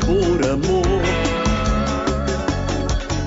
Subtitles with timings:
[0.00, 1.02] por amor.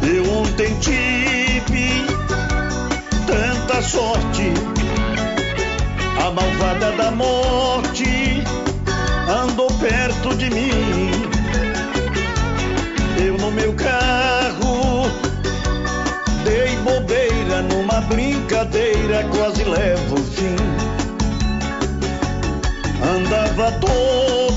[0.01, 2.05] Eu ontem tive
[3.25, 4.53] tanta sorte,
[6.19, 8.43] a malvada da morte
[9.29, 11.11] andou perto de mim.
[13.25, 15.05] Eu no meu carro
[16.43, 20.55] dei bobeira numa brincadeira, quase levo o fim.
[23.01, 24.52] Andava toda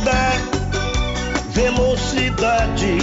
[1.57, 2.99] velocidade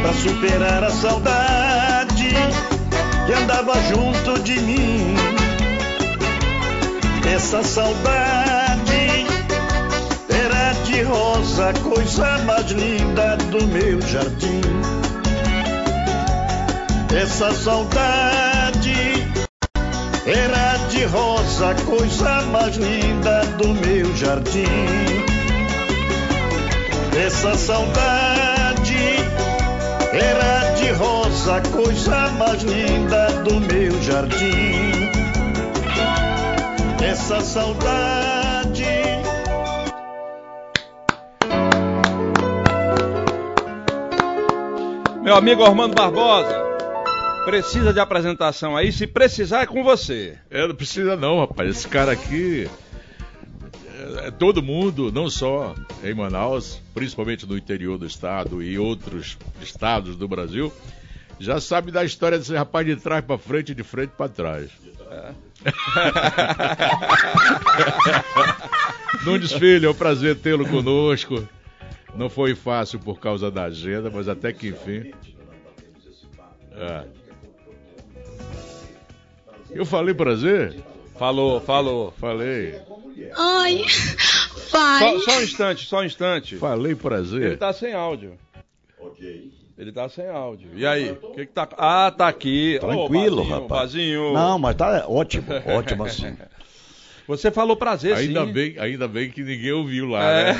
[0.00, 2.30] pra superar a saudade
[3.26, 5.14] que andava junto de mim.
[7.30, 9.26] Essa saudade
[10.30, 14.62] era de rosa, coisa mais linda do meu jardim.
[17.14, 19.28] Essa saudade
[20.24, 25.29] era de rosa, coisa mais linda do meu jardim.
[27.22, 28.96] Essa saudade
[30.10, 35.10] era de rosa, coisa mais linda do meu jardim.
[37.04, 38.86] Essa saudade.
[45.22, 46.58] Meu amigo Armando Barbosa,
[47.44, 48.90] precisa de apresentação aí?
[48.90, 50.38] Se precisar, é com você.
[50.50, 51.68] É, não precisa não, rapaz.
[51.68, 52.66] Esse cara aqui
[54.18, 59.36] é, é todo mundo, não só em Manaus, principalmente no interior do estado e outros
[59.60, 60.72] estados do Brasil,
[61.38, 64.70] já sabe da história desse rapaz de trás para frente e de frente para trás.
[69.24, 71.48] Nunes Filho, é um prazer tê-lo conosco.
[72.14, 75.12] Não foi fácil por causa da agenda, mas até que enfim.
[76.74, 77.04] É.
[79.70, 80.82] Eu falei prazer?
[81.20, 82.14] Falou, falou.
[82.18, 82.80] Falei.
[83.36, 83.84] Ai,
[84.56, 85.18] Só, pai.
[85.18, 86.56] só um instante, só um instante.
[86.56, 87.58] Falei Ele prazer.
[87.58, 88.38] tá sem áudio.
[89.76, 90.70] Ele tá sem áudio.
[90.74, 91.10] E aí?
[91.10, 91.68] O que que tá.
[91.76, 92.78] Ah, tá aqui.
[92.80, 93.68] Tranquilo, Ô, Bazinho, rapaz.
[93.92, 94.32] Bazinho.
[94.32, 96.34] Não, mas tá ótimo, ótimo assim.
[97.30, 98.52] Você falou prazer, Ainda sim.
[98.52, 100.52] bem, ainda bem que ninguém ouviu lá, É.
[100.52, 100.56] né?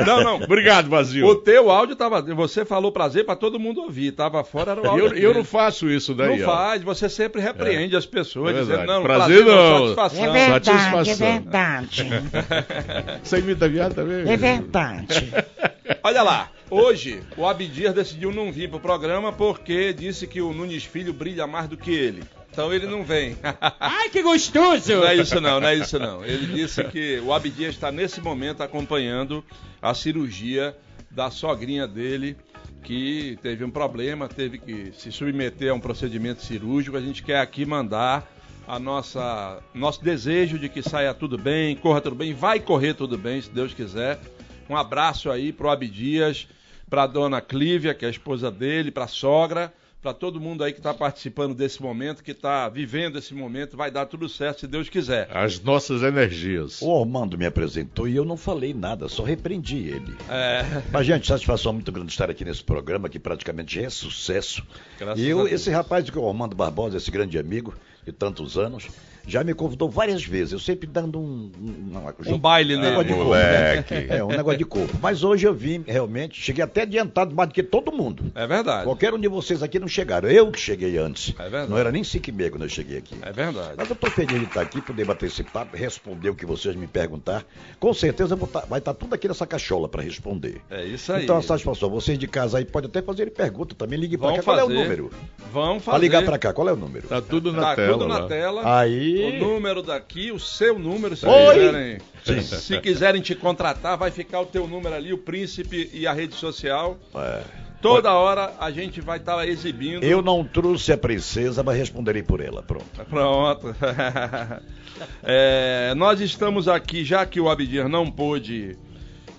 [0.06, 0.36] Não, não.
[0.36, 1.26] Obrigado, Vazio.
[1.26, 2.22] O teu áudio tava.
[2.22, 4.12] Você falou prazer pra todo mundo ouvir.
[4.12, 5.08] Tava fora era o áudio.
[5.08, 6.50] Eu, eu não faço isso daí, Não ó.
[6.50, 9.94] faz, você sempre repreende as pessoas, É dizendo, não, Prazer não.
[9.94, 10.24] satisfação.
[10.24, 11.26] É verdade, é Satisfação.
[11.32, 12.04] verdade.
[13.22, 14.30] Você imita viado também?
[14.32, 15.32] É verdade.
[16.02, 20.84] Olha lá, hoje o Abdias decidiu não vir pro programa porque disse que o Nunes
[20.84, 22.22] Filho brilha mais do que ele.
[22.52, 23.36] Então ele não vem.
[23.78, 24.96] Ai, que gostoso!
[24.96, 26.24] Não é isso não, não é isso não.
[26.24, 29.44] Ele disse que o Abdias está nesse momento acompanhando
[29.80, 30.76] a cirurgia
[31.10, 32.36] da sogrinha dele,
[32.82, 36.96] que teve um problema, teve que se submeter a um procedimento cirúrgico.
[36.96, 38.30] A gente quer aqui mandar
[38.66, 43.18] a nossa nosso desejo de que saia tudo bem, corra tudo bem, vai correr tudo
[43.18, 44.20] bem, se Deus quiser.
[44.68, 46.46] Um abraço aí pro Abdias,
[46.88, 50.78] pra dona Clívia, que é a esposa dele, pra sogra, para todo mundo aí que
[50.78, 54.88] está participando desse momento, que está vivendo esse momento, vai dar tudo certo se Deus
[54.88, 55.28] quiser.
[55.30, 56.80] As nossas energias.
[56.80, 60.16] O Armando me apresentou e eu não falei nada, só repreendi ele.
[60.28, 64.66] É, Mas, gente, satisfação muito grande estar aqui nesse programa, que praticamente já é sucesso.
[64.98, 65.52] Graças e a eu, Deus.
[65.52, 67.74] esse rapaz que é o Armando Barbosa, esse grande amigo
[68.04, 68.88] de tantos anos,
[69.26, 70.52] já me convidou várias vezes.
[70.52, 71.50] Eu sempre dando um.
[71.60, 72.90] Um, um baile um nele.
[72.90, 73.34] negócio de corpo.
[73.34, 73.84] né?
[74.10, 74.98] É, um negócio de corpo.
[75.00, 78.30] Mas hoje eu vim, realmente, cheguei até adiantado mais do que todo mundo.
[78.34, 78.84] É verdade.
[78.84, 80.28] Qualquer um de vocês aqui não chegaram.
[80.28, 81.34] Eu que cheguei antes.
[81.38, 81.70] É verdade.
[81.70, 83.14] Não era nem 5 e meia quando eu cheguei aqui.
[83.22, 83.74] É verdade.
[83.76, 86.74] Mas eu estou feliz de estar aqui, poder bater esse papo, responder o que vocês
[86.76, 87.44] me perguntar.
[87.78, 90.60] Com certeza tá- vai estar tudo aqui nessa cachola para responder.
[90.70, 91.24] É isso aí.
[91.24, 93.98] Então, a satisfação, vocês de casa aí podem até fazer pergunta também.
[93.98, 94.42] Ligue para Vão cá.
[94.42, 94.78] Qual é o fazer.
[94.82, 95.10] número?
[95.52, 96.04] Vamos Para fazer.
[96.04, 97.06] ligar para cá, qual é o número?
[97.08, 97.92] Tá tudo na Tá tela.
[97.92, 98.26] tudo na lá.
[98.28, 98.78] tela.
[98.80, 99.19] Aí.
[99.26, 101.54] O número daqui, o seu número, se Oi.
[101.54, 101.98] quiserem.
[102.42, 106.34] Se quiserem te contratar, vai ficar o teu número ali, o príncipe e a rede
[106.34, 106.98] social.
[107.14, 107.42] É.
[107.80, 110.04] Toda hora a gente vai estar exibindo.
[110.04, 112.62] Eu não trouxe a princesa, mas responderei por ela.
[112.62, 113.04] Pronto.
[113.08, 113.74] Pronto.
[115.22, 118.76] É, nós estamos aqui, já que o Abdir não pôde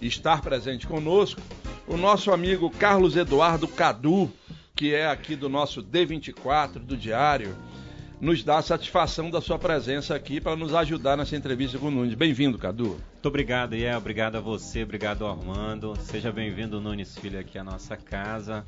[0.02, 1.40] estar presente conosco,
[1.88, 4.32] o nosso amigo Carlos Eduardo Cadu,
[4.76, 7.56] que é aqui do nosso D24, do Diário,
[8.22, 11.92] nos dá a satisfação da sua presença aqui para nos ajudar nessa entrevista com o
[11.92, 12.14] Nunes.
[12.14, 12.90] Bem-vindo, Cadu.
[13.14, 13.98] Muito obrigado, Ié.
[13.98, 15.96] Obrigado a você, obrigado Armando.
[16.00, 18.64] Seja bem-vindo, Nunes Filho, aqui à nossa casa.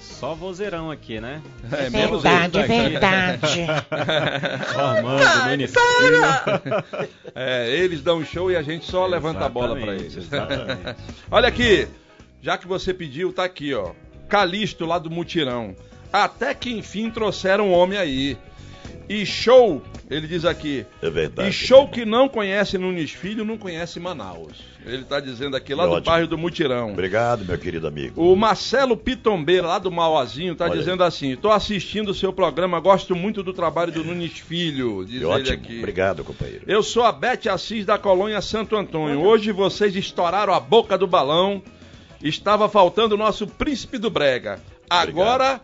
[0.00, 1.40] Só vozeirão aqui, né?
[1.70, 3.60] É, menos Verdade, verdade.
[4.76, 7.08] Armando, Nunes Filho.
[7.40, 10.16] É, eles dão um show e a gente só levanta a bola para Exatamente, eles.
[10.16, 10.96] exatamente.
[11.30, 11.86] Olha aqui,
[12.42, 13.92] já que você pediu, tá aqui, ó.
[14.28, 15.76] Calixto lá do Mutirão.
[16.12, 18.36] Até que enfim trouxeram um homem aí.
[19.08, 20.84] E show, ele diz aqui.
[21.00, 21.48] É verdade.
[21.48, 24.52] E show que não conhece Nunes Filho, não conhece Manaus.
[24.84, 26.06] Ele tá dizendo aqui lá do Ótimo.
[26.06, 26.92] bairro do Mutirão.
[26.92, 28.20] Obrigado, meu querido amigo.
[28.22, 30.72] O Marcelo Pitombeira, lá do Mauazinho, tá aí.
[30.78, 35.04] dizendo assim: tô assistindo o seu programa, gosto muito do trabalho do Nunes Filho.
[35.04, 35.54] Diz ele ótimo.
[35.54, 35.78] aqui.
[35.78, 36.64] Obrigado, companheiro.
[36.66, 39.20] Eu sou a Bete Assis da colônia Santo Antônio.
[39.20, 41.62] Hoje vocês estouraram a boca do balão.
[42.22, 44.60] Estava faltando o nosso príncipe do Brega.
[44.90, 45.60] Agora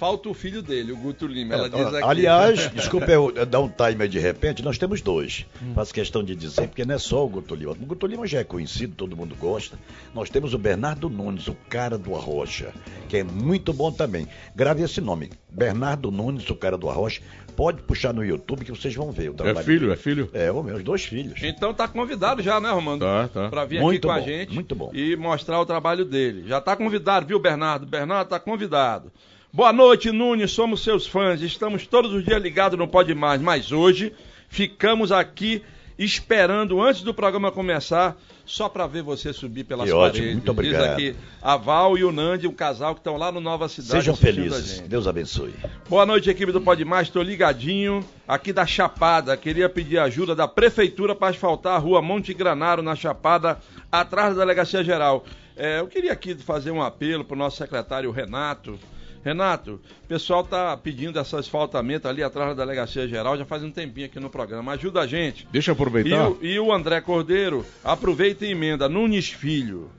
[0.00, 1.52] falta o filho dele, o Guto Lima.
[1.54, 2.02] Ela diz aqui.
[2.02, 5.44] Aliás, desculpa eu dar um timer de repente, nós temos dois.
[5.74, 7.72] Faço questão de dizer, porque não é só o Guto Lima.
[7.72, 9.78] O Guto Lima já é conhecido, todo mundo gosta.
[10.14, 12.72] Nós temos o Bernardo Nunes, o cara do Arrocha,
[13.10, 14.26] que é muito bom também.
[14.56, 17.20] Grave esse nome, Bernardo Nunes, o cara do Arrocha.
[17.56, 19.92] Pode puxar no YouTube que vocês vão ver o É trabalho filho, dele.
[19.92, 20.30] é filho?
[20.32, 21.42] É, os meus dois filhos.
[21.42, 23.00] Então tá convidado já, né, Romano?
[23.00, 23.48] Tá, tá.
[23.50, 24.90] Pra vir Muito aqui com a bom, gente muito bom.
[24.94, 26.44] e mostrar o trabalho dele.
[26.46, 27.84] Já tá convidado, viu, Bernardo?
[27.84, 29.12] Bernardo tá convidado.
[29.52, 30.52] Boa noite, Nunes.
[30.52, 31.42] Somos seus fãs.
[31.42, 34.12] Estamos todos os dias ligados no Pode Mais, mas hoje
[34.48, 35.62] ficamos aqui
[35.98, 38.16] esperando antes do programa começar,
[38.46, 40.34] só para ver você subir pelas Que ótimo, paredes.
[40.36, 40.96] muito obrigado.
[40.96, 43.90] Diz aqui a Val e o Nandi, um casal que estão lá no Nova Cidade.
[43.90, 44.80] Sejam felizes.
[44.80, 45.52] Deus abençoe.
[45.88, 47.08] Boa noite, equipe do Pode Mais.
[47.08, 49.36] Estou ligadinho aqui da Chapada.
[49.36, 53.58] Queria pedir ajuda da prefeitura para asfaltar a rua Monte Granaro, na Chapada,
[53.90, 55.24] atrás da Delegacia Geral.
[55.56, 58.78] É, eu queria aqui fazer um apelo para o nosso secretário Renato.
[59.24, 63.70] Renato, o pessoal está pedindo esse asfaltamento ali atrás da Delegacia Geral já faz um
[63.70, 64.72] tempinho aqui no programa.
[64.72, 65.46] Ajuda a gente.
[65.52, 66.28] Deixa eu E aproveitar.
[66.30, 68.88] o, e o André Cordeiro, aproveita e emenda.
[68.88, 69.90] Nunes Filho.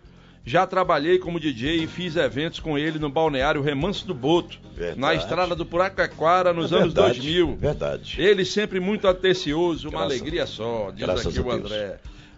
[0.44, 5.00] Já trabalhei como DJ e fiz eventos com ele no balneário Remanso do Boto, Verdade.
[5.00, 7.56] na estrada do Puraquequara, nos É anos verdade, 2000.
[7.58, 8.16] Verdade.
[8.20, 11.72] Ele sempre muito atencioso, uma Graças- alegria só, diz graças aqui o Deus.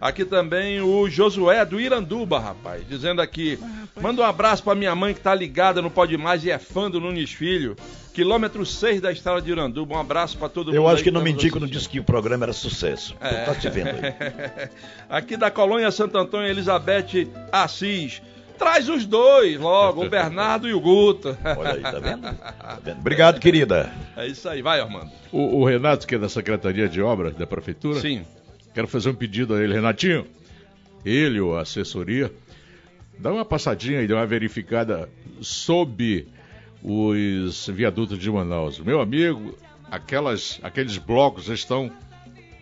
[0.00, 3.58] Aqui também o Josué do Iranduba, rapaz, dizendo aqui:
[4.00, 6.90] manda um abraço pra minha mãe que tá ligada no Pode Mais e é fã
[6.90, 7.76] do Nunes Filho.
[8.12, 9.96] Quilômetro 6 da estrada de Iranduba.
[9.96, 10.76] Um abraço pra todo mundo.
[10.76, 11.78] Eu acho que não tá menti quando assistindo.
[11.78, 13.16] disse que o programa era sucesso.
[13.20, 13.44] É.
[13.44, 14.68] Tá se vendo aí.
[15.08, 18.22] Aqui da colônia Santo Antônio, Elizabeth Assis.
[18.56, 21.36] Traz os dois logo, o Bernardo e o Guto.
[21.58, 22.22] Olha aí, tá vendo?
[22.64, 22.98] Tá vendo?
[22.98, 23.92] Obrigado, querida.
[24.16, 25.10] É isso aí, vai, Armando.
[25.32, 28.24] O, o Renato, que é da Secretaria de Obras da Prefeitura, Sim.
[28.74, 29.72] Quero fazer um pedido a ele.
[29.72, 30.26] Renatinho,
[31.04, 32.30] ele ou a assessoria,
[33.18, 35.08] dá uma passadinha e dá uma verificada
[35.40, 36.26] sobre
[36.82, 38.78] os viadutos de Manaus.
[38.80, 39.56] Meu amigo,
[39.90, 41.90] aquelas, aqueles blocos estão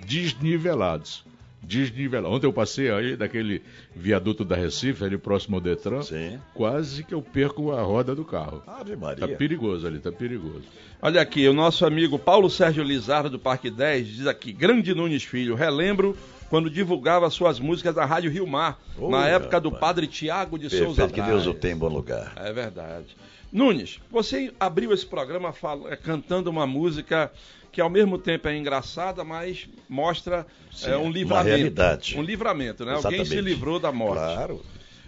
[0.07, 1.25] desnivelados.
[1.63, 2.37] Desnivelados.
[2.37, 3.63] Ontem eu passei aí daquele
[3.95, 6.39] viaduto da Recife, ali próximo ao Detran, Sim.
[6.55, 8.63] quase que eu perco a roda do carro.
[8.67, 9.37] Ave Tá Maria.
[9.37, 10.63] perigoso ali, tá perigoso.
[11.01, 15.23] Olha aqui, o nosso amigo Paulo Sérgio Lizardo do Parque 10 diz aqui: Grande Nunes
[15.25, 16.17] Filho, relembro
[16.51, 19.73] quando divulgava suas músicas na Rádio Rio Mar, Ô, na época do.
[19.73, 22.33] Padre Tiago de Souza Perfeito, que Deus o tenha em bom lugar.
[22.37, 23.17] É verdade.
[23.51, 27.31] Nunes, você abriu esse programa fal- eh, cantando uma música
[27.73, 31.49] que ao mesmo tempo é engraçada, mas mostra Sim, eh, um uma livramento.
[31.49, 32.19] realidade.
[32.19, 32.93] Um livramento, né?
[32.93, 33.41] Alguém se Exatamente.
[33.45, 34.21] livrou da morte.
[34.21, 34.63] Claro.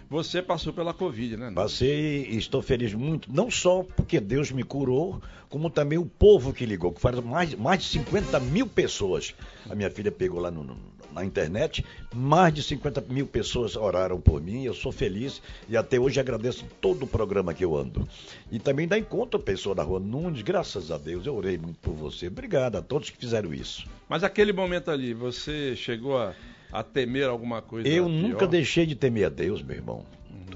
[0.09, 1.51] Você passou pela Covid, né?
[1.55, 5.19] Passei e estou feliz muito, não só porque Deus me curou,
[5.49, 9.33] como também o povo que ligou, que foram mais, mais de 50 mil pessoas.
[9.69, 10.77] A minha filha pegou lá no- no-
[11.15, 15.97] na internet, mais de 50 mil pessoas oraram por mim, eu sou feliz e até
[15.97, 18.05] hoje agradeço todo o programa que eu ando.
[18.51, 21.93] E também dá encontro pessoa da rua Nunes, graças a Deus, eu orei muito por
[21.93, 22.27] você.
[22.27, 23.87] Obrigado a todos que fizeram isso.
[24.09, 26.33] Mas aquele momento ali, você chegou a,
[26.71, 27.87] a temer alguma coisa?
[27.87, 28.13] Eu pior?
[28.13, 30.05] nunca deixei de temer a Deus, meu irmão.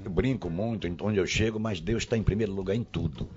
[0.04, 3.28] Eu brinco muito em onde eu chego, mas Deus está em primeiro lugar em tudo.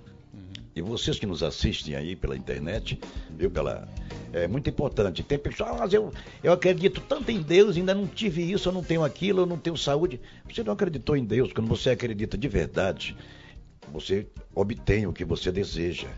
[0.74, 2.98] E vocês que nos assistem aí pela internet,
[3.30, 3.86] viu, pela.
[4.32, 5.22] É muito importante.
[5.22, 6.10] Tem pessoas, ah, mas eu,
[6.42, 9.58] eu acredito tanto em Deus, ainda não tive isso, eu não tenho aquilo, eu não
[9.58, 10.18] tenho saúde.
[10.50, 13.14] Você não acreditou em Deus, quando você acredita de verdade,
[13.92, 16.08] você obtém o que você deseja.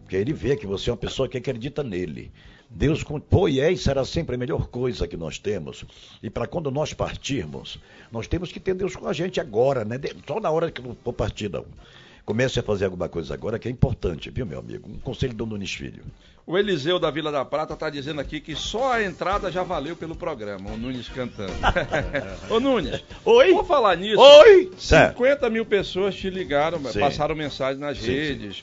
[0.00, 2.32] Porque ele vê que você é uma pessoa que acredita nele.
[2.70, 5.84] Deus com- e é será sempre a melhor coisa que nós temos.
[6.22, 7.78] E para quando nós partirmos,
[8.10, 9.98] nós temos que ter Deus com a gente agora, né?
[10.26, 11.66] Só na hora que não for partir, não.
[12.28, 14.86] Comece a fazer alguma coisa agora que é importante, viu, meu amigo?
[14.86, 16.04] Um conselho do Nunes Filho.
[16.46, 19.96] O Eliseu da Vila da Prata está dizendo aqui que só a entrada já valeu
[19.96, 21.54] pelo programa, o Nunes cantando.
[22.50, 23.54] Ô Nunes, Oi?
[23.54, 24.20] vou falar nisso.
[24.20, 24.70] Oi!
[24.76, 25.16] Certo.
[25.16, 27.00] 50 mil pessoas te ligaram, Sim.
[27.00, 28.62] passaram mensagem nas Sim, redes.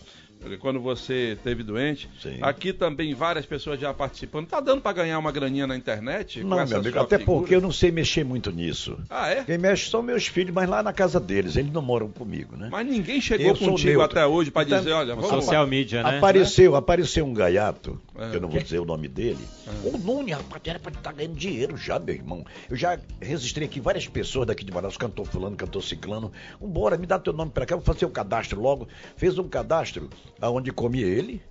[0.59, 2.07] Quando você esteve doente.
[2.21, 2.37] Sim.
[2.41, 4.47] Aqui também várias pessoas já participando.
[4.47, 6.43] Tá dando para ganhar uma graninha na internet?
[6.43, 7.39] Não, meu amigo, até figura?
[7.39, 8.97] porque eu não sei mexer muito nisso.
[9.09, 9.43] Ah, é?
[9.43, 12.69] Quem mexe são meus filhos, mas lá na casa deles, eles não moram comigo, né?
[12.71, 16.17] Mas ninguém chegou Eu contigo até hoje para Então, dizer, olha, vamos Social media, né?
[16.17, 18.29] Apareceu, apareceu um gaiato, Ah.
[18.29, 19.43] que eu não vou dizer o nome dele.
[19.83, 22.45] O Nunes, rapaz, era pra estar ganhando dinheiro já, meu irmão.
[22.69, 26.31] Eu já registrei aqui várias pessoas daqui de Manaus, cantor fulano, cantor ciclano.
[26.61, 28.87] Vambora, me dá teu nome pra cá, eu vou fazer o cadastro logo.
[29.17, 30.07] Fez um cadastro
[30.41, 31.41] aonde come ele,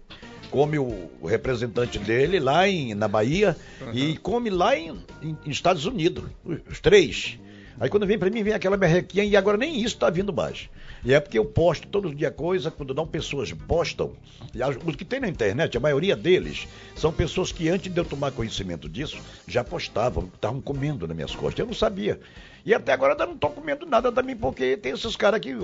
[0.50, 3.56] come o, o representante dele lá em, na Bahia
[3.92, 4.90] e come lá em,
[5.22, 6.24] em- em Estados Unidos,
[6.70, 7.38] os três.
[7.80, 10.68] Aí quando vem pra mim, vem aquela merrequinha e agora nem isso tá vindo mais.
[11.04, 14.12] E é porque eu posto todos os dias coisa, quando não pessoas postam,
[14.54, 18.04] e os que tem na internet, a maioria deles, são pessoas que antes de eu
[18.04, 21.58] tomar conhecimento disso, já postavam, estavam comendo nas minhas costas.
[21.58, 22.20] Eu não sabia.
[22.64, 25.54] E até agora eu não tô comendo nada também, porque tem esses caras que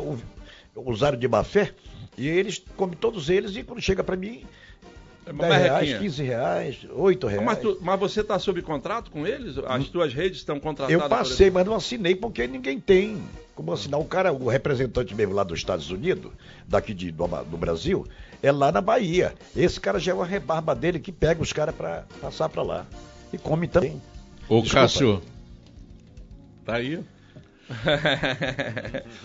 [0.74, 1.72] usaram de má fé,
[2.24, 4.44] e eles comem todos eles, e quando chega pra mim,
[5.26, 5.98] É uma 10 reais, merrequinha.
[5.98, 7.44] 15 reais, 8 reais.
[7.44, 9.56] Mas, tu- mas você está sob contrato com eles?
[9.66, 11.02] As tuas redes estão contratadas?
[11.02, 13.22] Eu passei, mas não assinei porque ninguém tem
[13.54, 14.00] como assinar.
[14.00, 16.32] O cara, o representante mesmo lá dos Estados Unidos,
[16.66, 18.06] daqui de, do, do Brasil,
[18.42, 19.34] é lá na Bahia.
[19.54, 22.86] Esse cara já é uma rebarba dele que pega os caras pra passar pra lá.
[23.32, 24.00] E come também.
[24.48, 24.80] Ô, Desculpa.
[24.82, 25.22] Cássio.
[26.64, 27.00] Tá aí.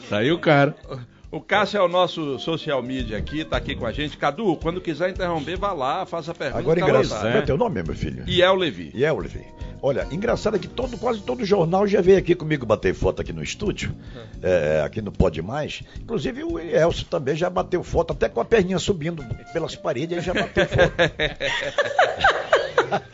[0.10, 0.76] Tá aí o cara.
[1.32, 4.18] O Cássio é o nosso social media aqui, tá aqui com a gente.
[4.18, 6.60] Cadu, quando quiser interromper, vá lá, faça a pergunta.
[6.60, 7.04] Agora engraçado.
[7.10, 7.28] vontade.
[7.28, 8.24] Como é teu nome, meu filho?
[8.28, 8.92] E é o Levi.
[8.94, 9.46] E é, Oliver.
[9.88, 13.32] Olha, engraçado é que todo, quase todo jornal já veio aqui comigo bater foto aqui
[13.32, 13.96] no estúdio,
[14.42, 15.84] é, aqui no Pode Mais.
[16.02, 19.24] Inclusive o Elcio também já bateu foto, até com a perninha subindo
[19.54, 20.96] pelas paredes, ele já bateu foto.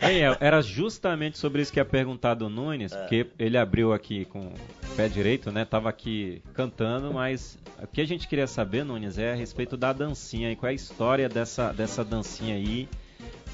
[0.00, 4.46] Ei, era justamente sobre isso que ia perguntar do Nunes, porque ele abriu aqui com
[4.46, 4.54] o
[4.96, 5.66] pé direito, né?
[5.66, 9.92] Tava aqui cantando, mas o que a gente queria saber, Nunes, é a respeito da
[9.92, 12.88] dancinha e qual é a história dessa, dessa dancinha aí.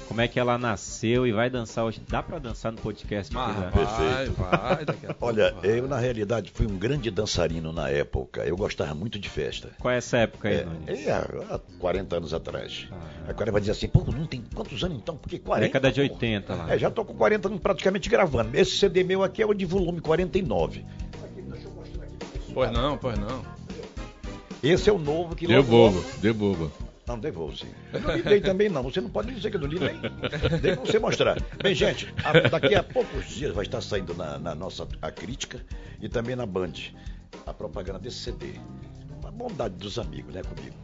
[0.07, 2.01] Como é que ela nasceu e vai dançar hoje?
[2.09, 3.35] Dá pra dançar no podcast?
[3.37, 3.69] Ah, aqui, né?
[3.85, 5.79] vai, vai, daqui a pouco Olha, vai.
[5.79, 8.43] eu na realidade fui um grande dançarino na época.
[8.43, 9.69] Eu gostava muito de festa.
[9.79, 11.07] Qual é essa época aí, É, Nunes?
[11.07, 12.87] é, há 40 anos atrás.
[12.91, 12.95] Ah.
[13.29, 15.15] Agora vai dizer assim, pô, não tem quantos anos então?
[15.15, 15.67] Porque 40.
[15.67, 16.13] Década de pô.
[16.15, 16.73] 80 lá.
[16.73, 18.57] É, já tô com 40 anos praticamente gravando.
[18.57, 20.85] Esse CD meu aqui é o de volume 49.
[22.51, 23.43] Pois não, pois não.
[24.63, 26.71] Esse é o novo que logo, logo- Devolva, devolva.
[27.09, 27.65] Não, devolvo sim.
[27.91, 28.83] Eu não lhe dei também não.
[28.83, 30.75] Você não pode dizer que eu não lhe dei.
[30.75, 31.41] Pra você mostrar.
[31.61, 35.59] Bem, gente, a- daqui a poucos dias vai estar saindo na, na nossa a crítica
[35.99, 36.73] e também na Band
[37.47, 38.51] a propaganda desse CD.
[39.21, 40.75] Uma bondade dos amigos, né, comigo.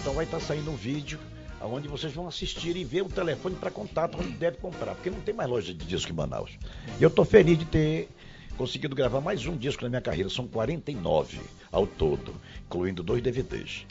[0.00, 1.18] Então vai estar saindo um vídeo
[1.60, 5.20] onde vocês vão assistir e ver o telefone para contato onde deve comprar, porque não
[5.20, 6.52] tem mais loja de disco em Manaus.
[6.98, 8.08] E eu estou feliz de ter
[8.56, 10.30] conseguido gravar mais um disco na minha carreira.
[10.30, 12.34] São 49 ao todo,
[12.66, 13.84] incluindo dois DVDs.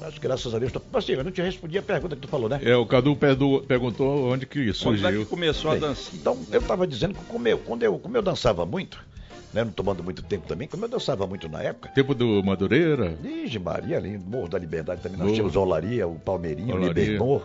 [0.00, 0.80] Mas graças a Deus, tô...
[0.92, 2.60] Mas, eu não te respondi a pergunta que tu falou, né?
[2.62, 5.20] É, o Cadu perdu- perguntou onde que Quando é surgiu.
[5.24, 6.10] que começou a dança?
[6.14, 8.98] Então, eu estava dizendo que como eu, quando eu, como eu dançava muito,
[9.52, 13.18] né, não tomando muito tempo também, como eu dançava muito na época, Tempo do Madureira?
[13.24, 15.34] Ige Maria, ali, no Morro da Liberdade também, nós Boa.
[15.34, 16.78] tínhamos a Olaria, o Palmeirinho, o.
[16.78, 17.44] Libernor,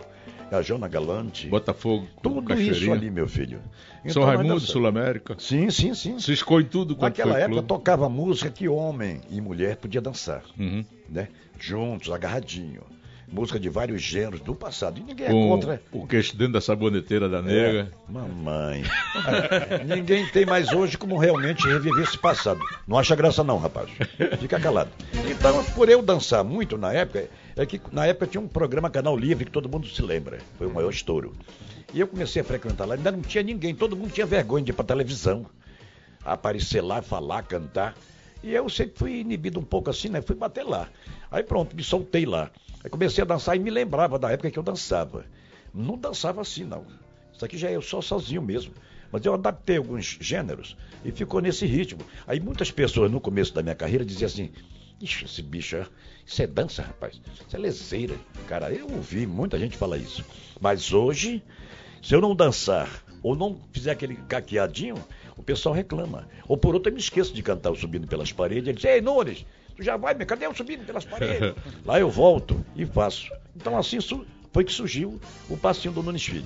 [0.52, 3.58] a Jona Galante, Botafogo, tudo isso ali, meu filho.
[4.06, 4.60] São Então, nós Raimundo.
[4.60, 5.34] Sul América.
[5.38, 6.20] Sim, sim, sim.
[6.20, 7.66] Ciscou em tudo quanto Naquela época clube.
[7.68, 10.84] tocava música que homem e mulher podia dançar, Uhum.
[11.08, 11.28] Né?
[11.58, 12.82] Juntos, agarradinho.
[13.32, 15.00] música de vários gêneros do passado.
[15.00, 15.82] E ninguém é Com contra.
[15.90, 17.90] o queixo dentro da saboneteira da nega.
[18.08, 18.84] É, mamãe.
[19.86, 22.60] Ninguém tem mais hoje como realmente reviver esse passado.
[22.86, 23.88] Não acha graça não, rapaz.
[24.38, 24.90] Fica calado.
[25.28, 29.16] Então, por eu dançar muito na época, é que na época tinha um programa Canal
[29.16, 30.38] Livre que todo mundo se lembra.
[30.58, 31.32] Foi o maior estouro.
[31.92, 34.70] E eu comecei a frequentar lá, ainda não tinha ninguém, todo mundo tinha vergonha de
[34.70, 35.46] ir pra televisão.
[36.24, 37.94] Aparecer lá, falar, cantar.
[38.44, 40.20] E eu sempre fui inibido um pouco assim, né?
[40.20, 40.90] Fui bater lá.
[41.30, 42.50] Aí pronto, me soltei lá.
[42.84, 45.24] Aí comecei a dançar e me lembrava da época que eu dançava.
[45.72, 46.84] Não dançava assim, não.
[47.32, 48.74] Isso aqui já é eu só sozinho mesmo.
[49.10, 52.02] Mas eu adaptei alguns gêneros e ficou nesse ritmo.
[52.26, 54.50] Aí muitas pessoas no começo da minha carreira diziam assim:
[55.00, 55.82] Ixi, esse bicho,
[56.26, 57.18] isso é dança, rapaz.
[57.46, 58.14] Isso é leseira.
[58.46, 60.22] Cara, eu ouvi muita gente falar isso.
[60.60, 61.42] Mas hoje,
[62.02, 62.90] se eu não dançar
[63.22, 64.96] ou não fizer aquele caqueadinho,
[65.36, 66.28] o pessoal reclama.
[66.48, 68.68] Ou por outro, eu me esqueço de cantar o Subindo pelas Paredes.
[68.68, 69.44] Ele diz: Ei, Nunes,
[69.76, 71.54] tu já vai, cadê o Subindo pelas Paredes?
[71.84, 73.30] Lá eu volto e faço.
[73.56, 76.44] Então assim su- foi que surgiu o passinho do Nunes Filho.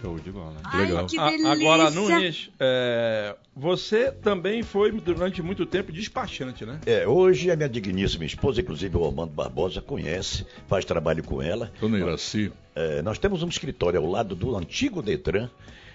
[0.00, 0.54] Show de bola.
[0.74, 1.06] Legal.
[1.06, 6.78] que A- agora, Nunes, é, você também foi durante muito tempo despachante, né?
[6.84, 11.72] É, hoje a minha digníssima esposa, inclusive o Armando Barbosa, conhece, faz trabalho com ela.
[11.80, 12.52] Dona Iraci.
[12.74, 15.48] É, nós temos um escritório ao lado do antigo Detran,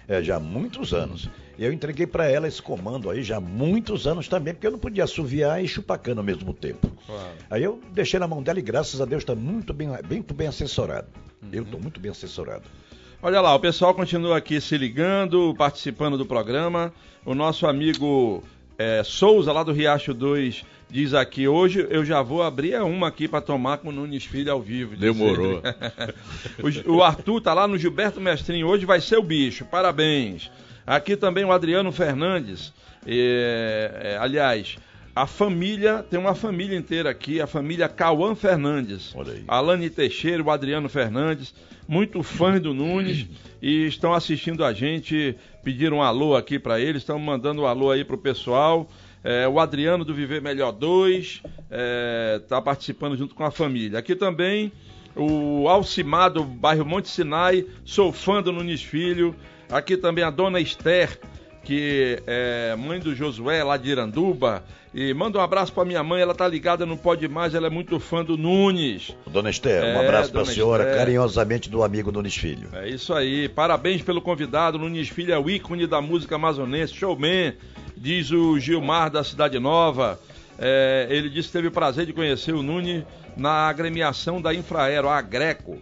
[0.09, 1.29] é, já há muitos anos.
[1.57, 4.71] E eu entreguei para ela esse comando aí já há muitos anos também, porque eu
[4.71, 6.89] não podia assoviar e chupar cana ao mesmo tempo.
[7.05, 7.29] Claro.
[7.49, 10.47] Aí eu deixei na mão dela e graças a Deus está muito bem, muito bem
[10.47, 11.07] assessorado.
[11.51, 11.65] Eu Uhum.
[11.65, 12.63] estou muito bem assessorado.
[13.21, 16.93] Olha lá, o pessoal continua aqui se ligando, participando do programa.
[17.25, 18.41] O nosso amigo
[18.77, 23.27] é, Souza, lá do Riacho 2, diz aqui: hoje eu já vou abrir uma aqui
[23.27, 24.95] para tomar com o Nunes Filho ao vivo.
[24.95, 25.61] Demorou.
[26.87, 30.51] o, o Arthur tá lá no Gilberto Mestrinho, hoje vai ser o bicho, parabéns.
[30.85, 32.73] Aqui também o Adriano Fernandes.
[33.05, 34.77] é, é, aliás,
[35.15, 39.13] a família, tem uma família inteira aqui, a família Cauã Fernandes.
[39.15, 39.43] Olha aí.
[39.47, 41.53] Alane Teixeira, o Adriano Fernandes,
[41.87, 43.27] muito fãs do Nunes
[43.61, 47.91] e estão assistindo a gente, pediram um alô aqui para eles, estão mandando um alô
[47.91, 48.89] aí pro pessoal.
[49.23, 51.41] É, o Adriano do Viver Melhor 2
[52.41, 53.99] está participando junto com a família.
[53.99, 54.71] Aqui também
[55.15, 59.35] o Alcimar do bairro Monte Sinai, sou fã do Nunes Filho.
[59.69, 61.19] Aqui também a dona Esther,
[61.69, 64.63] que é mãe do Josué lá de Iranduba.
[64.91, 67.69] E manda um abraço pra minha mãe, ela tá ligada, não pode mais, ela é
[67.69, 69.15] muito fã do Nunes.
[69.27, 70.97] Dona Esther, um É, abraço para a senhora, Esther.
[70.97, 72.69] carinhosamente do amigo Nunes Filho.
[72.73, 77.53] É isso aí, parabéns pelo convidado, Nunes Filho é o ícone da música amazonense, showman,
[77.95, 80.19] diz o Gilmar da Cidade Nova.
[80.57, 83.03] É, ele disse que teve o prazer de conhecer o Nunes
[83.37, 85.77] na agremiação da Infraero, a Greco.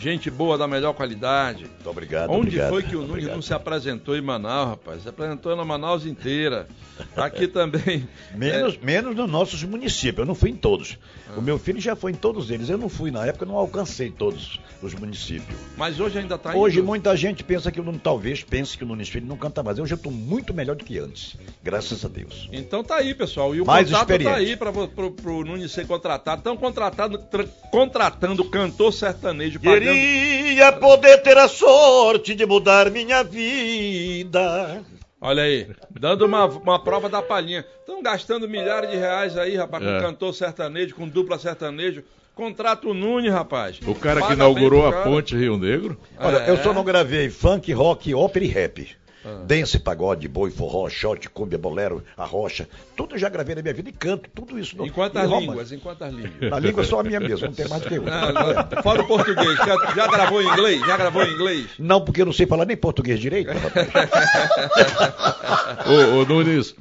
[0.00, 1.64] Gente boa da melhor qualidade.
[1.64, 2.30] Muito obrigado.
[2.30, 5.02] Onde obrigado, foi que o Nunes não se apresentou em Manaus, rapaz?
[5.02, 6.68] Se apresentou na Manaus inteira.
[7.16, 8.08] Aqui também.
[8.34, 10.98] Menos, menos nos nossos municípios, eu não fui em todos.
[11.28, 11.38] Ah.
[11.38, 12.68] O meu filho já foi em todos eles.
[12.68, 15.58] Eu não fui na época, eu não alcancei todos os municípios.
[15.76, 18.86] Mas hoje ainda está Hoje muita gente pensa que o Nunes, talvez pense que o
[18.86, 19.78] Nunes Filho não canta mais.
[19.78, 21.36] Hoje eu estou muito melhor do que antes.
[21.62, 22.48] Graças a Deus.
[22.52, 23.54] Então tá aí, pessoal.
[23.54, 24.38] E o Mais contato tá experiente.
[24.50, 26.38] aí para pro Nunes ser contratado.
[26.38, 29.87] Estão contratando, tra- contratando cantor sertanejo, pagando.
[29.94, 34.82] Queria poder ter a sorte de mudar minha vida.
[35.20, 35.66] Olha aí,
[35.98, 37.64] dando uma, uma prova da palhinha.
[37.80, 40.00] Estão gastando milhares de reais aí, rapaz, com É.
[40.00, 42.04] cantor sertanejo, com dupla sertanejo.
[42.34, 43.80] Contrata o Nunes, rapaz.
[43.84, 45.10] O cara que Paga inaugurou bem pro a cara.
[45.10, 45.98] ponte Rio Negro.
[46.18, 46.50] Olha, É.
[46.50, 48.88] eu só não gravei funk, rock, ópera e rap.
[49.24, 49.42] Ah.
[49.46, 52.68] Dance, pagode, boi, forró, shot, cumbia, bolero, arrocha.
[52.96, 54.76] Tudo eu já gravei na minha vida e canto, tudo isso.
[54.76, 55.40] no- Em quantas e Roma.
[55.40, 55.72] línguas?
[55.72, 56.50] Em quantas línguas?
[56.50, 58.04] Na língua só a minha mesmo, não tem mais do que eu.
[58.06, 59.56] Ah, Fora o português.
[59.56, 60.80] Já, já gravou em inglês?
[60.86, 61.66] Já gravou em inglês?
[61.78, 63.50] Não, porque eu não sei falar nem português direito.
[63.52, 63.88] rapaz.
[65.86, 66.74] Ô, ô Nunes,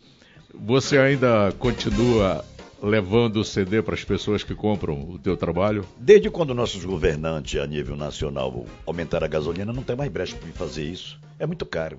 [0.54, 2.44] você ainda continua
[2.82, 5.86] levando o CD para as pessoas que compram o teu trabalho?
[5.98, 10.52] Desde quando nossos governantes a nível nacional aumentaram a gasolina, não tem mais brecha para
[10.52, 11.18] fazer isso.
[11.40, 11.98] É muito caro.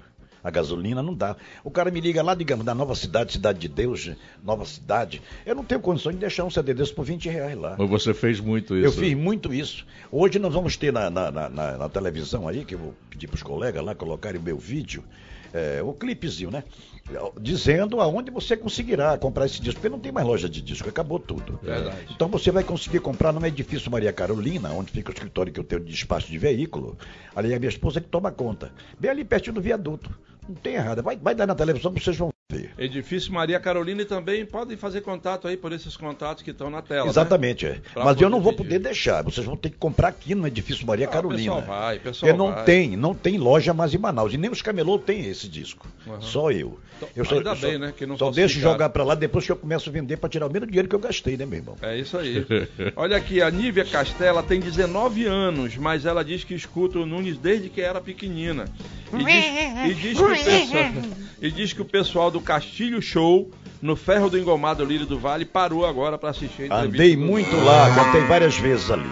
[0.49, 1.37] A gasolina não dá.
[1.63, 4.11] O cara me liga lá, digamos, da nova cidade, Cidade de Deus,
[4.43, 5.21] nova cidade.
[5.45, 7.77] Eu não tenho condições de deixar um CD desse por 20 reais lá.
[7.79, 8.87] Mas você fez muito isso.
[8.87, 9.85] Eu fiz muito isso.
[10.11, 13.27] Hoje nós vamos ter na, na, na- na- na televisão aí, que eu vou pedir
[13.27, 15.05] para os colegas lá colocarem o meu vídeo,
[15.53, 16.65] é, o clipezinho, né?
[17.41, 21.19] Dizendo aonde você conseguirá comprar esse disco, porque não tem mais loja de disco, acabou
[21.19, 21.59] tudo.
[21.63, 21.97] Verdade.
[22.11, 25.65] Então você vai conseguir comprar no edifício Maria Carolina, onde fica o escritório que eu
[25.65, 26.97] tenho de despacho de veículo.
[27.35, 28.71] Ali é a minha esposa que toma conta.
[28.99, 30.11] Bem ali pertinho do viaduto.
[30.49, 31.03] Não tem errado.
[31.03, 32.71] Vai, vai dar na televisão que vocês vão ver.
[32.79, 36.81] Edifício Maria Carolina e também podem fazer contato aí por esses contatos que estão na
[36.81, 37.05] tela.
[37.05, 37.11] né?
[37.11, 37.81] Exatamente, é.
[37.93, 38.69] Pra Mas eu não poder vou pedir.
[38.69, 39.23] poder deixar.
[39.23, 41.57] Vocês vão ter que comprar aqui no edifício Maria Ah, Carolina.
[41.57, 42.65] pessoal vai, pessoal Porque não vai.
[42.65, 44.33] tem, não tem loja mais em Manaus.
[44.33, 45.87] E nem os camelô tem esse disco.
[46.07, 46.21] Uhum.
[46.23, 46.81] Só eu.
[46.99, 49.53] Então, eu ainda eu bem, né, que não só deixo jogar pra lá depois que
[49.53, 51.77] eu começo a vender pra tirar o mesmo dinheiro que eu gastei, né, meu irmão?
[51.81, 52.45] É isso aí.
[52.97, 57.39] Olha aqui, a Nívia Castela tem 19 anos, mas ela diz que escuta o Nunes
[57.39, 58.65] desde que era pequenina.
[59.13, 59.45] E diz,
[59.87, 60.93] e diz que, o pessoal,
[61.41, 65.45] e diz que o pessoal do Castilho Show, no Ferro do Engomado Lírio do Vale,
[65.45, 66.71] parou agora para assistir.
[66.73, 69.09] Andei muito lá, cantei várias vezes ali.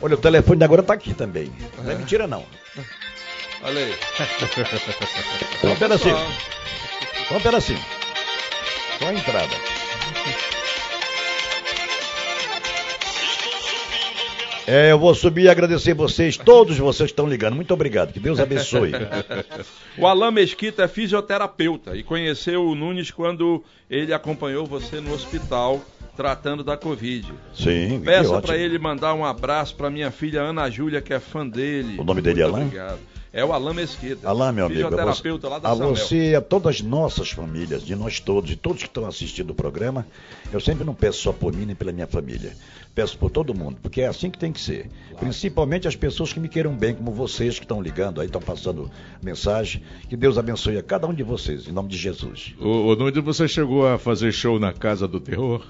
[0.00, 1.50] Olha, o telefone de agora tá aqui também.
[1.82, 2.44] Não é mentira, não.
[3.62, 3.94] Olha aí.
[5.60, 5.76] Só um
[7.28, 7.80] Só um pedacinho.
[8.98, 9.54] Só a entrada.
[14.68, 17.54] É, eu vou subir e agradecer vocês, todos vocês que estão ligando.
[17.54, 18.12] Muito obrigado.
[18.12, 18.90] Que Deus abençoe.
[19.96, 25.80] O Alain Mesquita é fisioterapeuta e conheceu o Nunes quando ele acompanhou você no hospital
[26.16, 27.32] tratando da Covid.
[27.54, 31.46] Sim, Peça para ele mandar um abraço para minha filha Ana Júlia, que é fã
[31.46, 31.96] dele.
[31.98, 32.66] O nome dele é Muito Alain?
[32.66, 33.15] Obrigado.
[33.36, 34.26] É o Alain Mesquita.
[34.26, 37.30] Alá, meu amigo, a você, Fisioterapeuta lá da a você e a todas as nossas
[37.32, 40.06] famílias, de nós todos e todos que estão assistindo o programa,
[40.50, 42.56] eu sempre não peço só por mim nem pela minha família.
[42.94, 44.88] Peço por todo mundo, porque é assim que tem que ser.
[45.20, 48.90] Principalmente as pessoas que me queiram bem, como vocês que estão ligando aí, estão passando
[49.22, 49.82] mensagem.
[50.08, 52.54] Que Deus abençoe a cada um de vocês, em nome de Jesus.
[52.58, 55.62] Ô, ô Nunes, você chegou a fazer show na Casa do Terror?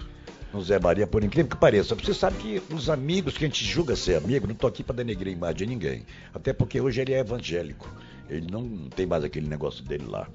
[0.57, 1.95] No Zé Maria, por incrível que pareça.
[1.95, 4.97] Você sabe que os amigos que a gente julga ser amigo, não estou aqui para
[4.97, 6.07] denegrir a imagem de ninguém.
[6.33, 7.87] Até porque hoje ele é evangélico.
[8.27, 10.27] Ele não tem mais aquele negócio dele lá.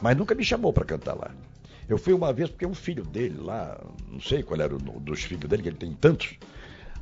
[0.00, 1.32] Mas nunca me chamou para cantar lá.
[1.88, 5.24] Eu fui uma vez porque um filho dele lá, não sei qual era o dos
[5.24, 6.36] filhos dele, que ele tem tantos.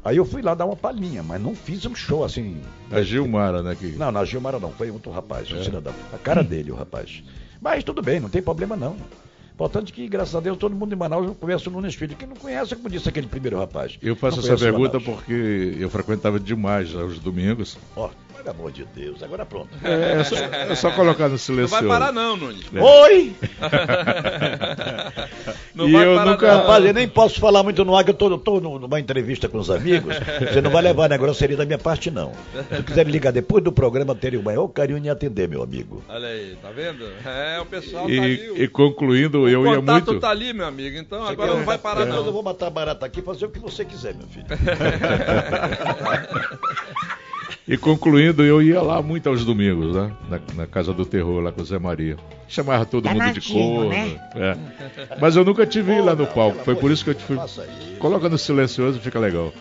[0.03, 2.63] Aí eu fui lá dar uma palhinha, mas não fiz um show assim.
[2.91, 3.77] A Gilmara, né?
[3.79, 3.89] Que...
[3.89, 5.93] Não, na Gilmara não, foi outro rapaz, um cidadão.
[6.11, 7.23] A cara dele, o rapaz.
[7.61, 8.97] Mas tudo bem, não tem problema não.
[9.61, 12.17] Importante que, graças a Deus, todo mundo em Manaus conhece o Nunes Filho.
[12.17, 13.99] Quem não conhece, como disse aquele primeiro rapaz.
[14.01, 15.05] Eu faço essa pergunta Manaus.
[15.05, 17.77] porque eu frequentava demais aos domingos.
[17.95, 18.09] Ó,
[18.43, 19.69] pelo amor de Deus, agora pronto.
[19.85, 21.87] É, é só, é só colocar no Não silencioso.
[21.87, 22.65] vai parar não, Nunes.
[22.75, 22.81] É.
[22.81, 23.33] Oi!
[25.75, 26.57] Não E vai eu parar nunca- não.
[26.61, 29.49] Rapaz, eu nem posso falar muito no ar, que eu tô, tô nu- numa entrevista
[29.49, 30.15] com os amigos.
[30.41, 32.33] Você não vai levar na grosseria da minha parte, não.
[32.77, 36.03] Se quiser me ligar depois do programa, terei o maior carinho em atender, meu amigo.
[36.09, 37.05] Olha aí, tá vendo?
[37.25, 38.45] É, o pessoal tá ali.
[38.45, 40.21] E, o- e concluindo, o eu ia contato muito.
[40.21, 40.97] tá ali, meu amigo.
[40.99, 42.33] Então Você agora não vai parar Depois Eu não.
[42.33, 44.47] vou matar barata aqui e fazer o que você quiser, meu filho.
[47.67, 50.13] E concluindo, eu ia lá muito aos domingos, né?
[50.29, 52.17] Na, na Casa do Terror, lá com o Zé Maria.
[52.49, 53.89] Chamava todo mundo de Danadinho, corno.
[53.91, 54.21] né?
[54.35, 54.57] é.
[55.21, 56.65] Mas eu nunca te vi lá no palco.
[56.65, 57.39] Foi por isso que eu te fui.
[57.99, 59.53] Coloca no silencioso e fica legal.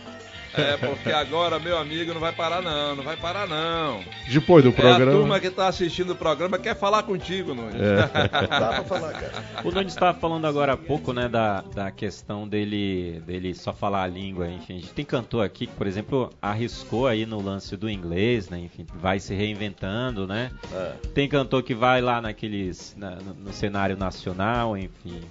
[0.60, 4.02] É, porque agora, meu amigo, não vai parar não, não vai parar não.
[4.32, 5.12] Depois do É a programa.
[5.12, 7.76] turma que tá assistindo o programa quer falar contigo, Nunes.
[7.80, 9.32] Dá pra falar, cara.
[9.63, 14.04] O Nunes estava falando agora há pouco, né, da, da questão dele, dele só falar
[14.04, 14.78] a língua, enfim.
[14.78, 18.60] A gente tem cantor aqui que, por exemplo, arriscou aí no lance do inglês, né,
[18.60, 20.52] enfim, vai se reinventando, né.
[20.74, 20.91] É.
[21.13, 25.22] Tem cantor que vai lá naqueles, na- no, no cenário nacional, enfim.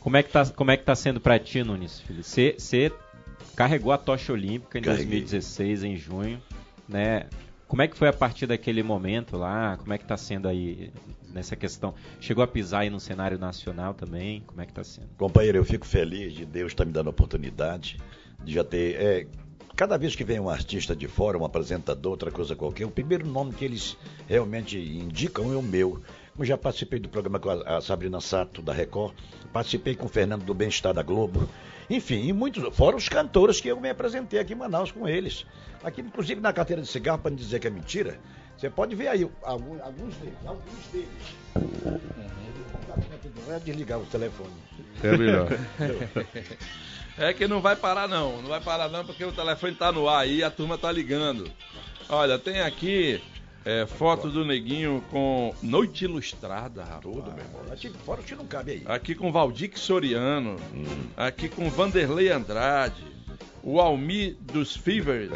[0.00, 2.24] Como é que tá, como é que tá sendo pra ti, Nunes, filho?
[2.24, 2.90] Você
[3.62, 5.20] carregou a tocha olímpica em Carreguei.
[5.20, 6.42] 2016, em junho,
[6.88, 7.26] né?
[7.68, 9.76] Como é que foi a partir daquele momento lá?
[9.76, 10.92] Como é que tá sendo aí
[11.32, 11.94] nessa questão?
[12.20, 14.42] Chegou a pisar aí no cenário nacional também?
[14.46, 15.06] Como é que tá sendo?
[15.16, 17.98] Companheiro, eu fico feliz de Deus estar me dando a oportunidade
[18.44, 19.00] de já ter.
[19.00, 19.26] é,
[19.76, 23.26] cada vez que vem um artista de fora, um apresentador, outra coisa qualquer, o primeiro
[23.26, 23.96] nome que eles
[24.26, 26.02] realmente indicam é o meu.
[26.32, 29.14] Como já participei do programa com a, Sabrina Sato, da Record,
[29.52, 31.46] participei com o Fernando do Bem-Estar da Globo.
[31.90, 35.44] Enfim, e muitos, fora os cantores que eu me apresentei aqui em Manaus com eles.
[35.84, 38.18] Aqui, inclusive, na carteira de cigarro, para não dizer que é mentira,
[38.56, 40.38] você pode ver aí alguns, alguns deles.
[40.46, 41.08] Alguns deles.
[43.46, 44.54] Vai desligar o telefone.
[45.02, 45.48] É melhor.
[47.18, 50.08] É que não vai parar não, não vai parar não porque o telefone tá no
[50.08, 51.50] ar aí e a turma tá ligando.
[52.08, 53.22] Olha, tem aqui
[53.64, 57.02] é, foto do neguinho com Noite Ilustrada, rapaz.
[57.02, 57.62] Tudo, meu irmão.
[57.72, 58.82] Aqui fora o que não cabe aí.
[58.86, 60.56] Aqui com Valdir Soriano,
[61.16, 63.04] aqui com Vanderlei Andrade,
[63.62, 65.30] o Almi dos Fevers,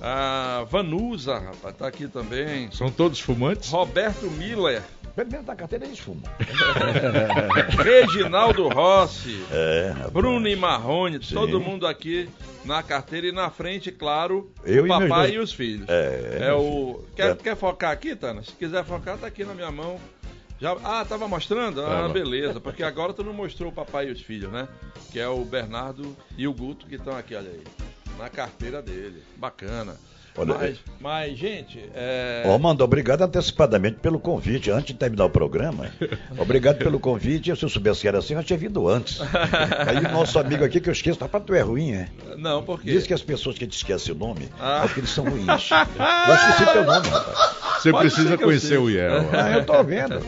[0.00, 2.70] a Vanusa, rapaz, tá aqui também.
[2.72, 3.70] São todos fumantes?
[3.70, 4.82] Roberto Miller,
[5.14, 6.22] Pelo menos na carteira eles fumam.
[7.82, 9.94] Reginaldo Rossi, É.
[10.12, 11.34] Bruno e Marrone, Sim.
[11.34, 12.28] todo mundo aqui
[12.64, 15.86] na carteira e na frente, claro, Eu o e papai dois- e os filhos.
[15.88, 17.04] É, É o.
[17.16, 17.34] Quer, É.
[17.34, 18.42] quer focar aqui, Tana?
[18.42, 19.98] Se quiser focar, tá aqui na minha mão.
[20.60, 20.76] Já...
[20.84, 21.82] Ah, tava mostrando?
[21.82, 22.08] Ah, Tava.
[22.10, 22.60] beleza.
[22.60, 24.68] Porque agora tu não mostrou o papai e os filhos, né?
[25.10, 27.64] Que é o Bernardo e o Guto que estão aqui, olha aí.
[28.16, 29.22] Na carteira dele.
[29.36, 29.96] Bacana.
[30.34, 32.42] Olha, Mas, mas, gente, é...
[32.46, 35.90] Ó, Manda, obrigado antecipadamente pelo convite, antes de terminar o programa.
[36.38, 37.54] Obrigado pelo convite.
[37.54, 39.20] Se eu soubesse que era assim, eu tinha vindo antes.
[39.86, 42.08] Aí o nosso amigo aqui, que eu esqueço, rapaz, tu é ruim, é?
[42.38, 42.92] Não, por quê?
[42.92, 44.78] Diz que as pessoas que te esquecem o nome, Ah.
[44.78, 45.46] é porque eles são ruins.
[45.46, 47.56] Eu esqueci teu nome, rapaz.
[47.82, 49.28] Você Pode precisa conhecer o IEL.
[49.32, 50.18] Ah, eu tô vendo.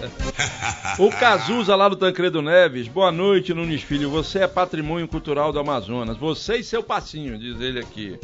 [0.98, 2.88] O Cazuza lá do Tancredo Neves.
[2.88, 4.10] Boa noite, Nunes Filho.
[4.10, 6.16] Você é patrimônio cultural do Amazonas.
[6.18, 8.18] Você e seu passinho, diz ele aqui.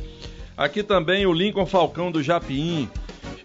[0.61, 2.87] Aqui também o Lincoln Falcão do Japim.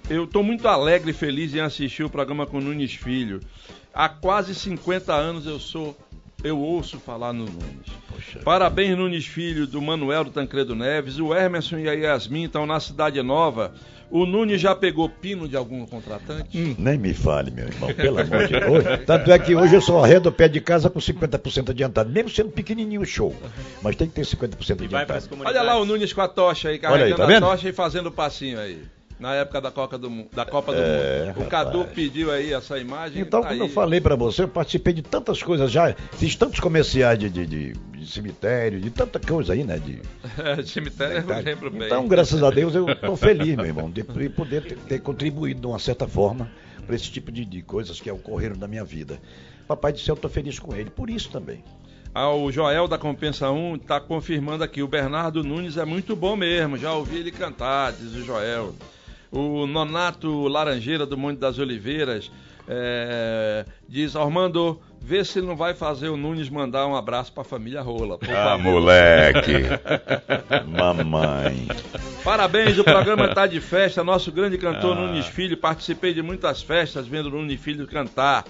[0.09, 3.39] Eu estou muito alegre e feliz em assistir o programa com o Nunes Filho.
[3.93, 5.97] Há quase 50 anos eu sou.
[6.43, 8.43] Eu ouço falar no Nunes.
[8.43, 11.17] Parabéns, Nunes Filho, do Manuel do Tancredo Neves.
[11.17, 13.73] O Emerson e a Yasmin estão na Cidade Nova.
[14.09, 16.75] O Nunes já pegou pino de algum contratante?
[16.77, 19.05] Nem me fale, meu irmão, pelo amor de Deus.
[19.05, 22.29] Tanto é que hoje eu só arredo o pé de casa com 50% adiantado, mesmo
[22.29, 23.35] sendo pequenininho o show.
[23.81, 25.49] Mas tem que ter 50% E vai para as adiantado.
[25.49, 27.73] Olha lá o Nunes com a tocha aí, Olha aí, carregando tá a tocha e
[27.73, 28.81] fazendo o passinho aí.
[29.17, 31.37] Na época da, Copa do, da Copa do É, Mundo.
[31.37, 31.47] O rapaz.
[31.49, 33.21] Cadu pediu aí essa imagem.
[33.21, 33.67] Então, tá como aí.
[33.69, 37.45] eu falei pra você, eu participei de tantas coisas já, fiz tantos comerciais de, de,
[37.45, 37.73] de-
[38.05, 39.79] de cemitério, de tanta coisa aí, né?
[39.79, 40.01] De,
[40.69, 41.87] Cemitério eu lembro bem.
[41.87, 45.61] Então, graças a Deus, eu estou feliz, meu irmão, de de poder ter, ter contribuído
[45.61, 46.49] de uma certa forma
[46.85, 49.19] para esse tipo de, de coisas que ocorreram na minha vida.
[49.67, 51.63] Papai do céu, estou feliz com ele, por isso também.
[52.13, 54.81] Ah, o Joel da Compensa 1 está confirmando aqui.
[54.81, 56.77] O Bernardo Nunes é muito bom mesmo.
[56.77, 58.73] Já ouvi ele cantar, diz o Joel.
[59.31, 62.31] O Nonato Laranjeira do Monte das Oliveiras
[62.67, 67.41] é, diz: Armando, vê se ele não vai fazer o Nunes mandar um abraço para
[67.41, 68.17] a família Rola.
[68.17, 69.53] por Ah, favor." moleque.
[70.67, 71.67] Mamãe.
[72.23, 74.03] Parabéns, o programa está de festa.
[74.03, 75.01] Nosso grande cantor Ah.
[75.01, 75.55] Nunes Filho.
[75.57, 78.45] Participei de muitas festas vendo o Nunes Filho cantar.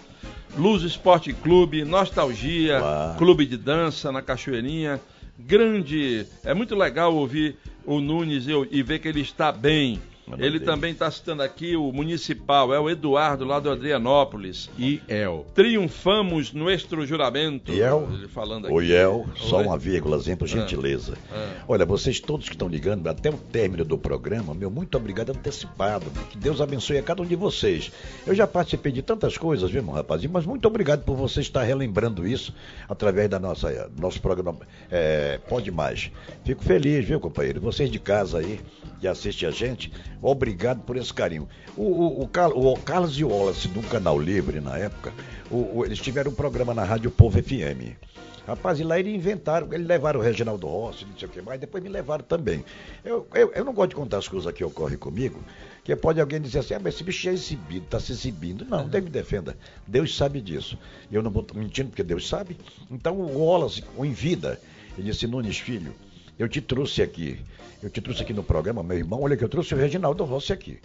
[0.57, 3.15] Luz Esporte Clube, Nostalgia, Uau.
[3.17, 5.01] Clube de Dança na Cachoeirinha.
[5.37, 6.25] Grande.
[6.45, 9.99] É muito legal ouvir o Nunes e ver que ele está bem.
[10.37, 14.69] Ele também está citando aqui o municipal, é o Eduardo lá do Adrianópolis.
[14.77, 15.45] IEL.
[15.53, 17.71] Triunfamos nuestro juramento.
[17.71, 18.09] Iel?
[18.11, 18.73] Ele falando aqui.
[18.73, 21.17] Oi, El, só uma vírgulazinha, por gentileza.
[21.31, 21.63] Ah.
[21.67, 26.05] Olha, vocês todos que estão ligando, até o término do programa, meu muito obrigado antecipado.
[26.29, 27.91] Que Deus abençoe a cada um de vocês.
[28.25, 30.33] Eu já participei de tantas coisas, viu, meu rapazinho?
[30.33, 32.53] Mas muito obrigado por você estar relembrando isso
[32.89, 34.55] através da nossa nosso programa
[34.89, 36.11] é, Pode Mais.
[36.43, 37.61] Fico feliz, viu, companheiro?
[37.61, 38.59] Vocês de casa aí,
[38.99, 41.47] que assistem a gente, obrigado por esse carinho.
[41.75, 45.13] O, o, o, Car- o Carlos e o Wallace, do Canal Livre, na época,
[45.51, 47.95] o- eles tiveram um programa na Rádio Povo FM.
[48.47, 51.59] Rapaz, e lá eles inventaram, eles levaram o Reginaldo Rossi, não sei o que mais,
[51.59, 52.63] depois me levaram também.
[53.03, 55.39] Eu, eu, eu não gosto de contar as coisas que ocorrem comigo,
[55.83, 58.63] que pode alguém dizer assim, ah, mas esse bicho é exibido, está se exibindo.
[58.63, 59.57] Não, Deus me defenda.
[59.87, 60.77] Deus sabe disso.
[61.11, 62.55] Eu não vou mentindo porque Deus sabe.
[62.91, 64.61] Então o Wallace, o em vida,
[64.95, 65.95] ele disse, Nunes Filho,
[66.37, 67.39] eu te trouxe aqui,
[67.85, 70.51] eu te trouxe aqui no programa, meu irmão, olha que eu trouxe o Reginaldo Rossi
[70.53, 70.79] aqui.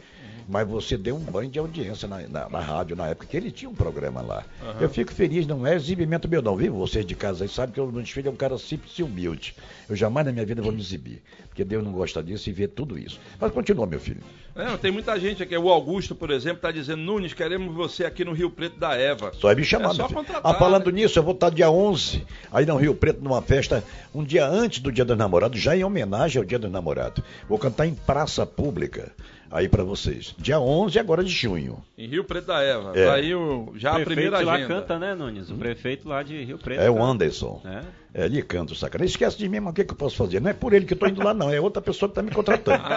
[0.48, 3.52] Mas você deu um banho de audiência na, na- na rádio na época que ele
[3.52, 4.44] tinha um programa lá.
[4.80, 6.74] Eu fico feliz, não é exibimento meu não, viu?
[6.74, 9.54] Vocês de casa aí sabem que o Nunes Filho é um cara simples e humilde.
[9.88, 11.22] Eu jamais na minha vida vou me exibir,
[11.60, 13.20] porque Deus não gosta disso e vê tudo isso.
[13.38, 14.20] Mas continua, meu filho.
[14.54, 15.56] Não, tem muita gente aqui.
[15.56, 19.30] O Augusto, por exemplo, está dizendo: Nunes, queremos você aqui no Rio Preto da Eva.
[19.34, 20.08] Só é me chamar, É só
[20.42, 21.02] Ah, falando né?
[21.02, 24.80] nisso, eu vou estar dia 11, aí no Rio Preto, numa festa, um dia antes
[24.80, 27.22] do Dia dos Namorados, já em homenagem ao Dia dos Namorados.
[27.48, 29.12] Vou cantar em praça pública
[29.50, 30.34] aí pra vocês.
[30.38, 31.82] Dia 11 agora de junho.
[31.98, 32.92] Em Rio Preto da Eva.
[32.94, 33.06] É.
[33.06, 34.74] Tá aí o, já o a prefeito primeira de lá agenda.
[34.74, 35.50] canta, né, Nunes?
[35.50, 36.80] O prefeito lá de Rio Preto.
[36.80, 37.02] É o.
[37.02, 37.60] Anderson.
[37.64, 38.00] É.
[38.12, 39.08] É, ele canta o sacanagem.
[39.08, 40.40] Esquece de mim, mas o que, que eu posso fazer?
[40.40, 41.48] Não é por ele que eu tô indo lá, não.
[41.48, 42.82] É outra pessoa que tá me contratando.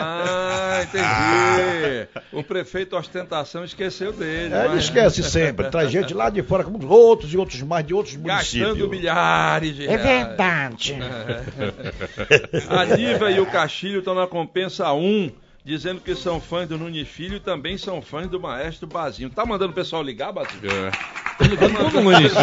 [0.75, 2.07] Ah, entendi.
[2.31, 4.51] o prefeito ostentação esqueceu dele.
[4.55, 5.69] É, ele mas- esquece sempre.
[5.69, 8.89] Traz gente lá de fora, como os outros e outros mais de outros Gastando municípios.
[8.89, 10.03] milhares de É reais.
[10.27, 10.95] verdade.
[12.69, 15.31] A Diva e o Castilho estão na compensa 1,
[15.63, 19.29] dizendo que são fãs do Nunes Filho e também são fãs do maestro Bazinho.
[19.29, 20.61] Tá mandando o pessoal ligar, Bazinho?
[20.69, 21.43] É.
[21.47, 22.33] Ligando pro Nunes.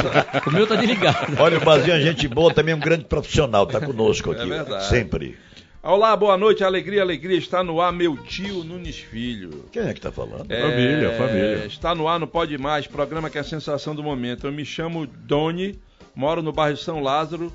[0.46, 1.36] O meu tá desligado.
[1.38, 4.42] Olha, o Bazinho é gente boa, também um grande profissional, tá conosco aqui.
[4.42, 4.86] É verdade.
[4.86, 5.38] Sempre.
[5.82, 7.38] Olá, boa noite, alegria, alegria.
[7.38, 9.64] Está no ar meu tio Nunes Filho.
[9.72, 10.46] Quem é que tá falando?
[10.46, 11.66] Família, família.
[11.66, 14.46] Está no ar no Pode Mais, programa que é a sensação do momento.
[14.46, 15.78] Eu me chamo Doni,
[16.14, 17.52] moro no bairro São Lázaro.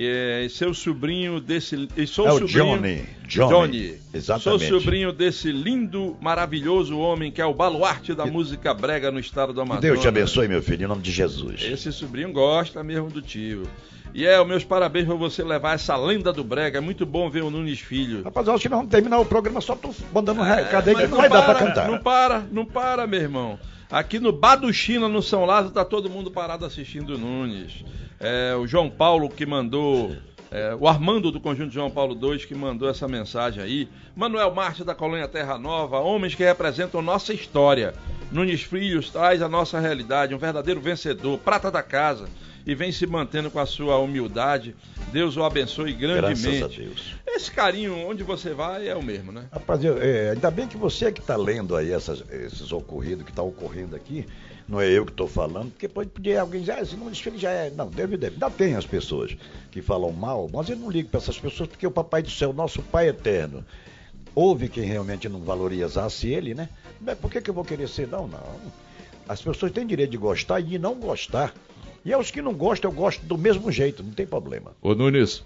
[0.00, 1.88] É, e seu sobrinho desse.
[1.96, 3.04] E sou É o sobrinho, Johnny.
[3.26, 3.48] Johnny.
[3.48, 3.94] Johnny.
[4.14, 4.68] Exatamente.
[4.68, 9.52] Sou sobrinho desse lindo, maravilhoso homem que é o baluarte da música brega no estado
[9.52, 9.82] do Amazonas.
[9.82, 11.62] Deus te abençoe, meu filho, em nome de Jesus.
[11.64, 13.64] Esse sobrinho gosta mesmo do tio.
[14.14, 16.78] E é, meus parabéns pra você levar essa lenda do brega.
[16.78, 18.22] É muito bom ver o Nunes Filho.
[18.22, 21.02] Rapaz, acho que nós vamos terminar o programa só tu mandando um recado aí que
[21.02, 21.88] Mas não vai dar pra para, cantar.
[21.88, 23.58] Não para, não para, meu irmão.
[23.90, 27.84] Aqui no Bar do China, no São Lázaro, tá todo mundo parado assistindo o Nunes.
[28.20, 30.14] É, o João Paulo que mandou
[30.50, 33.88] É, o Armando do Conjunto João Paulo II que mandou essa mensagem aí.
[34.16, 37.92] Manuel Márcio da Colônia Terra Nova, homens que representam nossa história.
[38.32, 42.28] Nunes Filhos traz a nossa realidade, um verdadeiro vencedor, prata da casa
[42.68, 44.76] e vem se mantendo com a sua humildade.
[45.10, 46.58] Deus o abençoe grandemente.
[46.58, 47.14] Graças a Deus.
[47.26, 49.46] Esse carinho, onde você vai, é o mesmo, né?
[49.50, 53.42] Rapaz, é, ainda bem que você que está lendo aí essas- esses ocorridos que está
[53.42, 54.26] ocorrendo aqui,
[54.68, 57.38] não é eu que estou falando, porque pode pedir alguém dizer, ah, esse não desfile
[57.38, 57.70] já é.
[57.70, 58.34] Não, deve, deve.
[58.34, 59.34] Ainda tem as pessoas
[59.70, 62.52] que falam mal, mas eu não ligo para essas pessoas, porque o Papai do Céu,
[62.52, 63.64] nosso Pai Eterno,
[64.34, 66.68] houve quem realmente não valorizasse ele, né?
[67.00, 68.06] Mas por que, que eu vou querer ser?
[68.08, 68.42] Não, não.
[69.26, 71.54] As pessoas têm direito de gostar e de não gostar.
[72.08, 74.72] E aos que não gostam, eu gosto do mesmo jeito, não tem problema.
[74.80, 75.44] Ô Nunes,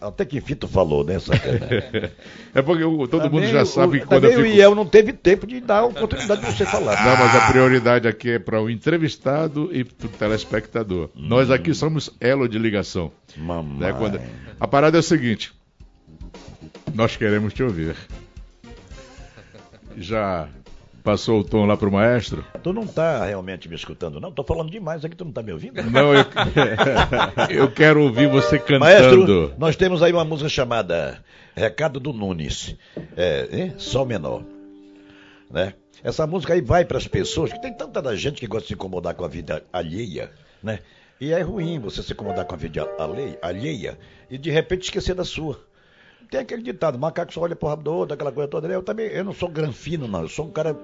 [0.00, 1.16] Até que Fito falou, né?
[2.54, 4.56] É porque o- todo mundo Também já o- sabe que quando eu o fico...
[4.56, 7.04] Iel não teve tempo de dar a oportunidade de você falar.
[7.04, 11.10] Não, mas a prioridade aqui é para o entrevistado e para o telespectador.
[11.14, 13.10] Nós aqui somos elo de ligação.
[13.36, 13.78] Mamãe.
[13.78, 13.92] né?
[13.98, 14.20] Quando-
[14.58, 15.52] A parada é o seguinte:
[16.94, 17.94] nós queremos te ouvir.
[19.96, 20.48] Já
[21.02, 22.44] passou o tom lá pro maestro?
[22.62, 24.30] Tu não tá realmente me escutando, não?
[24.32, 25.82] Tô falando demais aqui, tu não tá me ouvindo?
[25.90, 26.24] Não, eu,
[27.50, 28.80] eu quero ouvir você cantando.
[28.80, 31.22] Maestro, nós temos aí uma música chamada
[31.54, 32.76] Recado do Nunes.
[33.16, 33.74] É, hein?
[33.78, 34.42] Sol menor.
[35.50, 35.74] Né?
[36.02, 38.68] Essa música aí vai para as pessoas, que tem tanta da gente que gosta de
[38.68, 40.30] se incomodar com a vida alheia,
[40.62, 40.78] né?
[41.20, 43.98] E é ruim você se incomodar com a vida alheia, alheia
[44.30, 45.60] e de repente esquecer da sua.
[46.30, 48.68] Tem aquele ditado, macaco só olha pro rabo do outro, aquela coisa toda.
[48.68, 48.74] né?
[48.74, 50.22] Eu também, eu não sou granfino, não.
[50.22, 50.74] Eu sou um cara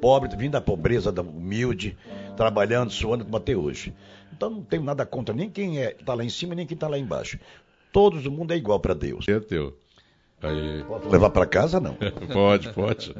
[0.00, 1.96] pobre, vindo da pobreza, da humilde,
[2.36, 3.94] trabalhando, suando como até hoje.
[4.32, 6.88] Então não tenho nada contra nem quem é, tá lá em cima, nem quem tá
[6.88, 7.38] lá embaixo.
[7.92, 9.26] Todos o mundo é igual para Deus.
[9.28, 9.76] É teu.
[10.42, 10.82] Aí.
[10.88, 11.94] Posso levar para casa, não?
[12.32, 13.14] Pode, pode.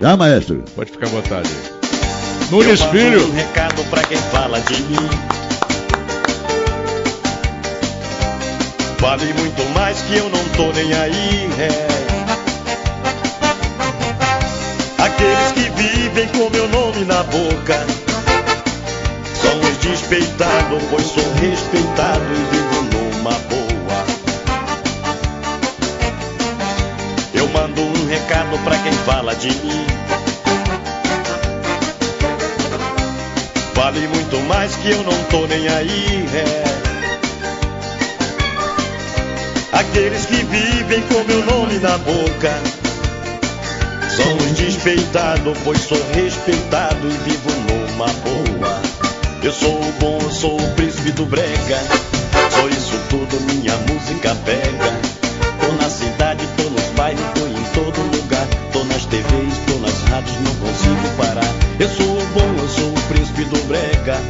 [0.00, 0.64] Ah, maestro.
[0.74, 1.50] Pode ficar à vontade.
[2.50, 3.26] Nunes Filho.
[3.28, 5.41] Um recado pra quem fala de mim.
[9.02, 11.50] Vale muito mais que eu não tô nem aí.
[11.58, 11.68] É.
[15.02, 17.84] Aqueles que vivem com meu nome na boca
[19.42, 24.04] são os despeitados, pois sou respeitado e vivo numa boa.
[27.34, 29.84] Eu mando um recado pra quem fala de mim.
[33.74, 36.24] Vale muito mais que eu não tô nem aí.
[36.36, 36.71] É.
[39.72, 42.52] Aqueles que vivem com meu nome na boca
[44.14, 48.82] são os despeitados, pois sou respeitado e vivo numa boa.
[49.42, 51.78] Eu sou o bom, eu sou o príncipe do brega.
[52.50, 54.92] Sou isso tudo, minha música pega.
[55.58, 58.46] Tô na cidade, tô nos bairros, tô em todo lugar.
[58.74, 61.54] Tô nas TVs, tô nas rádios, não consigo parar.
[61.80, 64.20] Eu sou o bom, eu sou o príncipe do brega.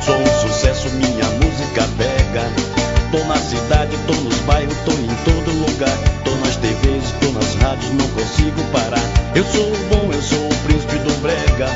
[0.00, 2.67] Sou um sucesso, minha música pega.
[3.10, 5.98] Tô na cidade, tô nos bairros, tô em todo lugar.
[6.24, 9.02] Tô nas TVs, tô nas rádios, não consigo parar.
[9.34, 11.68] Eu sou o bom, eu sou o príncipe do brega.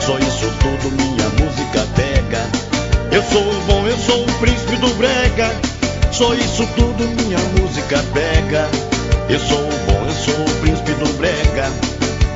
[0.00, 2.50] Só isso tudo minha música pega.
[3.12, 5.54] Eu sou o bom, eu sou o príncipe do brega.
[6.10, 8.68] Só isso tudo minha música pega.
[9.28, 11.70] Eu sou o bom, eu sou o príncipe do brega.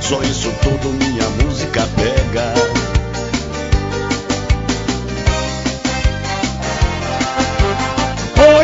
[0.00, 2.79] Só isso tudo minha música pega.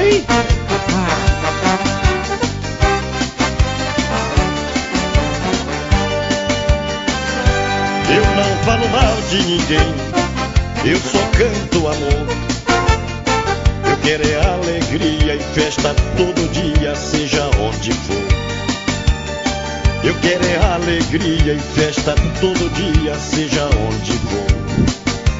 [0.06, 0.24] Oi!
[8.14, 9.94] Eu não falo mal de ninguém,
[10.84, 12.26] eu só canto amor.
[13.90, 18.26] Eu quero é alegria e festa todo dia, seja onde for.
[20.04, 24.46] Eu quero é alegria e festa todo dia, seja onde for.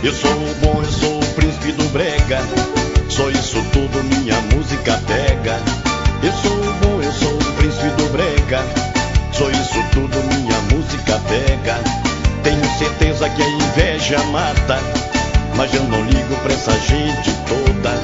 [0.03, 2.76] Eu sou o bom, eu sou o príncipe do brega.
[3.17, 5.59] Só isso tudo minha música pega.
[6.23, 8.61] Eu sou o bom, eu sou o príncipe do brega.
[9.33, 11.81] Só isso tudo minha música pega.
[12.43, 14.79] Tenho certeza que a inveja mata,
[15.57, 17.95] mas eu não ligo pra essa gente toda.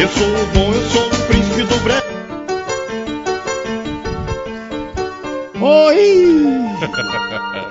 [0.00, 2.10] Eu sou o bom, eu sou o príncipe do brega.
[5.60, 6.34] Oi!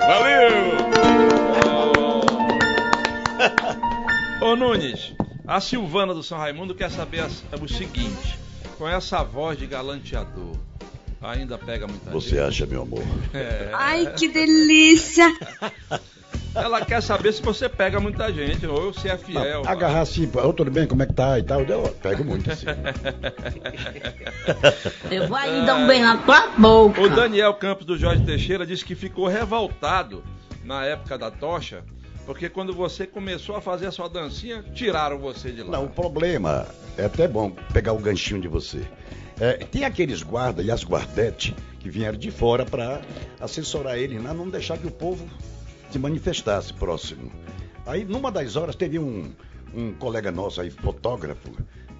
[0.08, 0.80] Valeu!
[4.48, 5.12] Ô Nunes,
[5.50, 8.38] a Silvana do São Raimundo quer saber as- o seguinte:
[8.78, 10.56] com essa voz de galanteador,
[11.20, 12.40] ainda pega muita Você gente?
[12.40, 13.02] acha, meu amor?
[13.34, 13.70] É.
[13.72, 15.26] Ai, que delícia!
[16.52, 19.62] Ela quer saber se você pega muita gente ou se é fiel.
[19.66, 21.60] Agarrar assim, ô, tudo bem, como é que tá e tal.
[21.62, 22.66] Eu pego muito assim.
[25.10, 27.00] Eu vou aí dar um bem na tua boca.
[27.00, 30.24] O Daniel Campos do Jorge Teixeira disse que ficou revoltado
[30.64, 31.84] na época da tocha
[32.26, 35.70] Porque quando você começou a fazer a sua dancinha, tiraram você de lá.
[35.72, 36.66] Não, o problema
[36.96, 38.82] é até bom pegar o ganchinho de você.
[39.40, 43.00] É, tem aqueles guardas e as guardetes que vieram de fora para
[43.40, 44.32] assessorar ele, né?
[44.34, 45.26] não deixar que o povo
[45.90, 47.32] se manifestasse próximo.
[47.86, 49.32] Aí, numa das horas, teve um,
[49.74, 51.50] um colega nosso aí, fotógrafo,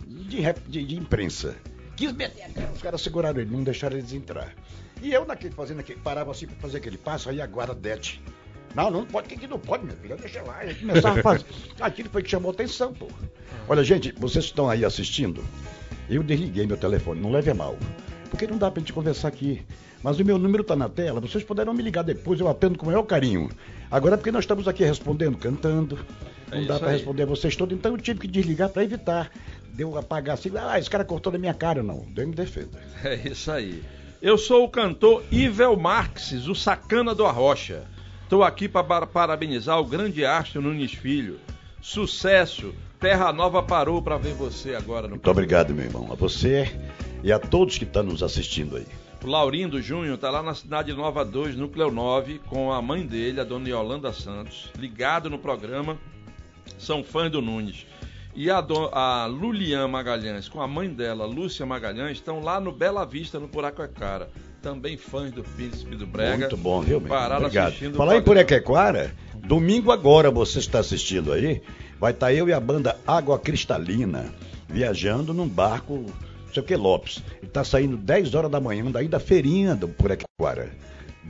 [0.06, 1.56] de, de- de imprensa.
[1.96, 4.54] Quis meter, os caras seguraram ele, não deixaram eles entrar.
[5.02, 8.22] E eu, naquele, fazendo aquele, parava assim para fazer aquele passo, aí a guardete.
[8.74, 10.16] Não, não pode, que que não pode, meu filho?
[10.16, 10.64] Deixa lá.
[10.64, 11.44] Ele começava a fazer.
[11.80, 13.08] Aquilo foi que chamou atenção, pô.
[13.68, 15.42] Olha, gente, vocês estão aí assistindo,
[16.08, 17.76] eu desliguei meu telefone, não leve a mal.
[18.30, 19.62] Porque não dá pra gente conversar aqui.
[20.02, 22.86] Mas o meu número tá na tela, vocês poderão me ligar depois, eu atendo com
[22.86, 23.50] o maior carinho.
[23.90, 25.98] Agora, porque nós estamos aqui respondendo, cantando,
[26.50, 26.92] não É dá aí.
[26.92, 29.30] responder a vocês todos, então eu tive que desligar pra evitar.
[29.74, 32.06] Deu apagar assim, ah, esse cara cortou na minha cara, não.
[32.14, 32.78] Deus me defenda.
[33.04, 33.82] É isso aí.
[34.22, 37.84] Eu sou o cantor Ivel Marques, o sacana do Arrocha.
[38.30, 41.40] Estou aqui para parabenizar o grande Astro Nunes Filho.
[41.82, 42.72] Sucesso!
[43.00, 46.12] Terra Nova parou para ver você agora no Muito obrigado, meu irmão.
[46.12, 46.70] A você
[47.24, 48.86] e a todos que estão nos assistindo aí.
[49.24, 53.40] O Laurindo Júnior está lá na cidade Nova 2, Núcleo 9, com a mãe dele,
[53.40, 55.98] a dona Yolanda Santos, ligado no programa.
[56.78, 57.84] São fãs do Nunes.
[58.32, 62.70] E a, do, a Lulian Magalhães, com a mãe dela, Lúcia Magalhães, estão lá no
[62.70, 64.30] Bela Vista, no Puraquecara.
[64.62, 66.38] Também fãs do Príncipe do Brega.
[66.38, 67.00] Muito bom, viu?
[67.00, 67.68] Pararam Obrigado.
[67.68, 68.22] assistindo Falar em.
[68.22, 71.62] Purequequara, domingo agora você está assistindo aí,
[71.98, 74.32] vai estar eu e a banda Água Cristalina
[74.68, 77.22] viajando num barco, não sei o que, Lopes.
[77.42, 80.70] Está saindo 10 horas da manhã daí da feirinha do Purequequara,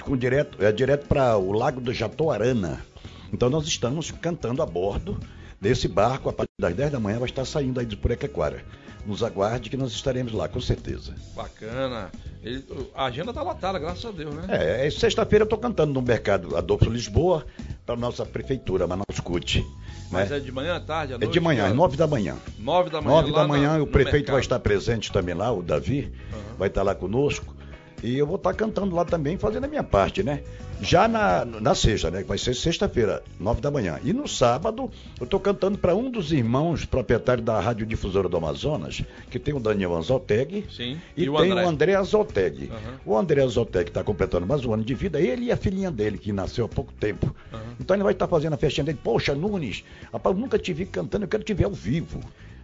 [0.03, 2.85] com direto, é direto para o Lago do Jatoarana.
[3.33, 5.19] Então nós estamos cantando a bordo
[5.61, 8.65] desse barco, a partir das 10 da manhã vai estar saindo aí de Purequequara.
[9.07, 11.15] Nos aguarde que nós estaremos lá, com certeza.
[11.35, 12.11] Bacana.
[12.43, 14.45] Ele- a agenda tá lotada, graças a Deus, né?
[14.49, 17.47] É, é, sexta-feira eu tô cantando no mercado Adolfo Lisboa,
[17.87, 19.65] para nossa prefeitura, Manaus CUT.
[20.11, 20.37] Mas né?
[20.37, 21.33] é de manhã, à tarde, à É noite?
[21.33, 21.77] de manhã, às hora?
[21.77, 22.37] nove da manhã.
[22.59, 23.17] Nove da manhã.
[23.17, 26.13] Nove lá da manhã, na- o prefeito vai estar presente também lá, o Davi,
[26.59, 27.55] vai estar lá conosco.
[28.03, 30.43] E eu vou estar cantando lá também, fazendo a minha parte, né?
[30.81, 32.23] Já na, na sexta, né?
[32.23, 33.99] Vai ser sexta-feira, nove da manhã.
[34.03, 34.91] E no sábado,
[35.21, 39.61] eu estou cantando para um dos irmãos proprietários da Radiodifusora do Amazonas, que tem o
[39.61, 40.65] Daniel Anzoteg.
[40.75, 40.99] Sim.
[41.15, 41.65] E, E o tem André.
[41.65, 42.71] o André Azoteg.
[42.71, 43.01] Aham.
[43.05, 46.17] O André Azoteg está completando mais um ano de vida, ele e a filhinha dele,
[46.17, 47.35] que nasceu há pouco tempo.
[47.79, 48.99] Então ele vai estar fazendo a festinha dele.
[49.05, 52.21] Poxa, Nunes, rapaz, nunca te vi cantando, eu quero te ver ao vivo.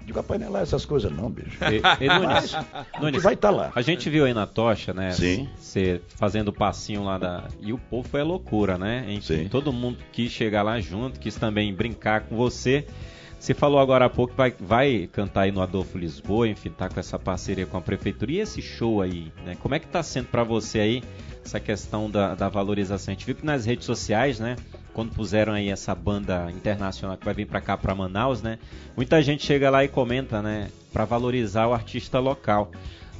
[0.06, 1.58] Digo, não é essas coisas não, bicho.
[1.64, 3.72] E, e Nunes, Mas, Nunes, vai estar lá.
[3.74, 5.10] A gente viu aí na tocha, né?
[5.10, 5.48] Sim.
[5.56, 7.48] Você fazendo o passinho lá da.
[7.60, 9.04] E o povo foi a loucura, né?
[9.08, 9.48] Enfim, Sim.
[9.48, 12.86] todo mundo quis chegar lá junto, quis também brincar com você.
[13.36, 16.88] Você falou agora há pouco que vai, vai cantar aí no Adolfo Lisboa, enfim, tá
[16.88, 18.30] com essa parceria com a prefeitura.
[18.30, 19.56] E esse show aí, né?
[19.60, 21.02] Como é que tá sendo pra você aí
[21.44, 23.10] essa questão da, da valorização?
[23.10, 24.54] A gente viu que nas redes sociais, né?
[24.96, 28.58] Quando puseram aí essa banda internacional que vai vir pra cá, pra Manaus, né?
[28.96, 30.70] Muita gente chega lá e comenta, né?
[30.90, 32.70] Pra valorizar o artista local.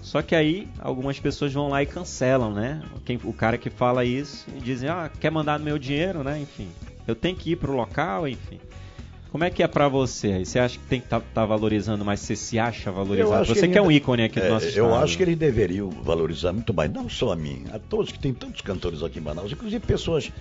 [0.01, 2.81] Só que aí algumas pessoas vão lá e cancelam, né?
[3.05, 6.41] Quem, o cara que fala isso e dizem, ah, quer mandar meu dinheiro, né?
[6.41, 6.67] Enfim,
[7.07, 8.59] eu tenho que ir pro local, enfim.
[9.31, 10.47] Como é que é pra você?
[10.47, 13.45] Você acha que tem que estar valorizando, mas você se acha valorizado?
[13.45, 15.05] Você que, é um ícone aqui do É, nosso Eu estado.
[15.05, 18.33] acho que eles deveriam valorizar muito mais, não só a mim, a todos que tem
[18.33, 20.33] tantos cantores aqui em Manaus, inclusive pessoas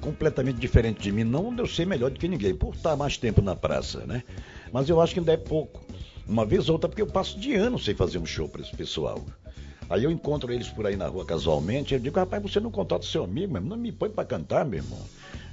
[0.00, 3.16] completamente diferentes de mim, não de eu ser melhor do que ninguém, por estar mais
[3.16, 4.22] tempo na praça, né?
[4.72, 5.82] Mas eu acho que ainda é pouco.
[6.26, 8.74] Uma vez ou outra, porque eu passo de ano sem fazer um show para esse
[8.74, 9.24] pessoal.
[9.88, 13.06] Aí eu encontro eles por aí na rua casualmente, eu digo, rapaz, você não contrata
[13.06, 15.00] seu amigo, mesmo, não me põe para cantar, meu irmão.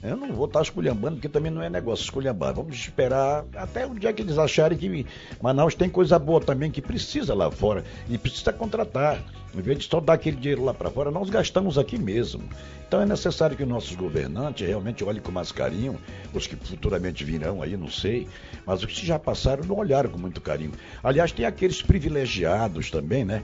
[0.07, 2.53] Eu não vou estar esculhambando, porque também não é negócio esculhambar.
[2.53, 5.05] Vamos esperar até o dia que eles acharem que
[5.41, 7.83] Manaus tem coisa boa também, que precisa lá fora.
[8.07, 9.23] E precisa contratar.
[9.53, 12.43] Em vez de só dar aquele dinheiro lá para fora, nós gastamos aqui mesmo.
[12.87, 15.97] Então é necessário que nossos governantes realmente olhem com mais carinho,
[16.33, 18.27] os que futuramente virão aí, não sei,
[18.65, 20.73] mas os que já passaram não olharam com muito carinho.
[21.01, 23.43] Aliás, tem aqueles privilegiados também, né?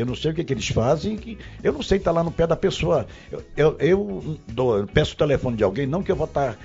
[0.00, 2.30] Eu não sei o que, que eles fazem, que eu não sei estar lá no
[2.30, 3.06] pé da pessoa.
[3.30, 6.56] Eu, eu, eu dou- eu peço o telefone de alguém, não que eu vou estar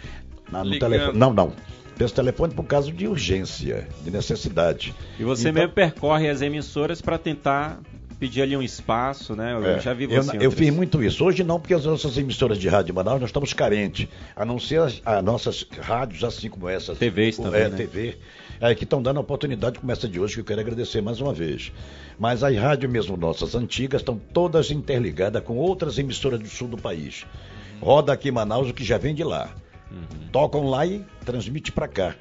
[0.52, 0.92] na- no Ligando.
[0.92, 1.18] telefone.
[1.18, 1.54] Não, não.
[1.98, 4.96] Peço telefone por causa de urgência, de necessidade.
[5.20, 7.80] E você Então- mesmo percorre as emissoras para tentar
[8.14, 9.54] pedir ali um espaço, né?
[9.54, 10.32] Eu É, já vi eu, você.
[10.38, 11.24] eu outras- fiz muito isso.
[11.24, 14.08] Hoje não, porque as nossas emissoras de rádio de Manaus nós estamos carentes.
[14.36, 16.98] A não ser as, as nossas rádios, assim como essas.
[16.98, 17.78] TVs o- também, É, né?
[17.78, 18.18] TV.
[18.62, 21.20] É, que estão dando a oportunidade como essa de hoje, que eu quero agradecer mais
[21.20, 21.72] uma vez.
[22.18, 26.78] Mas as rádios mesmo nossas antigas estão todas interligadas com outras emissoras do sul do
[26.78, 27.26] país.
[27.82, 29.50] Roda aqui em Manaus o que já vem de lá.
[30.32, 32.16] Tocam lá e transmite para cá.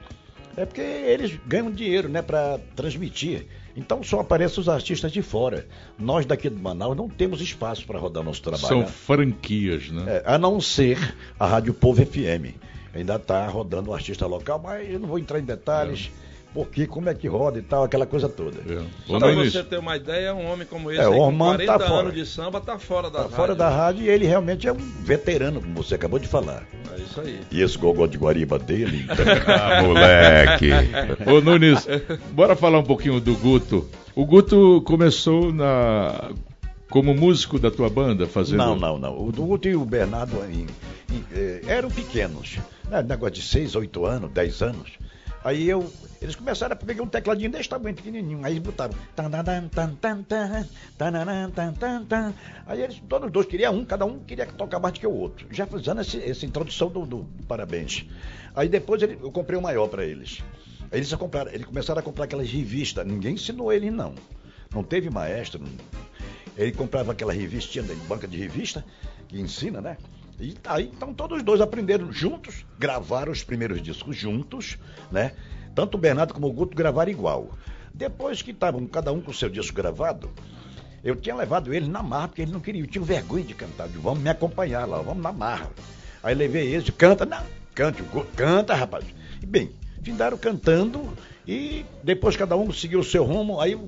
[0.56, 3.46] É porque eles ganham dinheiro, né, para transmitir.
[3.76, 5.66] Então só aparecem os artistas de fora.
[5.98, 8.66] Nós daqui de Manaus não temos espaço para rodar nosso trabalho.
[8.66, 10.04] São franquias, né?
[10.18, 10.98] É, a não ser
[11.38, 12.54] a Rádio Povo FM.
[12.94, 16.10] Ainda está rodando um artista local, mas eu não vou entrar em detalhes.
[16.54, 18.58] Porque como é que roda e tal, aquela coisa toda.
[19.06, 21.78] Só pra você ter uma ideia, um homem como esse, É, aí, com Ormando 40
[21.78, 22.00] tá fora.
[22.02, 24.76] anos de samba, tá fora da Tá fora da rádio e ele realmente é um
[24.76, 26.62] veterano, como você acabou de falar.
[26.94, 27.40] É isso aí.
[27.50, 29.06] E esse gogó de Guariba dele.
[29.48, 30.70] Ah, moleque.
[31.26, 31.86] Ô Nunes,
[32.32, 33.88] bora falar um pouquinho do Guto.
[34.14, 36.30] O Guto começou na
[36.90, 38.58] como músico da tua banda, fazendo.
[38.58, 39.16] Não, não, não.
[39.18, 40.66] O Guto e o Bernardo em-
[41.10, 42.58] em- eh, eram pequenos.
[42.90, 43.02] Né?
[43.02, 44.90] Negócio de 6, 8 anos, 10 anos.
[45.42, 45.90] Aí eu.
[46.22, 48.40] Eles começaram a pegar um tecladinho desse tamanho, pequenininho.
[48.44, 48.94] Aí eles botaram.
[52.66, 55.12] Aí eles, todos os dois queriam um, cada um queria tocar mais do que o
[55.12, 55.46] outro.
[55.50, 58.06] Já fazendo esse- essa introdução do, do parabéns.
[58.54, 60.42] Aí depois ele- eu comprei o maior para eles.
[60.92, 63.04] Aí eles, compraram, eles começaram a comprar aquelas revistas.
[63.06, 64.14] Ninguém ensinou ele, não.
[64.72, 65.60] Não teve maestro.
[66.56, 68.84] Ele comprava aquela revistinha da banca de revista,
[69.26, 69.96] que ensina, né?
[70.40, 74.78] E aí, então, todos os dois aprenderam juntos, gravaram os primeiros discos juntos,
[75.10, 75.32] né?
[75.74, 77.50] Tanto o Bernardo como o Guto gravaram igual.
[77.94, 80.30] Depois que estavam cada um com o seu disco gravado,
[81.04, 83.84] eu tinha levado ele na marra, porque ele não queria, eu tinha vergonha de cantar.
[83.84, 85.70] Eu digo, vamos me acompanhar lá, vamos na marra.
[86.22, 87.42] Aí levei eles, canta, não,
[87.74, 88.02] cante,
[88.36, 89.04] canta, rapaz.
[89.42, 89.70] E bem,
[90.02, 91.12] findaram cantando
[91.46, 93.78] e depois cada um seguiu o seu rumo, aí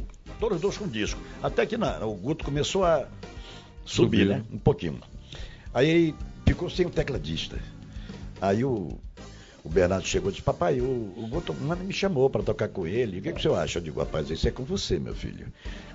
[0.41, 1.21] todos os dois com disco.
[1.43, 3.07] Até que na- o Guto começou a
[3.85, 4.27] subir, Subiu.
[4.29, 4.45] né?
[4.53, 4.99] Um pouquinho.
[5.73, 6.15] Aí ele
[6.47, 7.59] ficou sem o tecladista.
[8.41, 8.99] Aí o,
[9.65, 13.19] o Bernardo chegou e disse, papai, o, o me chamou para tocar com ele.
[13.19, 13.79] O que, que o senhor acha?
[13.79, 15.51] Eu digo, rapaz, isso é com você, meu filho.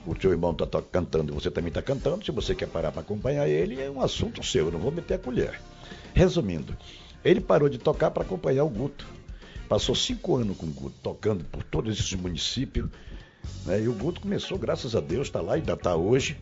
[0.07, 2.25] O seu irmão está cantando e você também está cantando.
[2.25, 5.13] Se você quer parar para acompanhar ele, é um assunto seu, eu não vou meter
[5.13, 5.61] a colher.
[6.15, 6.75] Resumindo,
[7.23, 9.05] ele parou de tocar para acompanhar o Guto.
[9.67, 12.89] Passou cinco anos com o Guto, tocando por todos esses municípios.
[13.67, 13.83] né?
[13.83, 16.39] E o Guto começou, graças a Deus, está lá, ainda está hoje.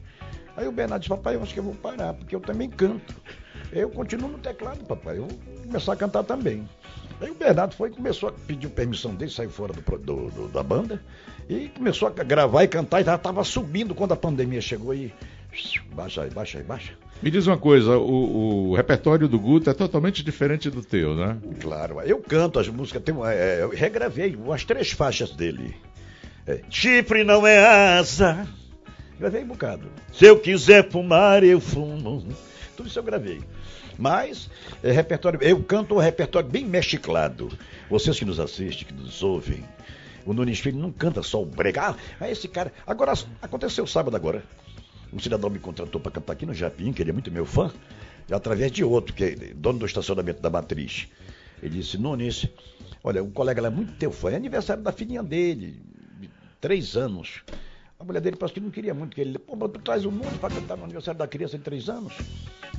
[0.55, 3.13] Aí o Bernardo disse, papai, eu acho que eu vou parar, porque eu também canto.
[3.72, 6.68] Eu continuo no teclado, papai, eu vou começar a cantar também.
[7.20, 10.47] Aí o Bernardo foi e começou a pedir permissão dele, saiu fora do do- do-
[10.49, 11.01] da banda,
[11.49, 15.13] e começou a gravar e cantar, e já estava subindo quando a pandemia chegou e.
[15.95, 16.93] Baixa aí, baixa aí, baixa.
[17.24, 21.38] Me diz uma coisa, o, o repertório do Guto é totalmente diferente do teu, né?
[21.59, 25.76] Claro, eu canto as músicas, tem, uma- é, eu regravei umas três faixas dele.
[26.45, 28.47] É, Chifre não é asa.
[29.20, 29.89] Gravei um bocado.
[30.13, 32.24] Se eu quiser fumar, eu fumo.
[32.78, 33.41] Tudo isso eu gravei.
[33.97, 34.49] Mas,
[34.84, 37.49] é, repertório, eu canto um repertório bem mesclado.
[37.89, 39.65] Vocês que nos assistem, que nos ouvem,
[40.23, 41.95] o Nunes Filho não canta só o brega.
[42.19, 42.71] Ah, esse cara.
[42.86, 44.43] Agora, aconteceu sábado agora.
[45.11, 47.73] Um cidadão me contratou para cantar aqui no Japim, que ele é muito meu fã,
[48.32, 51.07] através de outro, que é dono do estacionamento da Matriz.
[51.63, 52.47] Ele disse, Nunes,
[53.03, 55.82] olha, um colega lá é muito teu fã, é aniversário da filhinha dele,
[56.19, 56.30] de
[56.61, 57.41] três anos.
[57.99, 60.11] A mulher dele parece que não queria muito, que ele, pô, mas tu traz o
[60.11, 62.13] mundo para cantar no aniversário da criança de três anos.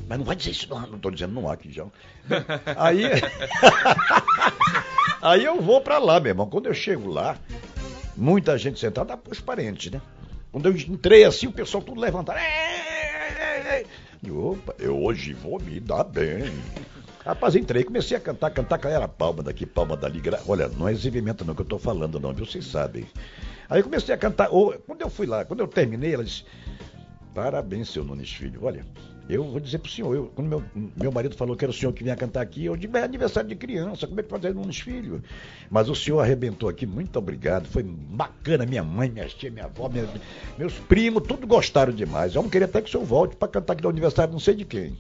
[0.09, 1.85] Mas não vai dizer isso, não, não estou dizendo não há aqui já.
[2.77, 3.03] Aí,
[5.21, 6.49] aí eu vou para lá, meu irmão.
[6.49, 7.37] Quando eu chego lá,
[8.17, 10.01] muita gente sentada, os parentes, né?
[10.53, 12.01] Quando eu entrei assim, o pessoal tudo.
[14.25, 16.53] Eu, Opa, eu hoje vou me dar bem.
[17.29, 20.19] Rapaz, entrei, comecei a cantar, cantar, era palma daqui, palma dali.
[20.19, 22.47] gra- Olha, não é exibimento não que eu tô falando não, viu?
[22.47, 23.05] Vocês sabem.
[23.69, 26.43] Aí comecei a cantar, ô, quando eu fui lá, quando eu terminei, ela disse,
[27.35, 28.83] parabéns, seu Nunes Filho, olha,
[29.29, 30.65] eu vou dizer pro senhor, eu, quando meu,
[30.97, 33.47] meu marido falou que era o senhor que vinha cantar aqui, eu digo, é aniversário
[33.47, 35.23] de criança, como é que fazer Nunes Filho?
[35.69, 39.91] Mas o senhor arrebentou aqui, muito obrigado, foi bacana, minha mãe, minha tia, minha avó,
[39.91, 40.09] minha-
[40.57, 42.35] meus primos, tudo gostaram demais.
[42.35, 44.55] Eu não queria até que o senhor volte para cantar aqui no aniversário não sei
[44.55, 44.97] de quem.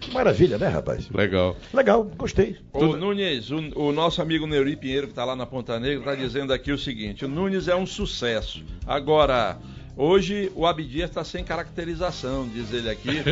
[0.00, 1.08] Que maravilha, né, rapaz?
[1.10, 1.56] Legal.
[1.74, 2.56] Legal, gostei.
[2.72, 6.14] Ô Nunes, o, o nosso amigo Neuri Pinheiro, que está lá na Ponta Negra, está
[6.14, 8.62] dizendo aqui o seguinte: o Nunes é um sucesso.
[8.86, 9.58] Agora,
[9.96, 13.08] hoje o Abdias está sem caracterização, diz ele aqui.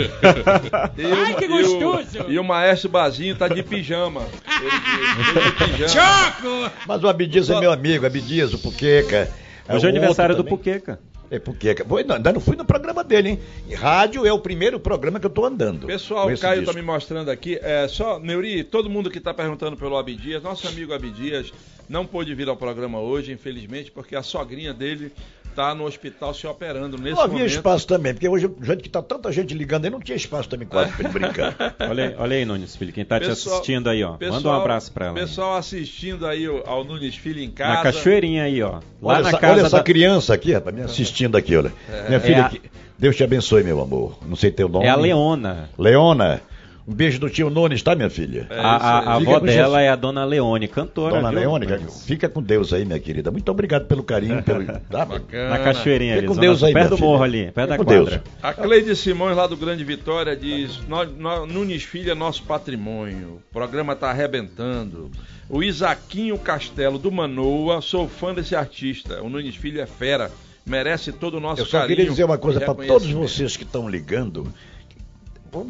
[0.97, 1.51] E o- Ai, que e o-
[1.81, 2.25] gostoso!
[2.31, 4.23] E o, Maestro Bazinho está de pijama.
[4.61, 5.89] Ele, ele de pijama.
[5.89, 6.71] Choco!
[6.87, 9.31] Mas o Abdias é meu amigo, Abdias, o Puqueca.
[9.69, 10.57] Hoje é o aniversário do também.
[10.59, 11.01] Puqueca.
[11.37, 11.85] É.
[11.85, 13.41] Foi, não, ainda não fui no programa dele, hein?
[13.69, 15.87] E rádio é o primeiro programa que eu tô andando.
[15.87, 17.59] Pessoal, o Caio está me mostrando aqui.
[17.63, 21.53] É só, Neuri, todo mundo que está perguntando pelo Abdias, nosso amigo Abdias
[21.89, 25.13] não pôde vir ao programa hoje, infelizmente, porque a sogrinha dele
[25.55, 27.51] está no hospital se operando nesse Não havia momento.
[27.53, 30.67] espaço também, porque hoje, jeito que tá tanta gente ligando aí, não tinha espaço também
[30.67, 31.55] quase pra ele brincar.
[31.89, 34.13] Olha, aí- olha aí, Nunes Filho, quem tá te Pessoal- assistindo aí, ó.
[34.13, 35.17] Manda um pessoal- abraço pra ela.
[35.19, 35.25] aí.
[35.25, 37.75] Pessoal assistindo aí o- ao Nunes Filho em casa.
[37.75, 38.73] Na cachoeirinha aí, ó.
[38.73, 39.83] Lá olha na essa, casa olha essa da...
[39.83, 41.73] criança aqui, rapaz, me assistindo aqui, olha.
[42.09, 42.61] Minha É filha a- aqui.
[42.99, 44.19] Deus te abençoe, meu amor.
[44.27, 44.87] Não sei teu nome.
[44.87, 45.69] É a Leona.
[45.79, 46.41] Leona.
[46.87, 48.47] Um beijo do tio Nunes, tá, minha filha?
[48.51, 49.79] É a a- avó dela Jesus.
[49.85, 51.15] é a dona Leone, cantora.
[51.17, 51.41] Dona viu?
[51.41, 51.67] Leone,
[52.05, 53.31] fica com Deus aí, minha querida.
[53.31, 54.43] Muito obrigado pelo carinho.
[54.43, 54.65] Pelo...
[54.91, 55.05] Tá?
[55.07, 55.49] Bacana.
[55.49, 57.45] Na cachoeirinha Fica ali, com Deus aí, perto do morro filha.
[57.45, 58.11] ali, perto da Fica com quadra.
[58.19, 58.35] Deus.
[58.43, 63.41] A Cleide Simões, lá do Grande Vitória, diz: "Nó- nó- Nunes Filho é nosso patrimônio.
[63.51, 65.11] O programa tá arrebentando.
[65.49, 69.23] O Isaquinho Castelo do Manoa, sou fã desse artista.
[69.23, 70.31] O Nunes Filho é fera.
[70.67, 71.97] Merece todo o nosso Eu só carinho.
[71.97, 74.47] queria dizer uma coisa para todos vocês que estão ligando.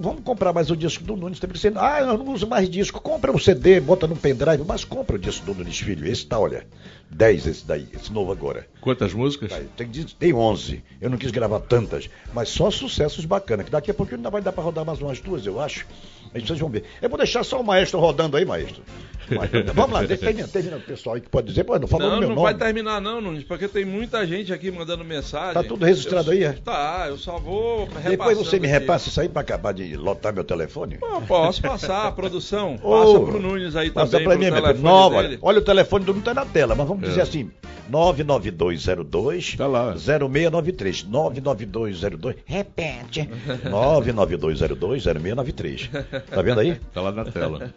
[0.00, 1.38] Vamos comprar mais o disco do Nunes.
[1.38, 3.00] Tem que ser, ah, eu não uso mais disco.
[3.00, 6.06] Compra o CD, bota no pendrive, mas compra o disco do Nunes Filho.
[6.06, 6.66] Esse tá, olha,
[7.10, 8.66] 10 esse daí, esse novo agora.
[8.80, 9.52] Quantas músicas?
[9.76, 10.82] Tem, tem 11.
[11.00, 13.66] Eu não quis gravar tantas, mas só sucessos bacanas.
[13.66, 15.86] Que daqui a pouco ainda vai dar para rodar mais umas duas, eu acho.
[16.34, 16.84] Aí vocês vão ver.
[17.00, 18.82] Eu vou deixar só o maestro rodando aí, maestro.
[19.30, 22.18] Maestro, Vamos lá, termina, termina o pessoal aí que pode dizer, pô, não falou Não,
[22.18, 22.52] meu não nome.
[22.52, 25.54] vai terminar não, Nunes, porque tem muita gente aqui mandando mensagem.
[25.54, 26.52] Tá tudo registrado Eu- aí, é?
[26.52, 28.78] Tá, eu só vou Depois você me aqui.
[28.80, 30.98] repassa isso aí para acabar de lotar meu telefone.
[31.02, 32.78] Eu posso passar, produção.
[32.82, 34.82] Passa pro Nunes aí Passa também, pra pro mim, meu telefone.
[34.84, 37.08] Nova, olha, olha o telefone do não tá na tela, mas vamos É.
[37.08, 37.50] dizer assim:
[37.88, 39.94] 99202 Tá lá.
[39.96, 41.04] 0693.
[41.04, 42.36] 99202.
[42.44, 43.28] Repete.
[43.70, 45.90] 99202 0693.
[46.30, 46.80] Tá vendo aí?
[46.92, 47.70] Tá lá na tela.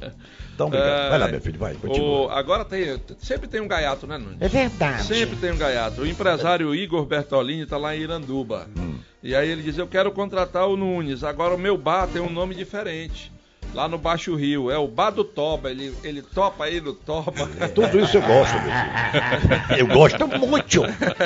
[0.54, 0.90] Então, obrigado.
[0.90, 1.74] É, Vai lá, meu filho, vai.
[1.76, 2.28] Continua.
[2.28, 3.00] o- agora tem.
[3.20, 4.38] Sempre tem um gaiato, né, Nunes?
[4.40, 5.04] É verdade.
[5.04, 6.02] Sempre tem um gaiato.
[6.02, 8.68] O empresário Igor Bertolini está lá em Iranduba.
[8.78, 8.96] Hum.
[9.28, 11.22] E aí ele diz: Eu quero contratar o Nunes.
[11.22, 13.30] Agora o meu bar tem um nome diferente.
[13.74, 14.72] Lá no Baixo Rio.
[14.72, 15.70] É o Bar do Toba.
[15.70, 17.46] Ele, ele topa, ele não topa.
[17.76, 19.80] Tudo isso eu gosto, meu filho.
[19.80, 20.82] Eu gosto muito.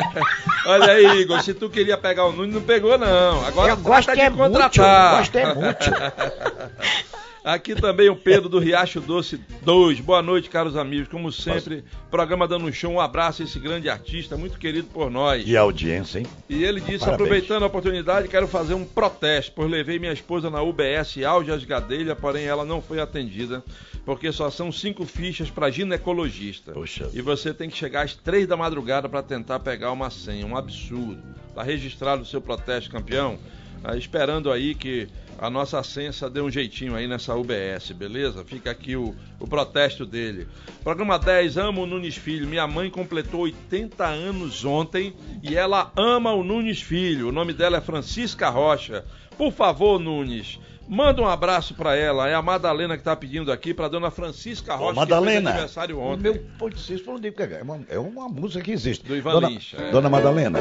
[0.65, 1.43] Olha aí, Igor.
[1.43, 3.45] Se tu queria pegar o Nunes, não pegou, não.
[3.45, 5.11] Agora Eu gosto trata de é muito, contratar.
[5.13, 5.91] eu gosto é muito.
[7.43, 9.99] Aqui também o Pedro do Riacho Doce 2.
[9.99, 11.07] Boa noite, caros amigos.
[11.07, 12.91] Como sempre, programa dando um show.
[12.91, 15.43] Um abraço a esse grande artista, muito querido por nós.
[15.47, 16.27] E a audiência, hein?
[16.47, 17.13] E ele disse, Parabéns.
[17.15, 22.15] aproveitando a oportunidade, quero fazer um protesto, pois levei minha esposa na UBS Aljas Gadelha,
[22.15, 23.63] porém ela não foi atendida,
[24.05, 26.73] porque só são cinco fichas para ginecologista.
[26.73, 27.09] Poxa.
[27.11, 30.55] E você tem que chegar às três da madrugada para tentar pegar uma senha, um
[30.55, 31.23] absurdo.
[31.55, 33.39] Tá registrado o seu protesto, campeão?
[33.83, 35.07] Ah, esperando aí que
[35.41, 38.45] a nossa senha dê um jeitinho aí nessa UBS, beleza?
[38.45, 40.47] Fica aqui o, o protesto dele.
[40.83, 42.47] Programa 10, amo o Nunes Filho.
[42.47, 47.29] Minha mãe completou 80 anos ontem e ela ama o Nunes Filho.
[47.29, 49.03] O nome dela é Francisca Rocha.
[49.35, 52.29] Por favor, Nunes, manda um abraço pra ela.
[52.29, 55.31] É a Madalena que tá pedindo aqui pra dona Francisca Rocha, Ô, Madalena.
[55.31, 56.33] que fez aniversário ontem.
[56.33, 59.03] meu, foi um livro que é uma, é uma música que existe.
[59.07, 59.89] Do Ivan Dona, é.
[59.89, 60.59] Dona Madalena,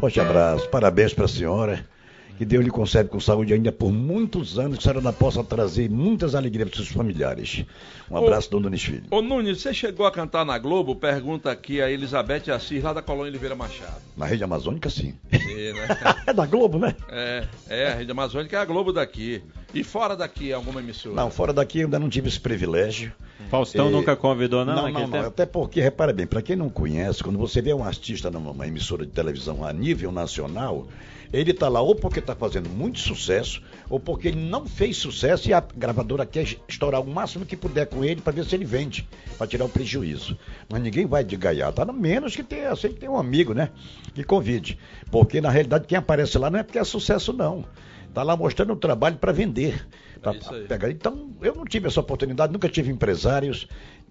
[0.00, 1.97] forte abraço, parabéns para a senhora.
[2.38, 5.42] Que Deus lhe conserve com saúde ainda por muitos anos, que a senhora ainda possa
[5.42, 7.64] trazer muitas alegrias para os seus familiares.
[8.08, 9.02] Um Ô, abraço, Dona Nunes Filho.
[9.10, 10.94] Ô Nunes, você chegou a cantar na Globo?
[10.94, 14.00] Pergunta aqui a Elizabeth Assis, lá da Colônia Oliveira Machado.
[14.16, 15.14] Na rede amazônica, sim.
[15.32, 15.88] É, né?
[16.28, 16.94] É da Globo, né?
[17.08, 19.42] É, é, a Rede Amazônica é a Globo daqui.
[19.74, 21.16] E fora daqui, alguma emissora?
[21.16, 23.12] Não, fora daqui eu ainda não tive esse privilégio.
[23.50, 24.76] Faustão É, nunca convidou, não?
[24.76, 25.20] Não, não, não.
[25.26, 29.04] Até porque, repara bem, para quem não conhece, quando você vê um artista numa emissora
[29.04, 30.86] de televisão a nível nacional,
[31.32, 35.48] ele está lá ou porque está fazendo muito sucesso, ou porque ele não fez sucesso
[35.48, 38.64] e a gravadora quer estourar o máximo que puder com ele para ver se ele
[38.64, 40.38] vende, para tirar o prejuízo.
[40.68, 43.70] Mas ninguém vai de gaiato, a menos que tenha, sempre tem um amigo, né,
[44.14, 44.78] que convide.
[45.10, 47.64] Porque na realidade quem aparece lá não é porque é sucesso, não.
[48.08, 49.86] Está lá mostrando o trabalho para vender.
[50.20, 50.66] pra aí.
[50.66, 50.90] pegar.
[50.90, 53.68] Então, eu não tive essa oportunidade, nunca tive empresários.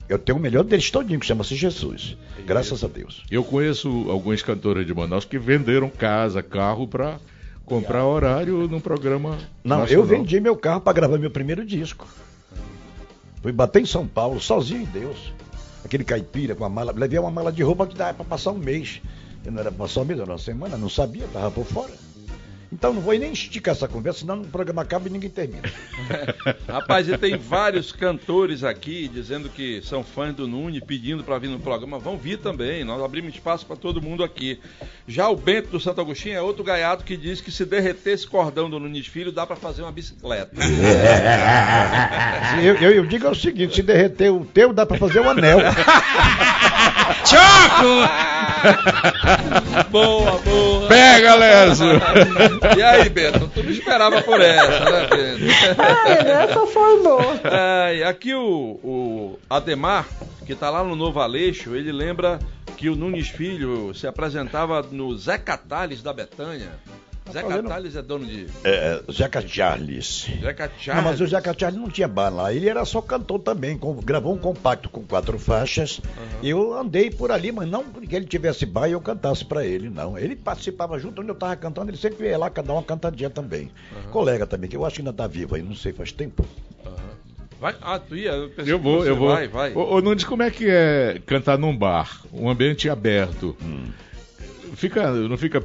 [0.09, 2.17] Eu tenho o melhor deles todinho, que chama-se Jesus.
[2.45, 3.23] Graças a Deus.
[3.29, 7.19] Eu conheço alguns cantores de Manaus que venderam casa, carro para
[7.65, 9.37] comprar horário num programa.
[9.63, 10.03] Não, nacional.
[10.03, 12.07] eu vendi meu carro para gravar meu primeiro disco.
[13.41, 15.33] Fui bater em São Paulo, sozinho em Deus.
[15.83, 16.93] Aquele caipira com a mala.
[16.95, 19.01] Levei uma mala de roupa que dava para passar um mês.
[19.45, 21.91] Eu não era para passar um mês, era uma semana, não sabia, tava por fora.
[22.71, 25.63] Então não vou nem esticar essa conversa, senão o programa acaba e ninguém termina.
[26.67, 31.49] Rapaz, e tem vários cantores aqui dizendo que são fãs do Nunes, pedindo para vir
[31.49, 31.97] no programa.
[31.97, 34.59] Vão vir também, nós abrimos espaço para todo mundo aqui.
[35.07, 38.27] Já o Bento do Santo Agostinho é outro gaiato que diz que se derreter esse
[38.27, 40.51] cordão do Nunes Filho, dá para fazer uma bicicleta.
[42.61, 45.29] eu, eu, eu digo é o seguinte: se derreter o teu, dá para fazer um
[45.29, 45.59] anel.
[49.89, 50.87] boa, boa.
[50.87, 51.85] Pega, Leso!
[52.77, 53.49] E aí, Bento?
[53.53, 55.45] Tu não esperava por essa, né, Bento?
[55.77, 57.41] Ah, essa foi boa.
[57.43, 60.05] É, aqui o, o Ademar,
[60.45, 62.39] que tá lá no Novo Aleixo, ele lembra
[62.75, 66.71] que o Nunes Filho se apresentava no Zé Catales da Betânia.
[67.31, 68.47] Zeca fazendo- Tales é dono de.
[68.63, 70.27] É, Zeca Charles.
[70.41, 71.03] Zeca Não, Charles.
[71.03, 74.33] mas o Zeca Charles não tinha bar lá, ele era só cantor também, com- gravou
[74.33, 75.99] um compacto com quatro faixas.
[76.41, 79.89] Eu andei por ali, mas não que ele tivesse bar e eu cantasse pra ele,
[79.89, 80.17] não.
[80.17, 83.69] Ele participava junto onde eu tava cantando, ele sempre ia lá dar uma cantadinha também.
[84.11, 86.45] Colega também, que eu acho que ainda tá vivo aí, não sei, faz tempo.
[87.59, 88.31] Vai, ah, tu ia?
[88.33, 89.29] Eu, pensei Eu que vou, você eu vou.
[89.29, 89.73] Vai, vai.
[89.73, 93.57] Ô, ô Nunes, como é que é cantar num bar, um ambiente aberto?
[93.63, 93.87] Hum.
[94.75, 95.63] Fica, não fica.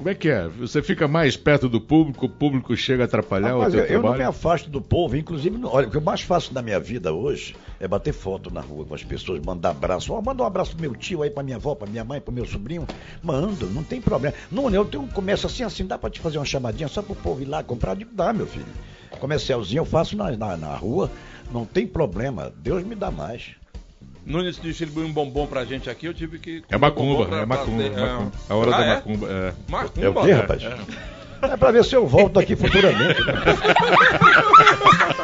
[0.00, 0.48] Como é que é?
[0.48, 3.86] Você fica mais perto do público, o público chega a atrapalhar Rapaz, o teu eu,
[3.86, 4.28] eu não me trabalho?
[4.30, 7.54] afasto do povo, inclusive, não- olha, o que eu mais faço na minha vida hoje
[7.78, 10.14] é bater foto na rua com as pessoas, mandar abraço.
[10.14, 12.32] Ó, manda um abraço pro meu tio aí, pra minha avó, pra minha mãe, pro
[12.32, 12.88] meu sobrinho.
[13.22, 14.34] Mando, não tem problema.
[14.50, 17.14] Não, eu tenho um comércio assim, assim, dá pra te fazer uma chamadinha só pro
[17.14, 17.94] povo ir lá comprar?
[17.94, 18.64] Digo, dá, meu filho.
[19.18, 21.10] Comercialzinho eu faço na, na, na rua,
[21.52, 22.50] não tem problema.
[22.56, 23.59] Deus me dá mais.
[24.24, 26.62] Nunes distribuiu um bombom pra gente aqui, eu tive que.
[26.70, 28.32] É macumba, pra- é pra macumba, é macumba.
[28.48, 28.94] A hora Ah, da é?
[28.96, 29.28] macumba.
[29.30, 29.52] É.
[29.68, 30.06] Macumba?
[30.06, 30.62] É o quê, rapaz?
[31.42, 33.18] É pra ver se eu volto aqui futuramente.
[33.24, 33.32] né?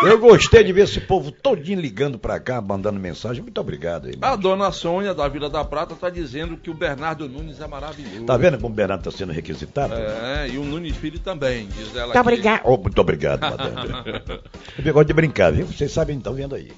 [0.03, 3.43] Eu gostei de ver esse povo todinho ligando pra cá, mandando mensagem.
[3.43, 4.15] Muito obrigado aí.
[4.23, 8.25] A dona Sônia, da Vila da Prata, tá dizendo que o Bernardo Nunes é maravilhoso.
[8.25, 9.93] Tá vendo como o Bernardo tá sendo requisitado?
[9.95, 12.07] É, e o Nunes Filho também, diz ela.
[12.07, 12.29] Muito aqui.
[12.29, 12.61] obrigado.
[12.65, 13.75] Oh, muito obrigado, madame.
[14.85, 15.67] Eu gosto de brincar, viu?
[15.67, 16.71] Vocês sabem, estão vendo aí.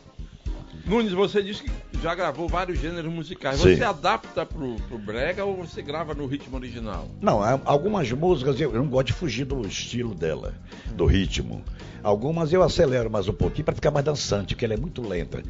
[0.89, 1.70] Nunes, você disse que
[2.03, 3.61] já gravou vários gêneros musicais.
[3.61, 3.76] Sim.
[3.76, 7.07] Você adapta pro, pro brega ou você grava no ritmo original?
[7.20, 10.55] Não, algumas músicas eu, eu não gosto de fugir do estilo dela,
[10.95, 11.62] do ritmo.
[12.03, 15.43] Algumas eu acelero mais um pouquinho para ficar mais dançante, porque ela é muito lenta.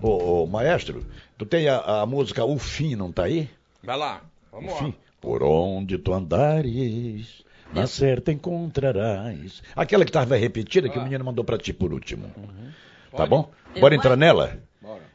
[0.00, 1.04] Ô, ô, maestro,
[1.36, 3.50] tu tem a, a música O Fim, não tá aí?
[3.82, 4.78] Vai lá, vamos lá.
[4.78, 4.94] Fim.
[5.20, 9.62] Por onde tu andares, na certa encontrarás.
[9.74, 12.30] Aquela que estava repetida, que o menino mandou pra ti por último.
[13.14, 13.50] Tá bom?
[13.78, 14.58] Bora entrar nela?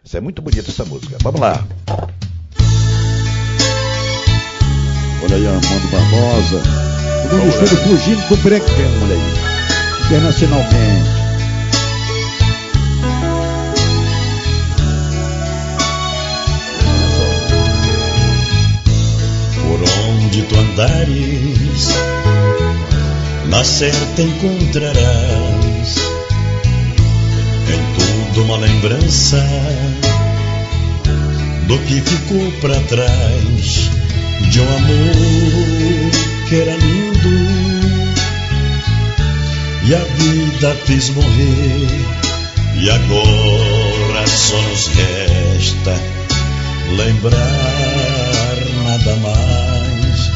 [0.04, 1.16] Isso é muito bonita essa música.
[1.22, 1.64] Vamos lá.
[5.24, 6.62] Olha aí, Armando Barbosa.
[7.24, 8.68] O mundo todo fugindo do brecão,
[9.04, 9.22] olha aí.
[10.08, 11.22] Internacionalmente.
[19.62, 19.80] Por
[20.10, 21.90] onde tu andares,
[23.50, 25.96] na certa encontrarás
[27.70, 27.96] em
[28.34, 29.38] tudo uma lembrança
[31.68, 33.90] do que ficou pra trás
[34.50, 37.30] de um amor que era lindo.
[39.84, 41.88] E a vida fez morrer
[42.82, 45.94] e agora só nos resta
[46.96, 47.38] lembrar
[48.84, 50.32] nada mais.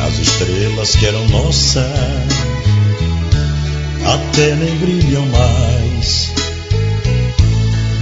[0.00, 2.57] As estrelas que eram nossas
[4.08, 6.32] até nem brilham mais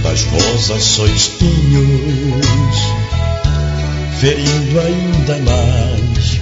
[0.03, 2.77] das rosas só espinhos
[4.19, 6.39] ferindo ainda mais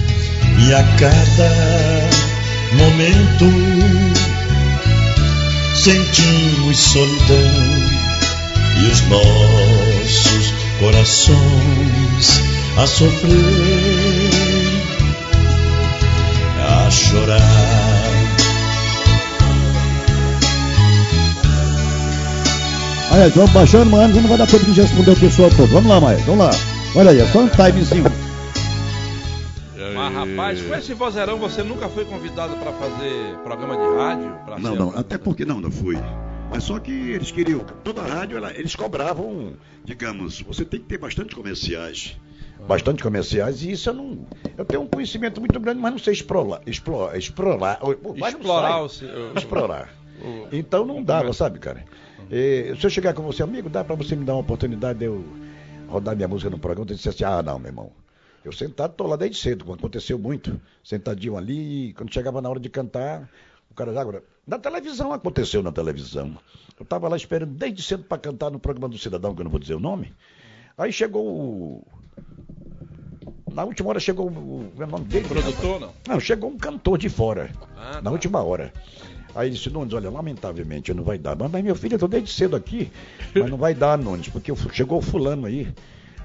[0.58, 1.50] e a cada
[2.74, 3.46] momento
[5.74, 8.06] sentimos solidão
[8.78, 12.40] e os nossos corações
[12.76, 13.32] a sofrer,
[16.60, 17.45] a chorar.
[23.16, 25.68] Aí, vamos baixando, mas não vai dar tempo de responder o pessoal todo.
[25.68, 26.50] Vamos lá, Maia, vamos lá.
[26.94, 28.04] Olha aí, é só um timezinho.
[29.94, 34.36] Mas rapaz, com esse vozeirão você nunca foi convidado pra fazer programa de rádio?
[34.58, 35.96] Não, ser- não, até porque não, não fui.
[36.50, 39.54] Mas só que eles queriam, toda a rádio, ela- eles cobravam,
[39.84, 42.16] digamos, você tem que ter bastante comerciais.
[42.68, 44.18] Bastante comerciais, e isso eu não.
[44.56, 46.60] Eu tenho um conhecimento muito grande, mas não sei explorar.
[46.66, 47.16] Explorar.
[47.16, 47.78] explorar,
[48.16, 48.82] Explorar sai.
[48.82, 49.88] o seu- Explorar.
[50.22, 51.84] o- Então não dava, sabe, cara?
[52.30, 55.04] E, se eu chegar com você, amigo, dá pra você me dar uma oportunidade de
[55.04, 55.24] eu
[55.88, 56.90] rodar minha música no programa?
[56.90, 57.92] Eu disse assim, ah, não, meu irmão.
[58.44, 60.60] Eu sentado, tô lá desde cedo, aconteceu muito.
[60.84, 63.28] Sentadinho ali, quando chegava na hora de cantar,
[63.70, 64.22] o cara já agora.
[64.46, 66.36] Na televisão aconteceu na televisão.
[66.78, 69.50] Eu tava lá esperando desde cedo pra cantar no programa do Cidadão, que eu não
[69.50, 70.12] vou dizer o nome.
[70.78, 71.86] Aí chegou o.
[73.50, 74.72] Na última hora chegou o.
[74.76, 75.26] O nome dele?
[75.26, 75.92] Produtor, não?
[76.06, 77.50] Não, chegou um cantor de fora.
[77.76, 78.10] Ah, na tá.
[78.10, 78.72] última hora.
[79.36, 81.36] Aí ele disse, Nunes, olha, lamentavelmente não vai dar.
[81.36, 82.90] Mas, meu filho, eu tô desde cedo aqui.
[83.34, 85.68] Mas não vai dar, Nunes, porque chegou o fulano aí.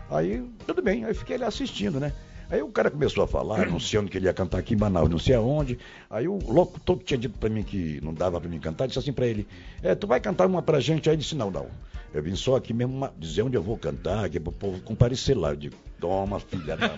[0.10, 2.14] Aí, tudo bem, aí fiquei ali assistindo, né?
[2.50, 5.20] Aí o cara começou a falar, anunciando que ele ia cantar aqui em Manaus, não
[5.20, 5.78] sei aonde.
[6.10, 9.00] Aí o locutor que tinha dito pra mim que não dava pra mim cantar, disse
[9.00, 9.48] assim pra ele,
[9.82, 11.10] é, tu vai cantar uma pra gente?
[11.10, 11.68] Aí ele disse, não, não.
[12.14, 15.38] Eu vim só aqui mesmo dizer onde eu vou cantar, que é pro povo comparecer
[15.38, 15.52] lá.
[15.52, 16.92] Eu digo, toma, filha da...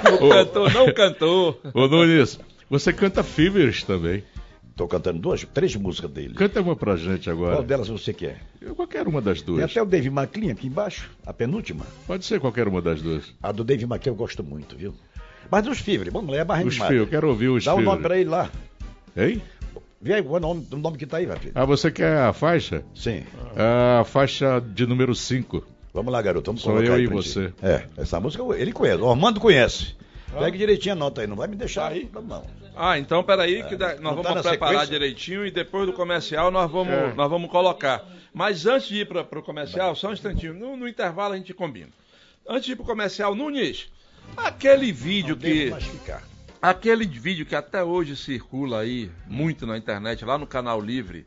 [0.20, 1.60] O cantor não cantou.
[1.74, 2.38] Ô Nunes,
[2.70, 4.22] você canta Fevers também.
[4.76, 6.32] Tô cantando duas, três músicas dele.
[6.32, 7.56] Canta uma pra gente agora.
[7.56, 8.40] Qual delas você quer?
[8.74, 9.70] Qualquer uma das Tem duas.
[9.70, 11.84] até o Dave McLean aqui embaixo, a penúltima.
[12.06, 13.24] Pode ser qualquer uma das duas.
[13.42, 14.94] A do Dave McLean eu gosto muito, viu?
[15.50, 16.76] Mas dos Fivre, vamos lá, é barra Os.
[16.78, 17.90] Fivre, eu quero ouvir os Dá o Fivre.
[17.90, 18.50] nome pra ele lá.
[19.14, 19.42] Hein?
[20.00, 21.52] Vê aí o nome, o nome que tá aí, meu filho.
[21.54, 22.82] Ah, você quer a faixa?
[22.94, 23.22] Sim.
[23.54, 25.62] A faixa de número 5.
[25.92, 27.52] Vamos lá, garoto, vamos Sou colocar eu aí e você.
[27.60, 29.94] É, essa música ele conhece, o Armando conhece.
[30.38, 32.08] Pega direitinho a nota aí, não vai me deixar aí.
[32.12, 32.46] Não, não.
[32.76, 34.86] Ah, então peraí que da- nós não vamos tá preparar sequência?
[34.98, 37.12] direitinho e depois do comercial nós vamos, É.
[37.14, 38.04] nós vamos colocar.
[38.32, 41.52] Mas antes de ir para o comercial, só um instantinho, no, no intervalo a gente
[41.52, 41.88] combina.
[42.48, 43.88] Antes de ir para o comercial, Nunes,
[44.36, 45.72] aquele vídeo Não que.
[46.62, 51.26] Aquele vídeo que até hoje circula aí muito na internet, lá no canal Livre,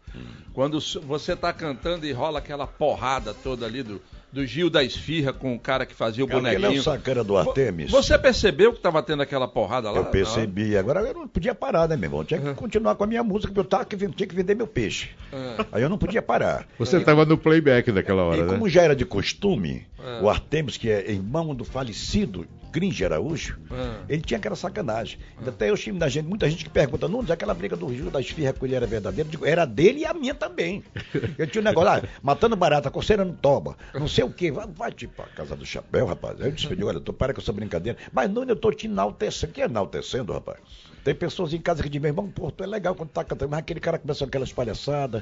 [0.53, 3.99] quando s- você tá cantando e rola aquela porrada toda ali do,
[4.33, 6.83] do Gil da Esfirra com o cara que fazia o Cara, Ele é o bonequinho.
[6.83, 7.91] sacana do Artemis.
[7.91, 9.97] Você percebeu que tava tendo aquela porrada lá?
[9.99, 10.75] Eu percebi.
[10.75, 12.21] Agora eu não podia parar, né, meu irmão?
[12.21, 14.55] Eu tinha que continuar com a minha música, porque eu tava que, tinha que vender
[14.55, 15.11] meu peixe.
[15.31, 15.65] É.
[15.71, 16.67] Aí eu não podia parar.
[16.79, 18.47] Você estava no playback daquela hora, E né?
[18.47, 19.85] como já era de costume,
[20.21, 24.13] o Artemis, que é irmão do falecido Gringe Araújo, É.
[24.15, 25.19] ele tinha aquela sacanagem.
[25.45, 28.19] Até eu time da gente, muita gente que pergunta, Nunes, aquela briga do Rio da
[28.19, 29.27] esfirra com ele era verdadeira?
[29.27, 30.83] Eu digo, era dele e a minha também.
[31.37, 34.51] Eu tinha um negócio lá, matando barata, coceira no toba, não sei o quê.
[34.51, 36.41] Vai, vai tipo a casa do chapéu, rapaz.
[36.41, 37.97] Aí eu disse, olha, tu para com essa brincadeira.
[38.11, 39.53] Mas Nunes, eu tô te enaltecendo.
[39.53, 40.57] Que enaltecendo, rapaz?
[41.03, 43.51] Tem pessoas em casa que dizem, meu irmão, pô, tu é legal quando tá cantando,
[43.51, 45.21] mas aquele cara começou aquelas palhaçadas.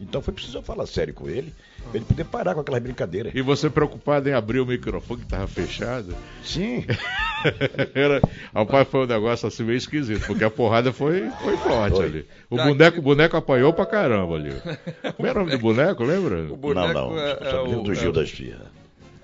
[0.00, 1.52] Então foi preciso eu falar sério com ele,
[1.90, 3.32] pra ele poder parar com aquelas brincadeiras.
[3.34, 6.14] E você preocupado em abrir o microfone que estava fechado?
[6.42, 6.84] Sim.
[7.94, 8.20] Era,
[8.54, 12.04] rapaz, foi um negócio assim meio esquisito, porque a porrada foi, foi forte Foi.
[12.06, 12.26] ali.
[12.48, 14.52] O Tá boneco, o boneco apanhou pra caramba ali.
[15.16, 16.52] Como era o nome do boneco, lembra?
[16.52, 17.18] O boneco não, não.
[17.18, 18.81] é, é só o, do é Gil das Firras.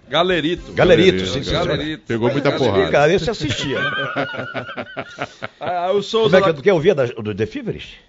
[0.08, 0.72] Galerito.
[0.72, 1.52] Galerito, sim, sim.
[1.52, 2.04] Galerito.
[2.06, 2.90] Pegou muita porrada.
[2.90, 3.90] Cara, esse assistia, né?
[5.60, 6.52] Ah, o Como Souza é que lá- é?
[6.54, 7.44] Tu quer ouvir a da, do The?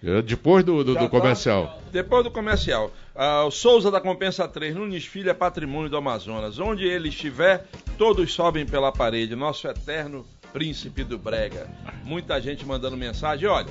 [0.04, 1.10] É, Depois do, do, do tá.
[1.10, 1.82] comercial.
[1.92, 6.60] Depois do comercial, ah, o Souza da Compensa 3, Nunes Filho é patrimônio do Amazonas.
[6.60, 7.66] Onde ele estiver,
[7.98, 9.36] todos sobem pela parede.
[9.36, 11.68] Nosso eterno príncipe do Brega.
[12.04, 13.48] Muita gente mandando mensagem.
[13.48, 13.68] Olha,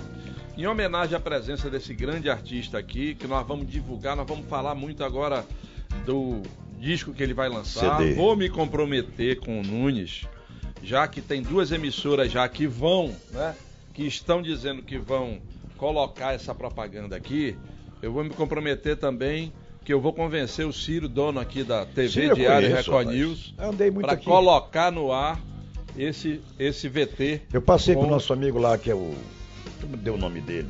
[0.57, 4.75] em homenagem à presença desse grande artista aqui, que nós vamos divulgar, nós vamos falar
[4.75, 5.45] muito agora
[6.05, 6.43] do
[6.79, 7.99] disco que ele vai lançar.
[7.99, 8.15] CD.
[8.15, 10.27] Vou me comprometer com o Nunes,
[10.83, 13.55] já que tem duas emissoras já que vão, né?
[13.93, 15.41] Que estão dizendo que vão
[15.77, 17.57] colocar essa propaganda aqui.
[18.01, 19.53] Eu vou me comprometer também
[19.85, 23.19] que eu vou convencer o Ciro, dono aqui da TV Ciro, Diário conheço, Record rapaz.
[23.19, 23.55] News,
[24.03, 25.41] para colocar no ar
[25.97, 27.43] esse esse VT.
[27.53, 29.15] Eu passei com o nosso amigo lá, que é o.
[29.81, 30.69] Como deu o nome dele?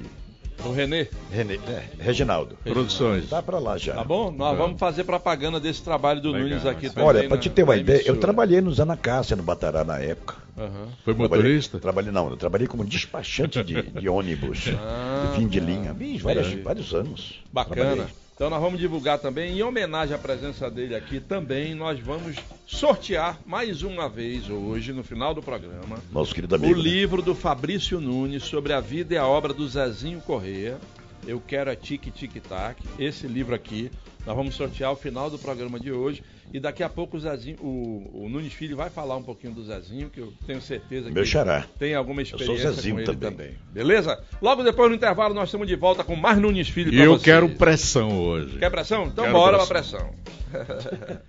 [0.64, 1.06] O Renê.
[1.30, 2.56] René, é, Reginaldo.
[2.64, 3.28] Produções.
[3.28, 3.94] Tá pra lá já.
[3.94, 4.30] Tá bom?
[4.30, 4.62] Nós Tá.
[4.64, 7.04] vamos fazer propaganda desse trabalho do Legal, Nunes aqui também.
[7.04, 10.36] Olha, pra na- te ter uma ideia, eu trabalhei no Zanacácia, no Batará, na época.
[10.56, 10.88] Aham.
[11.04, 11.78] Foi Trabalhei- motorista?
[11.78, 15.92] Trabalhei, não, eu trabalhei como despachante de, de ônibus, Ah, de fim de linha.
[15.92, 16.62] Vixe, várias- Entendi.
[16.62, 17.40] vários anos.
[17.52, 17.76] Bacana.
[17.76, 18.06] Trabalhei.
[18.39, 22.36] Então nós vamos divulgar também, em homenagem à presença dele aqui também, nós vamos
[22.68, 26.76] sortear mais uma vez hoje, no final do programa, Nosso querido o amigo.
[26.76, 26.80] né?
[26.80, 30.78] livro do Fabrício Nunes sobre a vida e a obra do Zezinho Correia.
[31.26, 32.80] Eu quero a Tic Tic Tac.
[32.98, 33.90] Esse livro aqui,
[34.26, 36.22] nós vamos sortear ao final do programa de hoje.
[36.50, 39.62] E daqui a pouco o Zezinho, o, o Nunes Filho vai falar um pouquinho do
[39.62, 41.66] Zezinho, que eu tenho certeza Meu que xará.
[41.78, 43.30] tem alguma sou experiência Zezinho com ele também.
[43.30, 43.54] também.
[43.70, 44.18] Beleza?
[44.40, 47.22] Logo depois no intervalo nós estamos de volta com mais Nunes Filho E eu vocês.
[47.24, 48.58] quero pressão hoje.
[48.58, 49.06] Quer pressão?
[49.08, 50.10] Então Quero bora pressão.
[50.50, 51.20] pra pressão.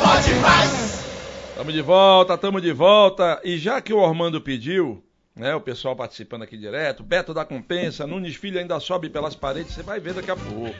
[0.00, 1.10] Pode mais!
[1.56, 3.40] Tamo de volta, tamo de volta.
[3.44, 5.02] E já que o Ormando pediu,
[5.34, 9.74] né, o pessoal participando aqui direto, Beto da Compensa, Nunes Filho ainda sobe pelas paredes,
[9.74, 10.74] você vai ver daqui a pouco.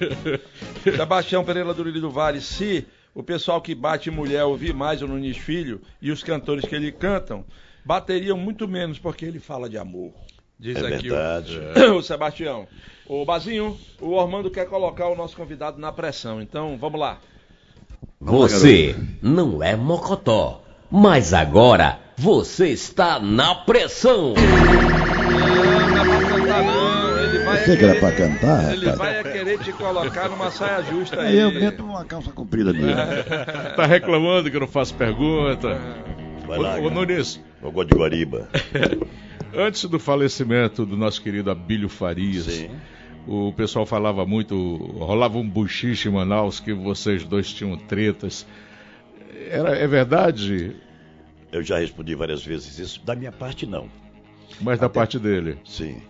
[0.82, 5.08] Sebastião Pereira do Lili do Vale, se o pessoal que bate mulher ouvir mais o
[5.08, 7.44] Nunes Filho e os cantores que ele cantam,
[7.84, 10.12] bateriam muito menos porque ele fala de amor.
[10.58, 11.58] Diz É aqui verdade.
[11.90, 12.68] O, o Sebastião.
[13.06, 17.18] O Bazinho, o Ormando quer colocar o nosso convidado na pressão, então vamos lá.
[18.20, 24.34] Você não é mocotó, mas agora você está na pressão.
[24.34, 28.98] Não, não é pra cantar não, ele vai Você que era pra cantar, Ele rapaz?
[28.98, 31.38] vai é querer te colocar numa saia justa aí.
[31.38, 32.94] Eu meto uma calça comprida nele.
[33.76, 35.78] Tá reclamando que eu não faço pergunta.
[36.46, 36.90] Vai lá, ô.
[36.90, 38.48] Nunes, Eu gosto de Guariba.
[39.56, 42.70] antes do falecimento do nosso querido Abílio Farias, Sim.
[43.26, 48.46] o pessoal falava muito, rolava um buchiche em Manaus que vocês dois tinham tretas.
[49.50, 50.76] Era, é verdade,
[51.52, 53.04] Eu já respondi várias vezes isso.
[53.04, 53.88] Da minha parte, não.
[54.60, 55.58] mas da parte dele.
[55.64, 56.00] Sim.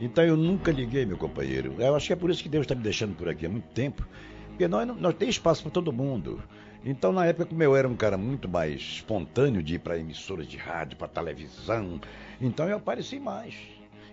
[0.00, 1.74] Então eu nunca liguei, meu companheiro.
[1.78, 3.68] Eu acho que é por isso que Deus está me deixando por aqui há muito
[3.74, 4.06] tempo.
[4.48, 6.42] Porque nós, não- nós temos espaço para todo mundo.
[6.84, 10.46] Então, na época, como eu era um cara muito mais espontâneo de ir para emissoras
[10.46, 12.00] de rádio, para televisão,
[12.40, 13.54] então eu apareci mais.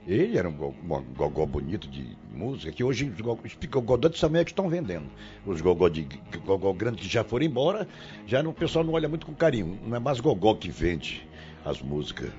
[0.07, 0.73] Ele era um, go-
[1.17, 4.69] gogó bonito de música, que hoje os go- os gogó de Samuel é que estão
[4.69, 5.07] vendendo.
[5.45, 6.07] Os gogó de
[6.45, 7.85] gogó grande que já foram embora,
[8.25, 9.77] já não, o pessoal não olha muito com carinho.
[9.85, 11.27] Não é mais gogó que vende
[11.65, 12.31] as músicas.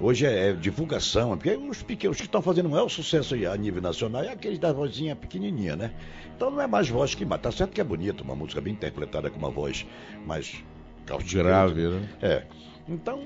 [0.00, 3.82] Hoje é, é divulgação, porque os pequenos que estão fazendo o maior sucesso a nível
[3.82, 5.92] nacional é aqueles da vozinha pequenininha, né?
[6.34, 7.50] Então não é mais voz que mata.
[7.50, 9.84] Tá certo que é bonito, uma música bem interpretada com uma voz
[10.26, 10.56] mais.
[11.50, 12.08] Grave, né?
[12.22, 12.44] É.
[12.88, 13.20] Então,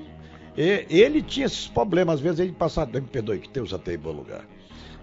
[0.56, 3.98] e- ele tinha esses problemas, às vezes ele passava, me perdoe que Deus até em
[3.98, 4.44] bom lugar.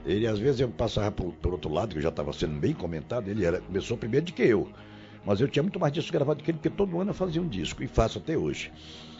[0.05, 3.27] Ele, às vezes, eu passava por, por outro lado, que já estava sendo bem comentado,
[3.29, 4.67] ele era, começou primeiro do que eu.
[5.23, 7.47] Mas eu tinha muito mais disco gravado que ele, porque todo ano eu fazia um
[7.47, 8.71] disco, e faço até hoje.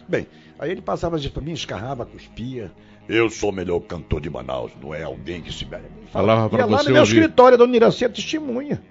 [0.08, 0.26] Bem,
[0.58, 2.72] aí ele passava isso para mim, escarrava, cuspia.
[3.08, 5.64] Eu sou o melhor cantor de Manaus, não é alguém que se...
[6.10, 7.16] Falava pra Ia lá você no meu ouvir.
[7.18, 8.82] escritório, dona Iracia testemunha.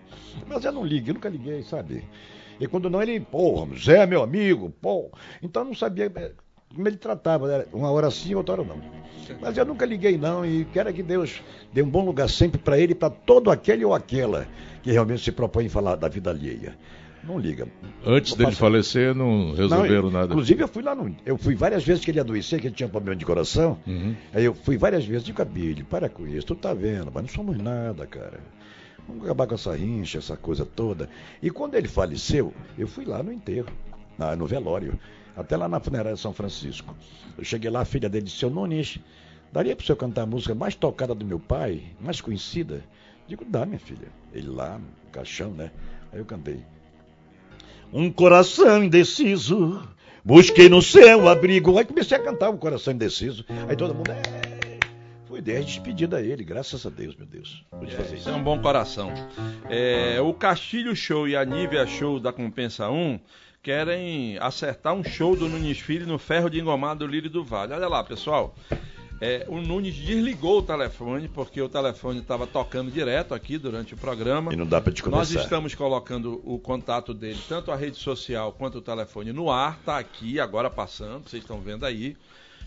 [0.47, 2.05] Mas eu não ligo, eu nunca liguei, sabe?
[2.59, 5.11] E quando não, ele, pô, Zé é meu amigo, pô.
[5.43, 6.31] Então eu não sabia eh,
[6.73, 7.65] como ele tratava, né?
[7.73, 8.81] uma hora sim, outra hora não.
[9.39, 11.41] Mas eu nunca liguei não e quero que Deus
[11.71, 14.47] dê um bom lugar sempre para ele e para todo aquele ou aquela
[14.83, 16.75] que realmente se propõe em falar da vida alheia.
[17.23, 17.67] Não liga.
[18.03, 20.25] Antes dele falecer, não resolveram não, nada.
[20.25, 21.15] Inclusive, eu fui lá no.
[21.23, 23.77] Eu fui várias vezes que ele adoecer, que ele tinha problema de coração.
[23.85, 24.15] Uhum.
[24.33, 27.29] Aí eu fui várias vezes, digo, Abílio, para com isso, tu tá vendo, mas não
[27.29, 28.39] somos nada, cara.
[29.07, 31.09] Vamos acabar com essa rincha, essa coisa toda.
[31.43, 33.67] E quando ele faleceu, eu fui lá no enterro,
[34.37, 34.97] no velório,
[35.35, 36.95] até lá na funerária de São Francisco.
[37.37, 38.99] Eu cheguei lá, a filha dele disse, seu Nunes,
[39.51, 42.83] daria pro senhor cantar a música mais tocada do meu pai, mais conhecida?
[43.27, 44.07] Digo, dá, minha filha.
[44.33, 45.71] Ele lá, no caixão, né?
[46.11, 46.63] Aí eu cantei.
[47.93, 49.81] Um coração indeciso,
[50.23, 51.77] busquei no céu abrigo.
[51.77, 53.45] Aí comecei a cantar um coração indeciso.
[53.67, 54.11] Aí todo mundo.
[54.11, 54.51] É...
[55.27, 57.65] Foi desde despedida a ele, graças a Deus, meu Deus.
[57.69, 59.13] Pude fazer Isso é um bom coração.
[59.69, 63.17] É, o Castilho Show e a Nívea Show da Compensa 1
[63.61, 67.73] querem acertar um show do Nunes Filho no ferro de engomar do Lírio do Vale.
[67.73, 68.55] Olha lá, pessoal.
[69.19, 73.97] É, o Nunes desligou o telefone porque o telefone estava tocando direto aqui durante o
[73.97, 74.51] programa.
[74.51, 75.43] E não dá pra te Nós conversar.
[75.43, 79.77] estamos colocando o contato dele, tanto a rede social quanto o telefone, no ar.
[79.79, 82.17] Está aqui agora passando, vocês estão vendo aí.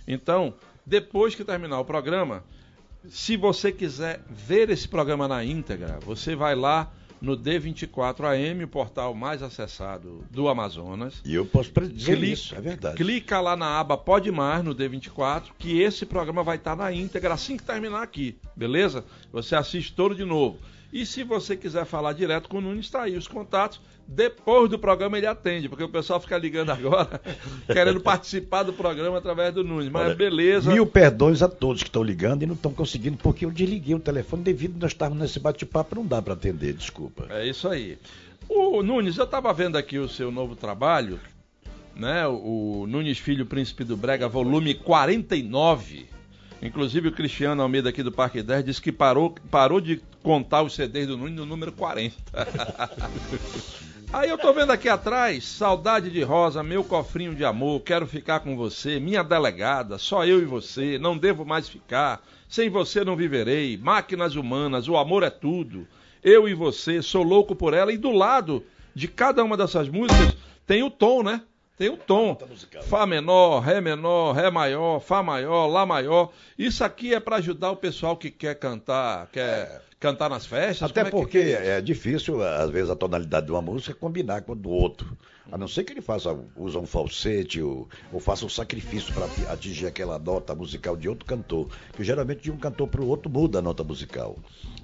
[0.07, 0.55] Então,
[0.87, 2.45] depois que terminar o programa,
[3.09, 6.93] se você quiser ver esse programa na íntegra, você vai lá
[7.25, 11.15] no D24AM, o portal mais acessado do Amazonas.
[11.25, 12.97] E eu posso dizer Clica- isso, é verdade.
[12.97, 17.35] Clica lá na aba Pode Mais no D24, que esse programa vai estar na íntegra
[17.35, 19.05] assim que terminar aqui, beleza?
[19.33, 20.59] Você assiste todo de novo.
[20.93, 23.81] E se você quiser falar direto com o Nunes, está aí os contatos.
[24.07, 27.21] Depois do programa ele atende, porque o pessoal fica ligando agora,
[27.67, 29.89] querendo participar do programa através do Nunes.
[29.89, 30.73] Mas Olha, beleza.
[30.73, 34.01] Mil perdões a todos que estão ligando e não estão conseguindo, porque eu desliguei o
[34.01, 37.27] telefone devido nós estarmos nesse bate-papo, não dá para atender, desculpa.
[37.31, 37.99] É isso aí.
[38.49, 41.19] O Nunes, eu estava vendo aqui o seu novo trabalho,
[41.97, 42.27] né?
[42.27, 46.07] O Nunes Filho Príncipe do Brega, volume 49.
[46.61, 50.75] Inclusive o Cristiano Almeida aqui do Parque 10 disse que parou, parou de contar os
[50.75, 52.15] CDs do Nunes no número 40.
[54.15, 58.39] Aí eu tô vendo aqui atrás, saudade de rosa, meu cofrinho de amor, quero ficar
[58.39, 63.17] com você, minha delegada, só eu e você, não devo mais ficar, sem você não
[63.17, 65.85] viverei, máquinas humanas, o amor é tudo,
[66.23, 70.37] eu e você, sou louco por ela, e do lado de cada uma dessas músicas
[70.65, 71.43] tem o tom, né?
[71.77, 72.39] Tem o tom.
[72.85, 76.31] Fá menor, Ré menor, Ré maior, Fá maior, Lá maior.
[76.57, 80.91] Isso aqui é para ajudar o pessoal que quer cantar, quer cantar nas festas.
[80.91, 84.43] Até Como é que- porque é difícil, às vezes, a tonalidade de uma música combinar
[84.43, 85.17] com a do outro.
[85.53, 89.27] A não ser que ele faça, use um falsete ou, ou faça um sacrifício para
[89.53, 91.69] atingir aquela nota musical de outro cantor.
[91.95, 94.37] Que geralmente de um cantor para o outro muda a nota musical.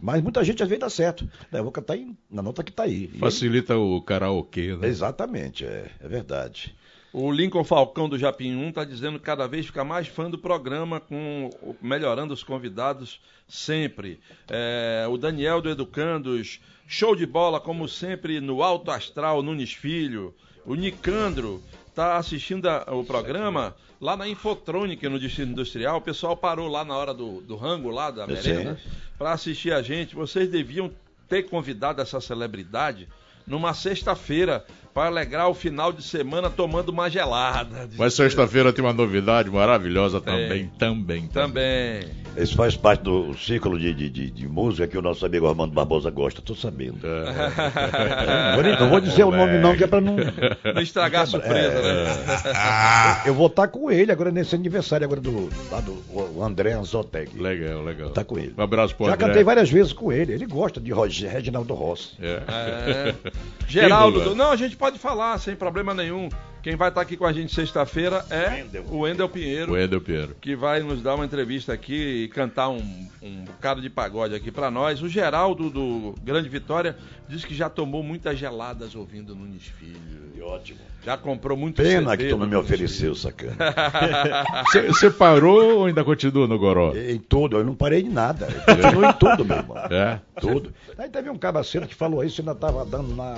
[0.02, 1.24] Mas muita gente às vezes dá certo.
[1.50, 3.10] Né, Eu vou cantar em- na nota que está aí.
[3.14, 4.86] E Facilita o karaokê, né?
[4.88, 6.74] Exatamente, é, é verdade.
[7.12, 10.38] O Lincoln Falcão do Japim 1 está dizendo que cada vez fica mais fã do
[10.38, 11.50] programa, com
[11.82, 14.20] melhorando os convidados sempre.
[14.48, 20.32] É, o Daniel do Educandos, show de bola, como sempre, no Alto Astral Nunes Filho.
[20.64, 25.96] O Nicandro está assistindo a- o programa lá na Infotronic, no Distrito Industrial.
[25.98, 28.78] O pessoal parou lá na hora do, do rango, lá da merenda,
[29.18, 30.14] para assistir a gente.
[30.14, 30.92] Vocês deviam
[31.28, 33.08] ter convidado essa celebridade
[33.46, 37.88] numa sexta-feira para alegrar o final de semana tomando uma gelada.
[37.96, 41.26] Mas sexta-feira tem uma novidade maravilhosa também, também.
[41.28, 42.04] Também.
[42.36, 45.72] Isso faz parte do círculo de, de, de- de música que o nosso amigo Armando
[45.72, 47.00] Barbosa gosta, tô sabendo.
[47.06, 48.56] É.
[48.56, 50.16] Não vou não vou dizer o nome não, que é para não...
[50.74, 53.22] Não estragar a surpresa, né?
[53.26, 57.36] Eu vou estar com ele agora nesse aniversário agora do, lá do o André Anzoteg.
[57.40, 58.10] Legal, legal.
[58.10, 58.54] Tá com ele.
[58.56, 59.26] Um abraço pro Já André.
[59.26, 60.32] cantei várias vezes com ele.
[60.32, 62.10] Ele gosta de Roger, Reginaldo Rossi.
[62.20, 62.42] É.
[62.48, 63.14] É.
[63.68, 64.34] Geraldo, Lula?
[64.34, 66.30] não, a gente pode falar sem problema nenhum.
[66.62, 69.72] Quem vai estar aqui com a gente sexta-feira é o Wendel Pinheiro.
[69.72, 70.36] O Wendel Pinheiro.
[70.40, 74.50] Que vai nos dar uma entrevista aqui e cantar um, um bocado de pagode aqui
[74.50, 75.00] pra nós.
[75.02, 76.96] O Geraldo do Grande Vitória
[77.28, 80.20] diz que já tomou muitas geladas ouvindo Nunes Filho.
[80.42, 80.78] Ótimo.
[81.04, 83.56] Já comprou muito Pena CD que tu não me ofereceu, sacana.
[84.70, 86.92] Você você parou ou ainda continua no Goró?
[86.94, 88.48] Em tudo, eu não parei de nada.
[88.66, 89.76] Eu continuo em tudo, meu irmão.
[89.90, 90.20] É?
[90.40, 90.72] Tudo.
[90.98, 93.34] Aí teve um cabaceiro que falou isso e ainda estava dando na.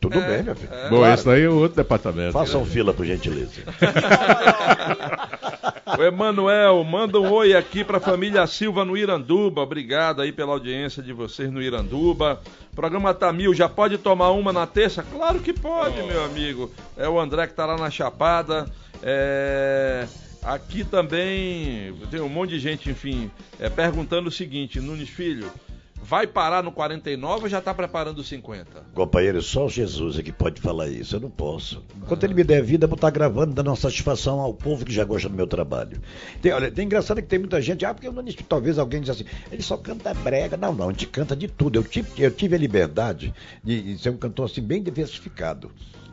[0.00, 0.70] Tudo É, bem, meu filho.
[0.90, 1.14] Bom, Claro.
[1.14, 2.32] esse daí é outro departamento.
[2.32, 3.62] Façam fila, por gentileza.
[5.98, 9.60] O Emanuel, manda um oi aqui pra família Silva no Iranduba.
[9.60, 12.40] Obrigado aí pela audiência de vocês no Iranduba.
[12.74, 15.02] Programa Tamil, já pode tomar uma na terça?
[15.02, 16.72] Claro que pode, meu amigo.
[16.96, 18.64] É o André que tá lá na Chapada.
[19.02, 20.06] É,
[20.42, 25.48] Aqui também tem um monte de gente, enfim, é, perguntando o seguinte, Nunes Filho,
[26.02, 28.86] vai parar no 49 ou já tá preparando o 50?
[28.94, 31.16] Companheiro, só Jesus é que pode falar isso.
[31.16, 31.82] Eu não posso.
[31.96, 34.92] Enquanto ele me der vida, eu vou estar gravando, dando uma satisfação ao povo que
[34.92, 36.00] já gosta do meu trabalho.
[36.40, 39.10] Tem, olha, tem engraçado que tem muita gente, ah, porque eu não talvez alguém diz
[39.10, 40.56] assim, ele só canta brega.
[40.56, 41.78] Não, não, a gente canta de tudo.
[41.78, 43.32] Eu tive, eu tive a liberdade
[43.62, 45.70] de, de ser um cantor assim bem diversificado.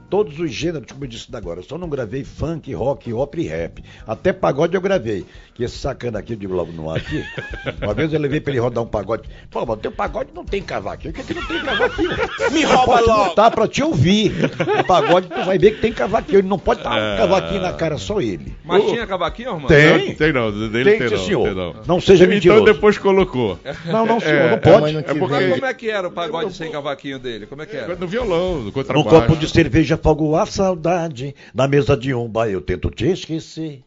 [0.10, 3.48] Todos os gêneros, como eu disse agora, eu só não gravei funk, rock, ópera e
[3.48, 3.84] rap.
[4.08, 5.26] Até pagode eu gravei.
[5.54, 7.22] Que esse sacana aqui, eu digo logo no ar aqui,
[7.84, 9.30] uma vez eu levei pra ele rodar um pagode.
[9.52, 11.14] Pô, mas teu pagode não tem cavaquinho.
[11.14, 12.10] Por que, que não tem cavaquinho?
[12.52, 13.26] Me Eu rouba logo.
[13.26, 14.32] botar pra te ouvir.
[14.80, 16.40] O pagode tu vai ver que tem cavaquinho.
[16.40, 17.14] Ele não pode estar É.
[17.16, 18.56] um cavaquinho na cara, só ele.
[18.64, 19.68] Mas tinha cavaquinho, irmão?
[19.68, 20.08] Tem.
[20.10, 21.44] Não, tem não, dele Tem, tem, não, senhor.
[21.44, 21.76] tem não.
[21.86, 22.64] Não seja Então mentiroso.
[22.66, 23.60] depois colocou.
[23.86, 24.90] Não, não, senhor, É, não pode.
[24.96, 27.46] é Mas porque como é que era o pagode sem cavaquinho dele?
[27.46, 27.96] Como é que era?
[27.96, 29.10] no violão, no No contrabaixo.
[29.10, 31.36] copo de cerveja fogo a saudade.
[31.54, 33.84] Na mesa de um bar eu tento te esquecer.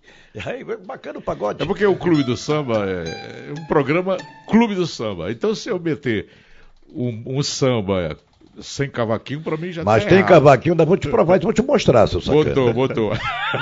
[0.47, 1.63] Aí, bacana o pagode.
[1.63, 4.17] É porque o Clube do Samba é é um programa
[4.49, 5.31] Clube do Samba.
[5.31, 6.29] Então se eu meter
[6.95, 8.17] um, um samba
[8.61, 10.29] sem cavaquinho, pra mim já Mas tá tem errado.
[10.31, 12.45] cavaquinho, ainda vou te provar, vou te mostrar, seu sacana.
[12.45, 13.13] Botou, botou.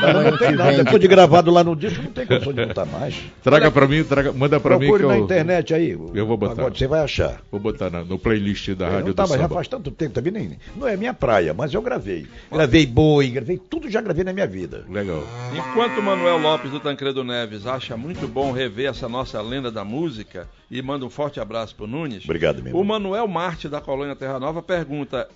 [0.00, 0.82] Não, não tem nada.
[0.84, 3.14] Depois de gravado lá no disco, não tem condição de botar mais.
[3.42, 5.90] Traga pra mim, traga, manda pra mim Procure que na eu, internet aí.
[5.90, 6.56] eu vou botar.
[6.56, 7.40] pagode, você vai achar.
[7.50, 9.54] vou botar na- no playlist da Eu Rádio não do tava, já Samba.
[9.54, 12.26] faz tanto tempo também, nem, não é minha praia, mas eu gravei.
[12.52, 14.84] Gravei boi, gravei tudo, já gravei na minha vida.
[14.88, 15.22] Legal.
[15.54, 19.84] Enquanto o Manuel Lopes do Tancredo Neves acha muito bom rever essa nossa lenda da
[19.84, 22.24] música e manda um forte abraço pro Nunes.
[22.24, 22.84] Obrigado, meu O.
[22.84, 24.79] Manuel Marte da Colônia Terra Nova pergunta: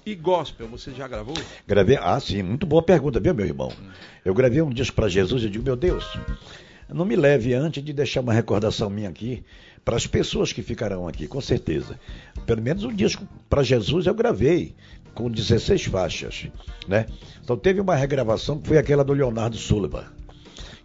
[0.04, 1.34] e gospel, você já gravou?
[1.66, 3.72] Gravei, ah, sim, muito boa pergunta, viu, meu irmão?
[4.24, 6.04] Eu gravei um disco para Jesus e eu digo, meu Deus,
[6.88, 9.44] não me leve antes de deixar uma recordação minha aqui
[9.84, 11.98] para as pessoas que ficarão aqui, com certeza.
[12.46, 14.74] Pelo menos um disco para Jesus eu gravei
[15.14, 16.48] com 16 faixas,
[16.88, 17.06] né?
[17.42, 20.06] Então teve uma regravação que foi aquela do Leonardo Sullivan.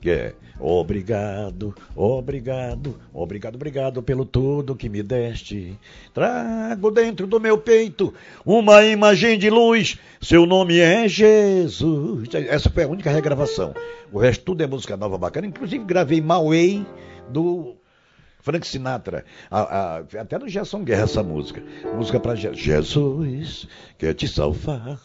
[0.02, 5.80] Que é Obrigado, obrigado, obrigado, obrigado pelo tudo que me deste.
[6.14, 8.14] Trago dentro do meu peito
[8.46, 9.98] uma imagem de luz.
[10.20, 12.28] Seu nome é Jesus.
[12.34, 13.74] Essa foi a única regravação.
[14.12, 15.48] O resto tudo é música nova bacana.
[15.48, 16.86] Inclusive gravei Mauei
[17.30, 17.78] do
[18.42, 19.24] Frank Sinatra.
[19.50, 21.64] A- a- até no Gerson Guerra essa música.
[21.96, 23.66] Música para Jesus,
[23.98, 25.00] quer te salvar,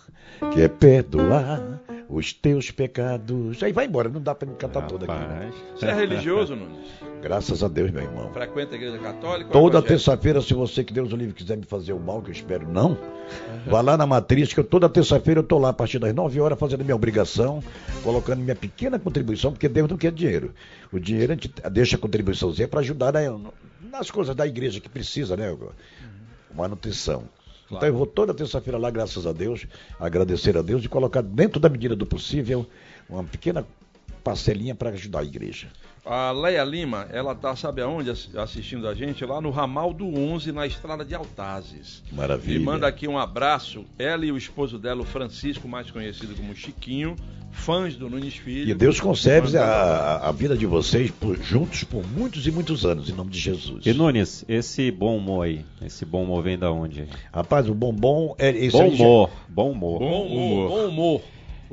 [0.52, 3.62] quer perdoar os teus pecados.
[3.62, 5.24] Aí vai embora, não dá para me cantar toda aqui.
[5.26, 5.50] né?
[5.74, 6.90] Você é religioso, Nunes?
[7.22, 8.30] Graças a Deus, meu irmão.
[8.32, 9.50] Frequenta a igreja católica?
[9.50, 12.32] Toda terça-feira, se você que Deus o livre quiser me fazer o mal, que eu
[12.32, 12.98] espero não,
[13.66, 16.40] vá lá na matriz, que eu, toda terça-feira eu tô lá a partir das 9
[16.40, 17.62] horas fazendo minha obrigação,
[18.02, 20.52] colocando minha pequena contribuição, porque Deus não quer dinheiro.
[20.92, 23.34] O dinheiro a gente deixa a contribuiçãozinha para ajudar né,
[23.90, 25.56] nas coisas da igreja que precisa, né?
[26.54, 27.24] Manutenção.
[27.66, 29.66] Então eu vou toda terça-feira lá, graças a Deus,
[29.98, 32.66] agradecer a Deus e colocar dentro da medida do possível
[33.08, 33.66] uma pequena
[34.22, 35.68] parcelinha para ajudar a igreja.
[36.06, 39.24] A Leia Lima, ela tá, sabe aonde, ass- assistindo a gente?
[39.24, 42.02] Lá no ramal do 11, na estrada de Altazes.
[42.12, 42.56] Maravilha.
[42.58, 46.54] E manda aqui um abraço, ela e o esposo dela, o Francisco, mais conhecido como
[46.54, 47.16] Chiquinho,
[47.50, 48.68] fãs do Nunes Filho.
[48.70, 52.84] E Deus conserve Manda- a, a vida de vocês por- juntos por muitos e muitos
[52.84, 53.86] anos, em nome de Jesus.
[53.86, 57.08] E Nunes, esse bom humor aí, esse bom humor vem da onde?
[57.32, 60.00] Rapaz, o bombom é esse Bom já- humor, bom humor.
[60.00, 61.22] Bom humor, bom humor.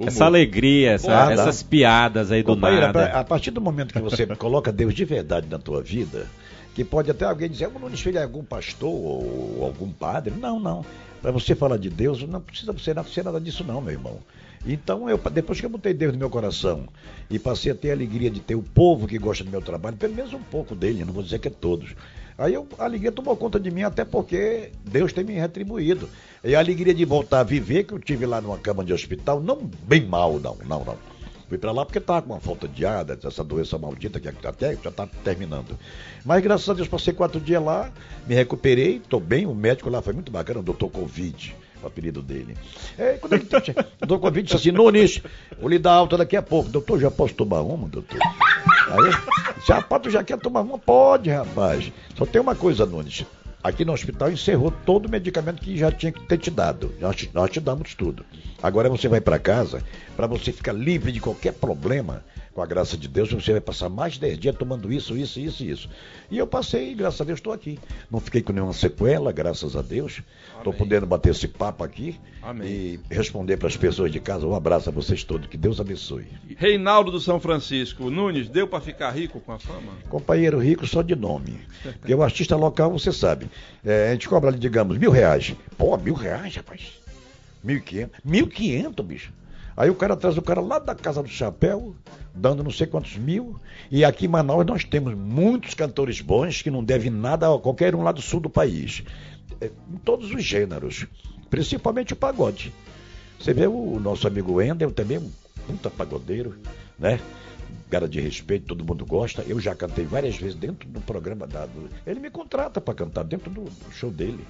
[0.08, 3.06] Essa alegria, essa- Ah, essas piadas aí do Companheiro, nada.
[3.08, 6.28] a partir do momento que você coloca Deus de verdade na tua vida,
[6.76, 10.34] que pode até alguém dizer, o Nunes Filho é algum pastor ou algum padre.
[10.40, 10.86] Não, não.
[11.22, 14.18] Para você falar de Deus, não precisa ser nada, ser nada disso não, meu irmão.
[14.66, 16.84] Então, eu, depois que eu botei Deus no meu coração
[17.30, 19.98] e passei a ter a alegria de ter o povo que gosta do meu trabalho,
[19.98, 21.96] pelo menos um pouco dele, não vou dizer que é todos.
[22.42, 26.10] Aí eu- a alegria tomou conta de mim, até porque Deus tem me retribuído.
[26.44, 29.40] E a alegria de voltar a viver, que eu tive lá numa cama de hospital,
[29.40, 30.98] não bem mal, não, não, não.
[31.48, 34.76] Fui pra lá porque tava com uma falta de ar, essa doença maldita que até
[34.76, 35.78] já tá terminando.
[36.26, 37.92] Mas graças a Deus passei quatro dias lá,
[38.26, 41.54] me recuperei, tô bem, o médico lá foi muito bacana, o doutor Covid.
[41.84, 42.56] O apelido dele.
[42.98, 45.22] É, quando ele tinha- o doutor Covid disse assim, Nunes,
[45.60, 46.70] vou lhe dar alta daqui a pouco.
[46.70, 48.20] Doutor, já posso tomar uma, doutor?
[48.22, 50.78] Aí, se rapaz, tu já quer tomar uma?
[50.78, 51.92] Pode, rapaz.
[52.18, 53.26] Só tem uma coisa, Nunes.
[53.64, 56.94] Aqui no hospital encerrou todo o medicamento que já tinha que ter te dado.
[57.00, 58.26] Nós te, nós te damos tudo.
[58.62, 59.84] Agora você vai para casa,
[60.16, 63.90] para você ficar livre de qualquer problema, com a graça de Deus, você vai passar
[63.90, 65.90] mais de 10 dias tomando isso, isso, isso e isso.
[66.30, 67.80] E eu passei, e graças a Deus, estou aqui.
[68.10, 70.22] Não fiquei com nenhuma sequela, graças a Deus.
[70.58, 72.68] Estou podendo bater esse papo aqui Amém.
[72.68, 74.46] e responder para as pessoas de casa.
[74.46, 76.28] Um abraço a vocês todos, que Deus abençoe.
[76.58, 78.10] Reinaldo do São Francisco.
[78.10, 79.94] Nunes, deu pra ficar rico com a fama?
[80.10, 81.60] Companheiro rico só de nome.
[82.00, 83.50] Porque o artista local, você sabe,
[83.84, 85.56] é, a gente cobra digamos, mil reais.
[85.78, 87.00] Pô, mil reais, rapaz.
[87.64, 88.20] Mil e quinhentos.
[88.24, 89.32] Mil e quinhentos, bicho.
[89.82, 91.96] Aí o cara traz o cara lá da Casa do Chapéu,
[92.36, 93.60] dando não sei quantos mil.
[93.90, 97.96] E aqui em Manaus nós temos muitos cantores bons que não devem nada a qualquer
[97.96, 99.04] um lá do sul do país.
[99.60, 101.08] É, em todos os gêneros.
[101.50, 102.72] Principalmente o pagode.
[103.40, 105.32] Você vê o nosso amigo Wendel também, um
[105.66, 106.60] puta pagodeiro,
[107.00, 107.20] né?
[107.90, 109.42] Cara de respeito, todo mundo gosta.
[109.48, 111.90] Eu já cantei várias vezes dentro do programa dado.
[112.06, 114.46] Ele me contrata para cantar dentro do do show dele.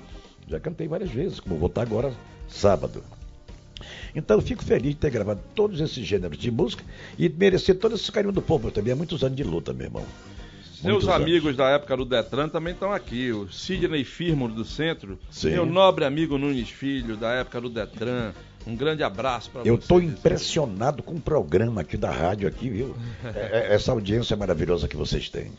[0.49, 2.13] Já cantei várias vezes, como vou estar agora
[2.49, 3.01] sábado.
[4.15, 6.83] Então eu fico feliz de ter gravado todos esses gêneros de música
[7.17, 8.93] e merecer todo esse carinho do povo também.
[8.93, 10.05] Há muitos anos de luta, meu irmão.
[10.63, 11.21] Seus Muitos anos.
[11.21, 13.31] amigos da época do Detran também estão aqui.
[13.31, 15.19] O Sidney Firmo do Centro.
[15.29, 15.51] Sim.
[15.51, 18.31] Meu nobre amigo Nunes Filho, da época do Detran.
[18.65, 22.95] Um grande abraço para Eu estou impressionado com o programa aqui da rádio aqui, viu?
[23.35, 25.51] É- é- Essa audiência maravilhosa que vocês têm.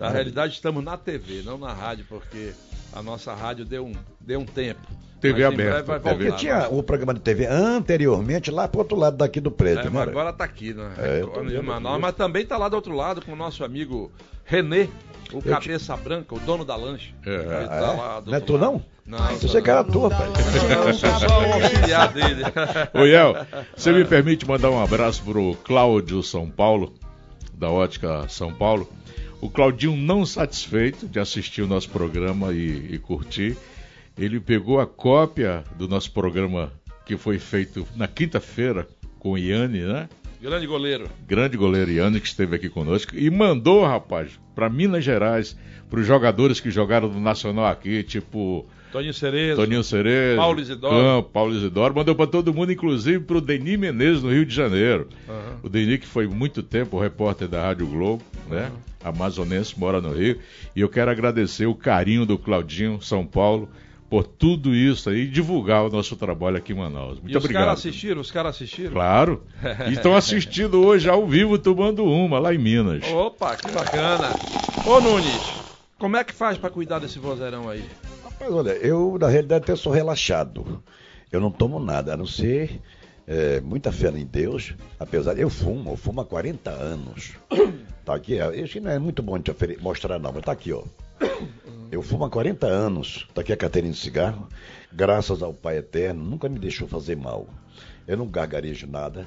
[0.00, 2.52] Na realidade, estamos na TV, não na rádio, porque
[2.92, 4.80] a nossa rádio deu um, deu um tempo.
[5.20, 6.16] TV Mas aberta, breve vai voltar.
[6.16, 9.84] Porque tinha o programa de TV anteriormente lá pro outro lado daqui do prédio, É,
[9.84, 9.90] né?
[9.92, 10.90] mas agora tá aqui, né?
[10.96, 14.10] É, de Manaus, mas também tá lá do outro lado com o nosso amigo
[14.46, 14.88] Renê,
[15.34, 17.14] o cabeça branca, o dono da lanche.
[17.26, 17.34] É.
[17.34, 17.96] Ele tá Ah, é?
[17.96, 18.82] lá do Não é tu, não?
[19.04, 20.28] Não, é tua, pai.
[20.86, 22.42] Eu sou só o auxiliar dele.
[22.94, 23.34] Ô, Iel,
[23.76, 26.94] você me permite mandar um abraço pro Cláudio São Paulo,
[27.52, 28.88] da Ótica São Paulo.
[29.40, 33.56] O Claudinho, não satisfeito de assistir o nosso programa e, e curtir,
[34.16, 36.70] ele pegou a cópia do nosso programa
[37.06, 38.86] que foi feito na quinta-feira
[39.18, 40.08] com o Iane, né?
[40.40, 41.08] Grande goleiro.
[41.26, 45.56] grande goleiro Iane que esteve aqui conosco e mandou, rapaz, para Minas Gerais,
[45.88, 49.60] para os jogadores que jogaram no Nacional aqui, tipo Toninho Cerezo.
[49.60, 50.94] Toninho Cerezo, Paulo Isidoro.
[50.94, 54.54] Campo, Paulo Isidoro, mandou para todo mundo, inclusive para o Denis Menezes no Rio de
[54.54, 55.08] Janeiro.
[55.28, 55.56] Aham.
[55.62, 58.70] O Denis que foi muito tempo repórter da Rádio Globo, né?
[59.04, 60.38] Amazonense, mora no Rio.
[60.74, 63.68] E eu quero agradecer o carinho do Claudinho São Paulo
[64.10, 67.20] por tudo isso aí divulgar o nosso trabalho aqui em Manaus.
[67.20, 67.62] Muito e os obrigado.
[67.66, 68.20] caras assistiram?
[68.20, 68.90] Os caras assistiram?
[68.92, 69.44] Claro.
[69.88, 73.04] E estão assistindo hoje ao vivo tomando uma lá em Minas.
[73.12, 74.30] Opa, que bacana.
[74.84, 75.52] Ô Nunes,
[75.96, 77.84] como é que faz pra cuidar desse vozeirão aí?
[78.40, 80.82] Mas olha, eu na realidade até sou relaxado.
[81.30, 82.80] Eu não tomo nada, a não ser
[83.26, 84.74] é, muita fé em Deus.
[84.98, 87.34] Apesar eu fumo, eu fumo há 40 anos.
[88.02, 90.82] Tá aqui, ó, isso não é muito bom de mostrar não, mas tá aqui, ó.
[91.92, 94.48] Eu fumo há 40 anos, tá aqui a carteirinha de cigarro.
[94.90, 97.46] Graças ao Pai Eterno, nunca me deixou fazer mal.
[98.08, 99.26] Eu não gargarejo nada.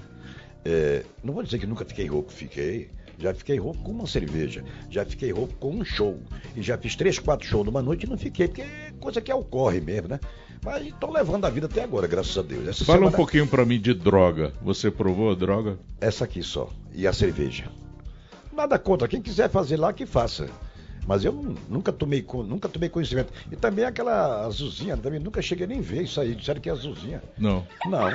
[0.66, 2.90] É, não vou dizer que nunca fiquei rouco, fiquei.
[3.18, 4.64] Já fiquei rouco com uma cerveja.
[4.90, 6.20] Já fiquei rouco com um show.
[6.56, 9.32] E já fiz três, quatro shows numa noite e não fiquei, porque é coisa que
[9.32, 10.20] ocorre mesmo, né?
[10.64, 12.68] Mas estou levando a vida até agora, graças a Deus.
[12.68, 14.54] Essa Fala um semana- pouquinho pra mim de droga.
[14.62, 15.78] Você provou a droga?
[16.00, 16.70] Essa aqui só.
[16.94, 17.66] E a cerveja.
[18.52, 19.08] Nada contra.
[19.08, 20.48] Quem quiser fazer lá, que faça.
[21.06, 23.32] Mas eu nu- nunca tomei, nunca tomei conhecimento.
[23.52, 26.34] E também aquela azulzinha, também nunca cheguei nem a ver isso aí.
[26.36, 27.22] Disseram que é azulzinha.
[27.38, 27.66] Não.
[27.86, 28.10] Não.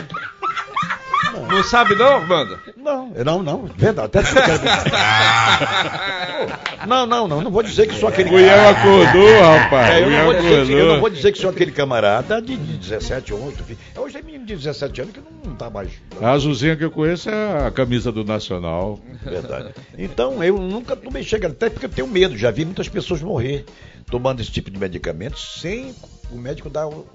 [1.48, 2.59] Não sabe não, Wanda?
[2.77, 3.65] Não, não, não.
[3.77, 4.06] Verdade.
[4.06, 4.60] Até que eu quero
[6.86, 7.40] Não, não, não.
[7.43, 9.90] Não vou dizer que sou aquele O Iel acordou, rapaz.
[9.90, 12.56] É, eu, não vou dizer que, eu não vou dizer que sou aquele camarada de,
[12.56, 13.65] de 17 ou 8.
[13.97, 15.90] Hoje é menino de 17 anos que não, não tá mais.
[16.20, 18.98] A azulzinha que eu conheço é a camisa do Nacional.
[19.22, 19.74] Verdade.
[19.98, 22.36] Então, eu nunca tomei chegando, até porque eu tenho medo.
[22.36, 23.64] Já vi muitas pessoas morrer
[24.10, 25.94] tomando esse tipo de medicamento sem
[26.30, 27.06] o médico dar o,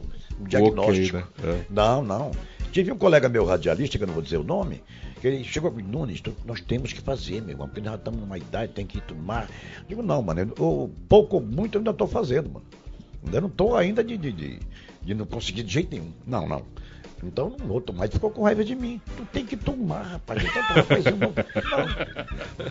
[0.48, 1.18] diagnóstico.
[1.18, 1.24] né?
[1.44, 1.61] É.
[1.70, 2.32] Não, não.
[2.72, 4.82] Tive um colega meu radialista, que eu não vou dizer o nome,
[5.22, 7.95] que ele chegou comigo, Nunes, tu- nós temos que fazer, meu irmão, porque nós já
[7.98, 9.48] estamos numa idade, tem que tomar.
[9.88, 12.65] Digo, não, mano, eu, eu- pouco ou muito eu ainda estou fazendo, mano.
[13.24, 14.60] Ainda não estou ainda de, de, de,
[15.03, 16.11] de não conseguir de jeito nenhum.
[16.26, 16.64] Não, não.
[17.26, 18.06] Então não vou tomar.
[18.06, 19.00] Ele ficou com raiva de mim.
[19.18, 20.44] Tu tem que tomar, rapaz.
[20.44, 21.30] Então, rapaz, eu não.
[21.30, 21.34] não.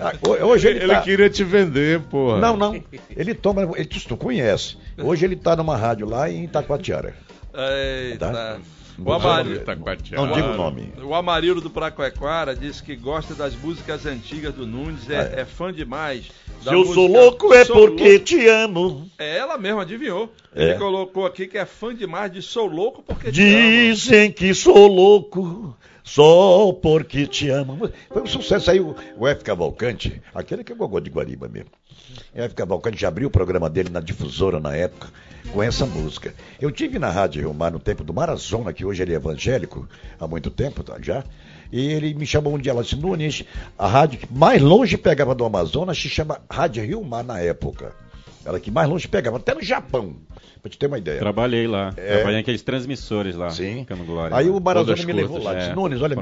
[0.01, 1.01] Ah, ho- Hoje ele, Ele tá...
[1.03, 2.39] queria te vender, porra.
[2.39, 2.83] Não, não.
[3.17, 3.63] Ele toma.
[3.77, 4.77] Ele, tu tu conhece.
[4.99, 7.15] Hoje ele tá numa rádio lá em Itacoatiara.
[7.55, 8.31] Eita.
[8.31, 8.59] Tá?
[8.99, 10.27] O Amarildo, Itacoatiara.
[10.27, 10.93] Não diga o nome.
[11.03, 15.73] o Amarildo do Pracoequara disse que gosta das músicas antigas do Nunes, é, é fã
[15.73, 16.31] demais.
[16.61, 18.25] Se eu sou música louco é Sou porque Louco.
[18.25, 19.11] te amo.
[19.19, 20.33] É ela mesma, adivinhou.
[20.55, 20.71] É.
[20.71, 23.93] Ele colocou aqui que é fã demais de Sou Louco porque te amo.
[23.93, 27.91] Dizem que sou louco só porque te amo.
[28.09, 29.45] Foi um sucesso aí o, o F.
[29.45, 31.71] Cavalcante, aquele que é gogô de Guariba mesmo.
[32.35, 32.55] O F.
[32.55, 35.09] Cavalcante já abriu o programa dele na difusora na época
[35.51, 36.35] com essa música.
[36.61, 39.89] Eu tive na Rádio Rio Mar no tempo do Marazona, que hoje ele é evangélico,
[40.19, 41.25] há muito tempo tá, já.
[41.71, 43.45] E ele me chamou um dia, ela disse, Nunes,
[43.79, 47.95] a rádio que mais longe pegava do Amazonas se chama Rádio Rio Mar na época.
[48.45, 50.17] Ela que mais longe pegava, até no Japão,
[50.63, 51.19] pra te ter uma ideia.
[51.19, 51.93] Trabalhei lá.
[51.97, 52.15] É.
[52.15, 53.51] Trabalhei naqueles transmissores lá.
[53.51, 53.85] Sim.
[53.85, 54.37] Cano Glória.
[54.37, 55.53] Aí o Marazona Todas me levou curtas.
[55.55, 55.59] lá.
[55.59, 56.17] Disse, É, Nunes, olha,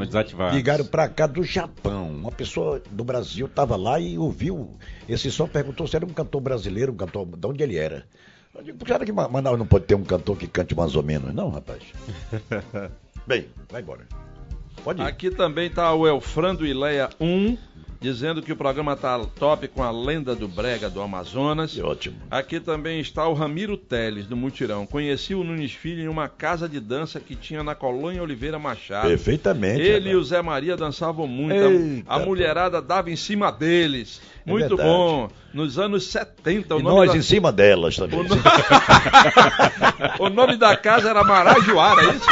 [0.52, 2.08] ligaram pra cá do Japão.
[2.10, 4.76] Uma pessoa do Brasil estava lá e ouviu
[5.08, 8.04] esse som, perguntou se era um cantor brasileiro, um cantor, de onde ele era.
[8.54, 11.02] Eu digo, será que Ma- Manaus não pode ter um cantor que cante mais ou
[11.02, 11.32] menos?
[11.34, 11.82] Não, rapaz.
[13.26, 14.06] Bem, vai embora.
[14.82, 15.04] Pode ir.
[15.04, 17.56] Aqui também está o Elfrando Ileia 1,
[18.00, 21.72] dizendo que o programa tá top com a lenda do Brega do Amazonas.
[21.72, 22.16] Que ótimo.
[22.30, 24.86] Aqui também está o Ramiro Teles, do Mutirão.
[24.86, 29.08] Conheci o Nunes Filho em uma casa de dança que tinha na Colônia Oliveira Machado.
[29.08, 29.82] Perfeitamente.
[29.82, 31.54] Ele e o Zé Maria dançavam muito.
[31.54, 34.20] Eita, a mulherada dava em cima deles.
[34.46, 34.88] É Muito verdade.
[34.88, 35.28] bom.
[35.52, 37.16] Nos anos 70, o E nome nós da...
[37.18, 38.20] em cima delas também.
[38.20, 38.36] O, no-
[40.26, 42.26] o nome da casa era Marajoara, é isso?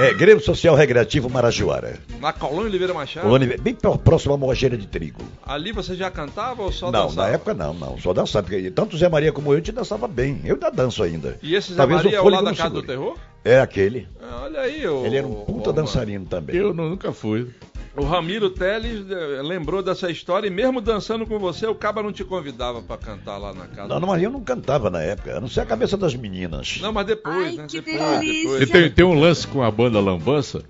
[0.00, 1.98] É, Grêmio Social Recreativo Marajoara.
[2.20, 3.24] Na Colônia Oliveira Machado.
[3.24, 5.22] Colônia- Bem pró- próximo à mojeira de trigo.
[5.44, 7.26] Ali você já cantava ou só não, dançava?
[7.28, 7.98] na época não, não.
[7.98, 8.44] Só dançava.
[8.46, 10.40] Porque tanto Zé Maria como eu, a gente dançava bem.
[10.44, 11.36] Eu ainda danço ainda.
[11.42, 12.86] E esse Zé Talvez Maria é o lá da não Casa do segure.
[12.86, 13.16] Terror?
[13.48, 14.06] É aquele.
[14.22, 15.04] Ah, Olha aí, o.
[15.06, 16.56] Ele era um puta o- dançarino também.
[16.56, 17.48] Eu nu- nunca fui.
[17.96, 22.12] O Ramiro Teles eh, lembrou dessa história e mesmo dançando com você, o Caba não
[22.12, 23.88] te convidava pra cantar lá na casa.
[23.88, 26.78] Não, não, mas eu não cantava na época, a não ser a cabeça das meninas.
[26.80, 27.64] Não, mas depois, Ai, né?
[27.68, 28.56] que depois, delícia.
[28.56, 28.70] E depois.
[28.70, 30.62] tem, tem um lance com a banda Lambança.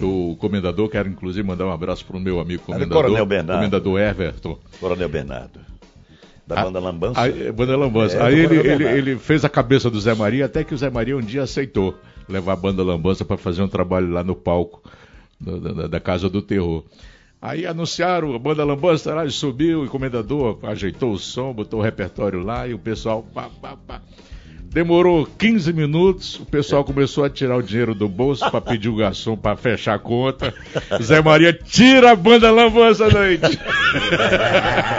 [0.00, 3.02] O comendador, quero inclusive mandar um abraço pro meu amigo comendador.
[3.02, 3.58] Coronel Bernardo.
[3.58, 4.58] Comendador Everton.
[4.80, 5.60] Coronel Bernardo.
[6.46, 7.20] Da Ah, banda Lambança.
[7.20, 8.16] Aí, banda Lambança.
[8.16, 10.88] É, Aí ele, ele, ele fez a cabeça do Zé Maria, até que o Zé
[10.88, 11.94] Maria um dia aceitou
[12.28, 14.82] levar a banda Lambança para fazer um trabalho lá no palco
[15.40, 16.84] da, da- da Casa do Terror.
[17.40, 22.40] Aí anunciaram a banda Lambança, lá, subiu, o comendador ajeitou o som, botou o repertório
[22.42, 23.24] lá e o pessoal.
[23.34, 23.76] Pá, pá.
[24.72, 28.96] Demorou 15 minutos, o pessoal começou a tirar o dinheiro do bolso para pedir o
[28.96, 30.54] garçom para fechar a conta.
[31.02, 33.38] Zé Maria tira a banda Lambança daí.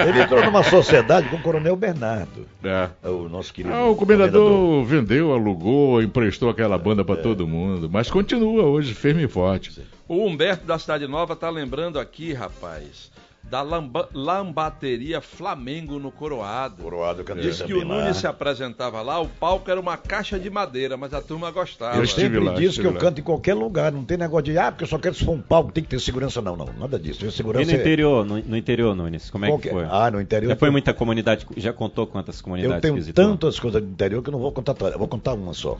[0.08, 2.46] Ele entrou numa sociedade com o Coronel Bernardo.
[2.64, 2.88] É.
[3.08, 3.74] O nosso querido.
[3.74, 9.24] Ah, o comendador vendeu, alugou, emprestou aquela banda pra todo mundo, mas continua hoje firme
[9.24, 9.82] e forte.
[10.08, 13.10] O Humberto da Cidade Nova tá lembrando aqui, rapaz,
[13.54, 16.82] da lamba- lambateria Flamengo no Coroado.
[16.82, 18.02] Coroado cantei Diz que o também lá.
[18.02, 21.98] Nunes se apresentava lá, o palco era uma caixa de madeira, mas a turma gostava.
[21.98, 23.00] Eu sempre lá, disse que eu lá.
[23.00, 25.34] canto em qualquer lugar, não tem negócio de, ah, porque eu só quero se for
[25.34, 26.42] um palco, tem que ter segurança.
[26.42, 27.24] Não, não, nada disso.
[27.28, 29.86] E Segurança no é- interior, no, no interior, Nunes, como é Qualquer- que foi?
[29.88, 30.50] Ah, no interior.
[30.50, 33.24] Já foi muita comunidade, já contou quantas Eu comunidades tenho visitou?
[33.24, 34.94] tantas coisas do interior que eu não vou contar todas.
[34.94, 35.78] Eu vou contar uma só.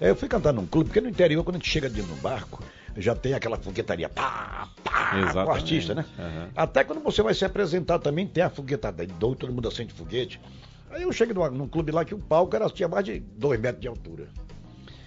[0.00, 2.16] É, Eu fui cantar num clube, porque no interior, quando a gente chega de no
[2.16, 2.62] barco,
[2.98, 5.10] já tem aquela foguetaria, pá, pá,
[5.44, 6.04] com o artista, né?
[6.18, 6.48] Aham.
[6.56, 10.40] Até quando você vai se apresentar também, tem a foguetada, doido, todo mundo acende foguete.
[10.90, 13.60] Aí eu chego numa- num clube lá que o palco era, tinha mais de dois
[13.60, 14.28] metros de altura.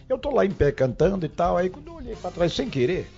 [0.08, 2.70] Eu tô lá em pé cantando e tal, aí quando eu olhei pra trás sem
[2.70, 3.10] querer,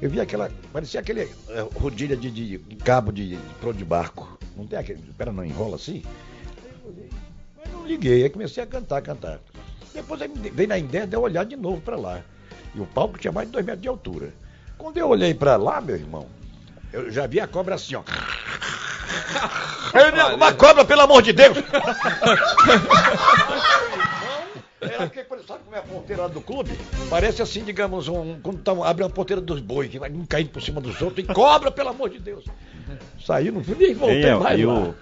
[0.00, 3.84] eu vi aquela, parecia aquele é, rodilha de, de- de cabo de, de pronto de
[3.84, 4.38] barco.
[4.56, 6.02] Não tem aquele, espera, não enrola assim?
[6.86, 9.40] Aí eu não liguei, aí comecei a cantar, cantar.
[9.92, 12.22] Depois aí veio na ideia de eu olhar de novo pra lá.
[12.74, 14.32] E o palco tinha mais de dois metros de altura.
[14.76, 16.26] Quando eu olhei pra lá, meu irmão,
[16.92, 18.02] eu já vi a cobra assim, ó.
[19.94, 21.56] Nego, uma cobra, pelo amor de Deus!
[24.80, 26.78] Era porque, sabe como é a porteira lá do clube?
[27.08, 30.50] Parece assim, digamos, um, quando tá, abre uma porteira dos bois, que vai um caindo
[30.50, 32.44] por cima dos outros, e cobra, pelo amor de Deus!
[33.24, 34.74] Saí, não nem voltei mais e lá.
[34.74, 34.94] o-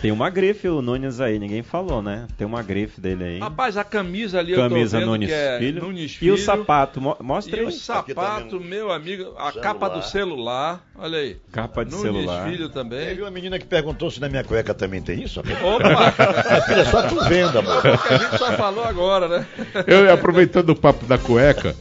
[0.00, 2.26] tem uma grife o Nunes aí, ninguém falou, né?
[2.38, 3.38] Tem uma grife dele aí.
[3.38, 5.82] Rapaz, a camisa ali Camisa eu tô vendo Nunes que é Filho.
[5.82, 6.34] Nunes E Filho.
[6.34, 7.66] o sapato, mo- mostra E aí.
[7.66, 9.60] o sapato, meu amigo, a Celular.
[9.62, 11.36] capa do celular, olha aí.
[11.52, 12.48] Capa de Nunes celular.
[12.48, 13.06] Filho também.
[13.08, 15.40] Teve uma menina que perguntou se na minha cueca também tem isso?
[15.40, 16.12] Opa!
[16.66, 17.82] Filha, só tu vendo, amor.
[17.82, 19.46] que a gente só falou agora, né?
[19.86, 21.76] Eu, aproveitando o papo da cueca,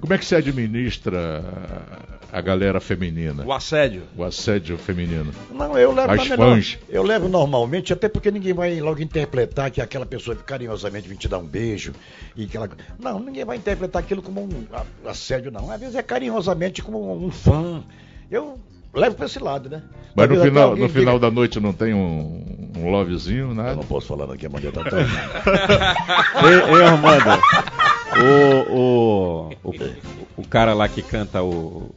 [0.00, 1.44] como é que se administra
[2.34, 3.44] a galera feminina?
[3.46, 4.02] O assédio.
[4.16, 5.30] O assédio feminino.
[5.52, 6.78] Não, eu levo As fãs.
[6.88, 11.16] Eu levo normalmente, até porque ninguém vai logo interpretar que aquela pessoa que carinhosamente vem
[11.16, 11.92] te dar um beijo
[12.34, 12.68] e aquela.
[12.98, 14.66] Não, ninguém vai interpretar aquilo como um
[15.08, 15.70] assédio, não.
[15.70, 17.84] Às vezes é carinhosamente como um fã.
[18.28, 18.58] Eu
[18.92, 19.82] levo pra esse lado, né?
[20.16, 23.76] Mas no final, no final diga- da noite não tem um, um lovezinho, Eu nada?
[23.76, 24.98] não posso falar aqui, a mulher tá tão...
[26.48, 27.40] Ei, ei, Armando,
[28.70, 29.72] o, o, o,
[30.38, 31.92] o cara lá que canta o,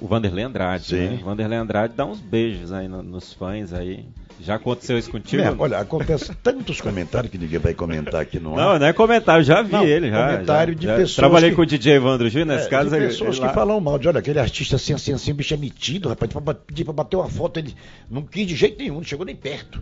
[0.00, 0.96] o Vanderlei Andrade, Sim.
[1.08, 1.18] né?
[1.20, 4.06] O Vanderlei Andrade dá uns beijos aí no- nos fãs aí.
[4.40, 5.40] Já aconteceu isso contigo?
[5.42, 8.72] Mesmo, olha, acontece tantos comentários que ninguém vai comentar aqui no ar.
[8.72, 10.10] Não, não é comentário, já vi Não, ele.
[10.10, 12.70] Já, comentário já- de já pessoas Trabalhei que- com o DJ Evandro Júnior, nesse É,
[12.70, 12.90] caso.
[12.90, 15.34] de pessoas ele que lá- falam mal, de olha, aquele artista assim, assim, assim, o
[15.34, 17.74] bicho é metido, rapaz, pra pedir pra bater uma foto, ele
[18.10, 19.80] não quis de jeito nenhum, não chegou nem perto.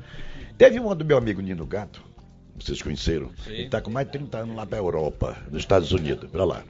[0.59, 2.03] Teve uma do meu amigo Nino Gato,
[2.59, 6.29] vocês conheceram, ele tá com mais de 30 anos lá pra Europa, nos Estados Unidos,
[6.31, 6.63] pra lá.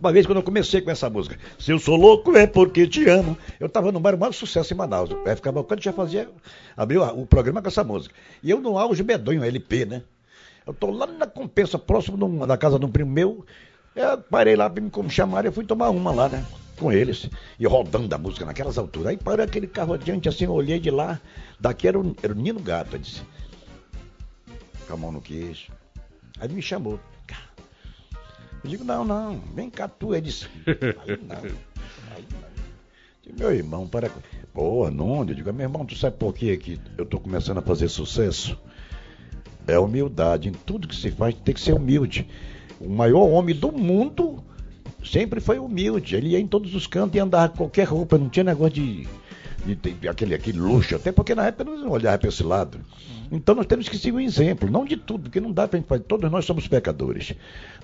[0.00, 3.08] Uma vez quando eu comecei com essa música, se eu sou louco é porque te
[3.08, 5.40] amo, eu tava no o maior sucesso em Manaus, o F.
[5.40, 6.28] Cavalcante já fazia,
[6.76, 8.14] abriu o programa com essa música.
[8.42, 10.02] E eu no auge medonho, LP, né?
[10.66, 13.44] Eu tô lá na compensa, próximo da casa de um primo meu.
[13.94, 16.44] Eu parei lá, me chamaram, eu fui tomar uma lá, né?
[16.76, 17.28] Com eles.
[17.60, 19.08] E rodando a música naquelas alturas.
[19.08, 21.20] Aí parou aquele carro adiante, assim, eu olhei de lá.
[21.60, 23.22] Daqui era o, era o Nino Gato, eu disse.
[24.88, 25.70] Com a mão no queixo.
[26.40, 26.98] Aí me chamou.
[28.64, 30.14] Eu digo, não, não, vem cá tu.
[30.14, 32.48] Ele disse, aí não, aí não.
[33.22, 34.10] Digo, meu irmão, para.
[34.52, 37.62] Pô, Nuno, eu digo, meu irmão, tu sabe por quê que eu tô começando a
[37.62, 38.56] fazer sucesso?
[39.66, 40.48] É humildade.
[40.48, 42.28] Em tudo que se faz tem que ser humilde.
[42.80, 44.42] O maior homem do mundo
[45.04, 46.16] sempre foi humilde.
[46.16, 49.06] Ele ia em todos os cantos e andava com qualquer roupa, não tinha negócio de,
[49.64, 52.78] de, de- aquele, aquele luxo, até porque na época não olhava para esse lado.
[53.36, 55.88] Então nós temos que seguir um exemplo, não de tudo, porque não dá para gente
[55.88, 56.04] fazer.
[56.04, 57.34] Todos nós somos pecadores.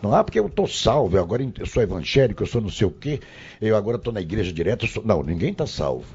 [0.00, 2.86] Não é porque eu estou salvo, eu agora eu sou evangélico, eu sou não sei
[2.86, 3.18] o quê,
[3.60, 4.84] eu agora estou na igreja direto.
[4.86, 6.06] eu sou- Não, ninguém está salvo.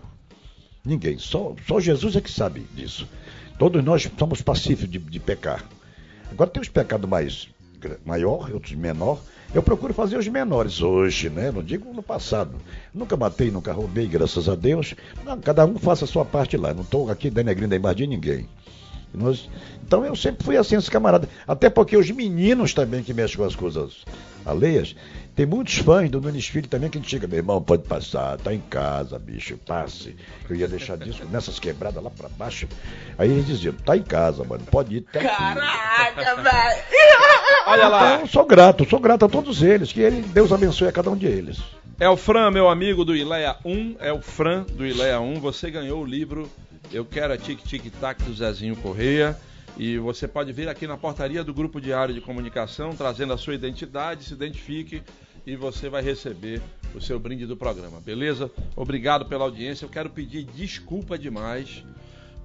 [0.85, 1.17] Ninguém.
[1.17, 3.07] Só, só Jesus é que sabe disso.
[3.59, 5.65] Todos nós somos passíveis de, de pecar.
[6.31, 7.49] Agora tem os pecados mais
[8.05, 9.19] maior, outros menor.
[9.53, 11.51] Eu procuro fazer os menores hoje, né?
[11.51, 12.55] Não digo no passado.
[12.93, 14.95] Nunca matei, nunca roubei, graças a Deus.
[15.23, 16.73] Não, cada um faça a sua parte lá.
[16.73, 18.47] Não estou aqui denegrindo a imagem de ninguém.
[19.15, 19.49] Nós-
[19.85, 21.27] então eu sempre fui assim, esse camarada.
[21.47, 24.03] Até porque os meninos também que mexem com as coisas
[24.45, 24.95] alheias,
[25.35, 28.37] tem muitos fãs do Nunes Filho também que a gente chega, meu irmão, pode passar,
[28.37, 30.15] tá em casa, bicho, passe.
[30.49, 32.67] Eu ia deixar disco nessas quebradas lá pra baixo.
[33.17, 35.01] Aí eles diziam, tá em casa, mano, pode ir.
[35.01, 36.81] Tá aqui." Caraca, velho.
[37.67, 38.15] Olha lá.
[38.15, 41.15] Então, sou grato, sou grato a todos eles, que ele, Deus abençoe a cada um
[41.17, 41.57] deles.
[41.99, 45.39] É o Fran, meu amigo do Ileia 1, é o Fran do Ileia 1.
[45.39, 46.49] Você ganhou o livro
[46.91, 49.37] Eu Quero a Tic Tic Tac do Zezinho Correia.
[49.77, 53.53] E você pode vir aqui na portaria do Grupo Diário de Comunicação, trazendo a sua
[53.53, 55.01] identidade, se identifique
[55.45, 56.61] e você vai receber
[56.93, 58.49] o seu brinde do programa, beleza?
[58.75, 59.85] Obrigado pela audiência.
[59.85, 61.83] Eu quero pedir desculpa demais,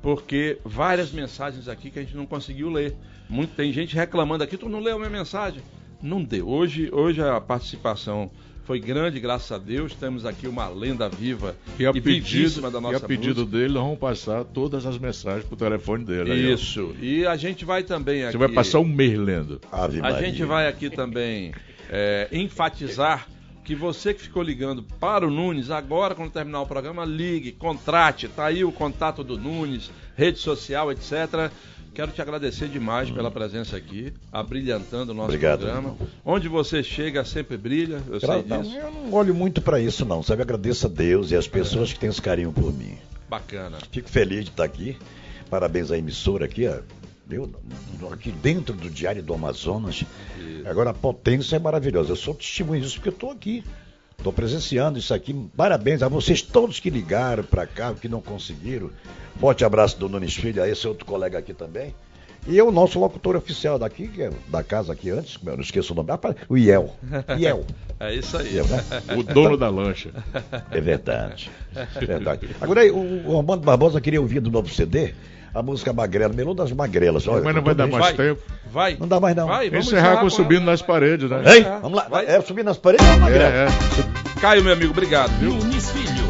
[0.02, 2.96] porque várias mensagens aqui que a gente não conseguiu ler.
[3.28, 5.62] Muito, tem gente reclamando aqui, tu não leu minha mensagem?
[6.02, 6.48] Não deu.
[6.48, 8.30] Hoje, hoje a participação
[8.64, 9.94] foi grande, graças a Deus.
[9.94, 13.58] Temos aqui uma lenda viva E a vivíssima pedido, da e nossa a pedido música.
[13.58, 16.32] dele, nós vamos passar todas as mensagens pro telefone dele.
[16.32, 16.52] aí.
[16.52, 16.94] Isso.
[17.00, 18.32] E a gente vai também aqui.
[18.32, 19.60] Você vai passar um mês lendo.
[19.72, 20.18] Ave A Maria.
[20.28, 21.52] gente vai aqui também
[21.90, 23.26] é, enfatizar
[23.64, 28.26] que você que ficou ligando para o Nunes, agora quando terminar o programa, ligue, contrate,
[28.26, 31.50] tá aí o contato do Nunes, rede social, etc.
[31.94, 35.96] Quero te agradecer demais pela presença aqui, abrilhantando o nosso Obrigado, programa.
[36.24, 38.76] Onde você chega sempre brilha, eu sei Gra- não, disso.
[38.76, 40.42] eu não olho muito pra isso, não, sabe?
[40.42, 42.96] Agradeço a Deus e as pessoas que têm esse carinho por mim.
[43.28, 43.78] Bacana.
[43.90, 44.96] Fico feliz de estar aqui.
[45.50, 46.78] Parabéns à emissora aqui, ó.
[47.30, 47.48] Eu,
[48.12, 50.04] aqui dentro do Diário do Amazonas.
[50.64, 52.10] Agora a potência é maravilhosa.
[52.12, 53.62] Eu sou testemunho disso porque eu estou aqui.
[54.20, 55.34] Estou presenciando isso aqui.
[55.56, 58.90] Parabéns a vocês todos que ligaram para cá, que não conseguiram.
[59.38, 61.94] Forte abraço do Nunes Filho, a esse outro colega aqui também.
[62.46, 65.94] E o nosso locutor oficial daqui, que é da casa aqui antes, eu não esqueço
[65.94, 66.10] o nome,
[66.50, 66.94] o Iel.
[67.38, 67.64] Iel.
[68.02, 68.54] É isso aí.
[68.54, 68.82] Iel, né?
[69.14, 70.10] O dono da lancha.
[70.70, 71.50] É verdade.
[71.76, 72.48] É verdade.
[72.58, 75.12] Agora, aí, o, o Armando Barbosa queria ouvir do novo CD
[75.54, 77.26] a música Magrela, Melô das Magrelas.
[77.26, 78.16] Olha, Mas não vai dar mais isso.
[78.16, 78.40] tempo.
[78.72, 78.96] Vai.
[78.98, 79.46] Não dá mais não.
[79.48, 81.42] Vai, vamos Encerrar com subindo nas paredes, né?
[81.56, 81.66] Hein?
[81.82, 82.22] Vamos lá.
[82.22, 83.50] É subir nas paredes ou Magrela?
[83.50, 84.40] É, é.
[84.40, 85.52] Caio, meu amigo, obrigado, viu?
[85.52, 86.24] Nunes Filho,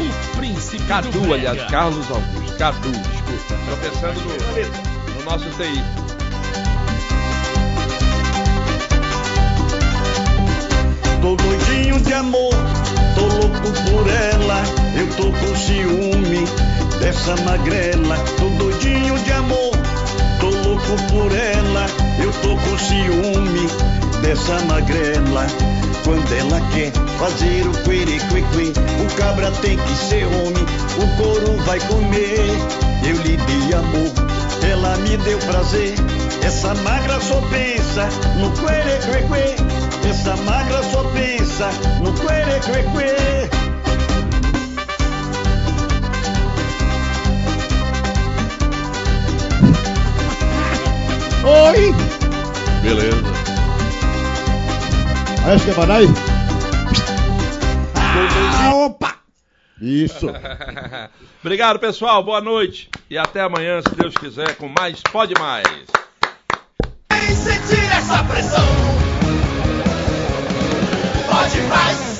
[0.00, 2.58] o príncipe Cadu, aliás, Carlos Augusto.
[2.58, 3.54] Cadu, desculpa.
[3.70, 6.05] Tô pensando no, no nosso TI.
[11.26, 12.54] Tô doidinho de amor,
[13.16, 14.62] tô louco por ela.
[14.96, 16.44] Eu tô com ciúme
[17.00, 18.16] dessa magrela.
[18.38, 19.72] Tô doidinho de amor,
[20.38, 21.86] tô louco por ela.
[22.22, 23.66] Eu tô com ciúme
[24.22, 25.48] dessa magrela.
[26.04, 28.72] Quando ela quer fazer o querequeque,
[29.02, 30.64] o cabra tem que ser homem,
[30.96, 32.56] o couro vai comer.
[33.04, 34.12] Eu lhe dei amor,
[34.70, 35.96] ela me deu prazer.
[36.46, 38.08] Essa magra só pensa
[38.38, 40.08] no querequeque.
[40.08, 41.70] Essa magra só pensa
[42.00, 42.86] no querequeque.
[51.44, 51.94] Oi!
[52.80, 53.16] Beleza.
[55.44, 56.06] Aí, é aí.
[58.54, 59.16] Ah, opa!
[59.82, 60.28] Isso.
[61.42, 62.22] Obrigado, pessoal.
[62.22, 62.88] Boa noite.
[63.10, 65.96] E até amanhã, se Deus quiser, com mais Pode Mais.
[67.46, 68.66] Sentir essa pressão.
[71.30, 72.15] Pode mais.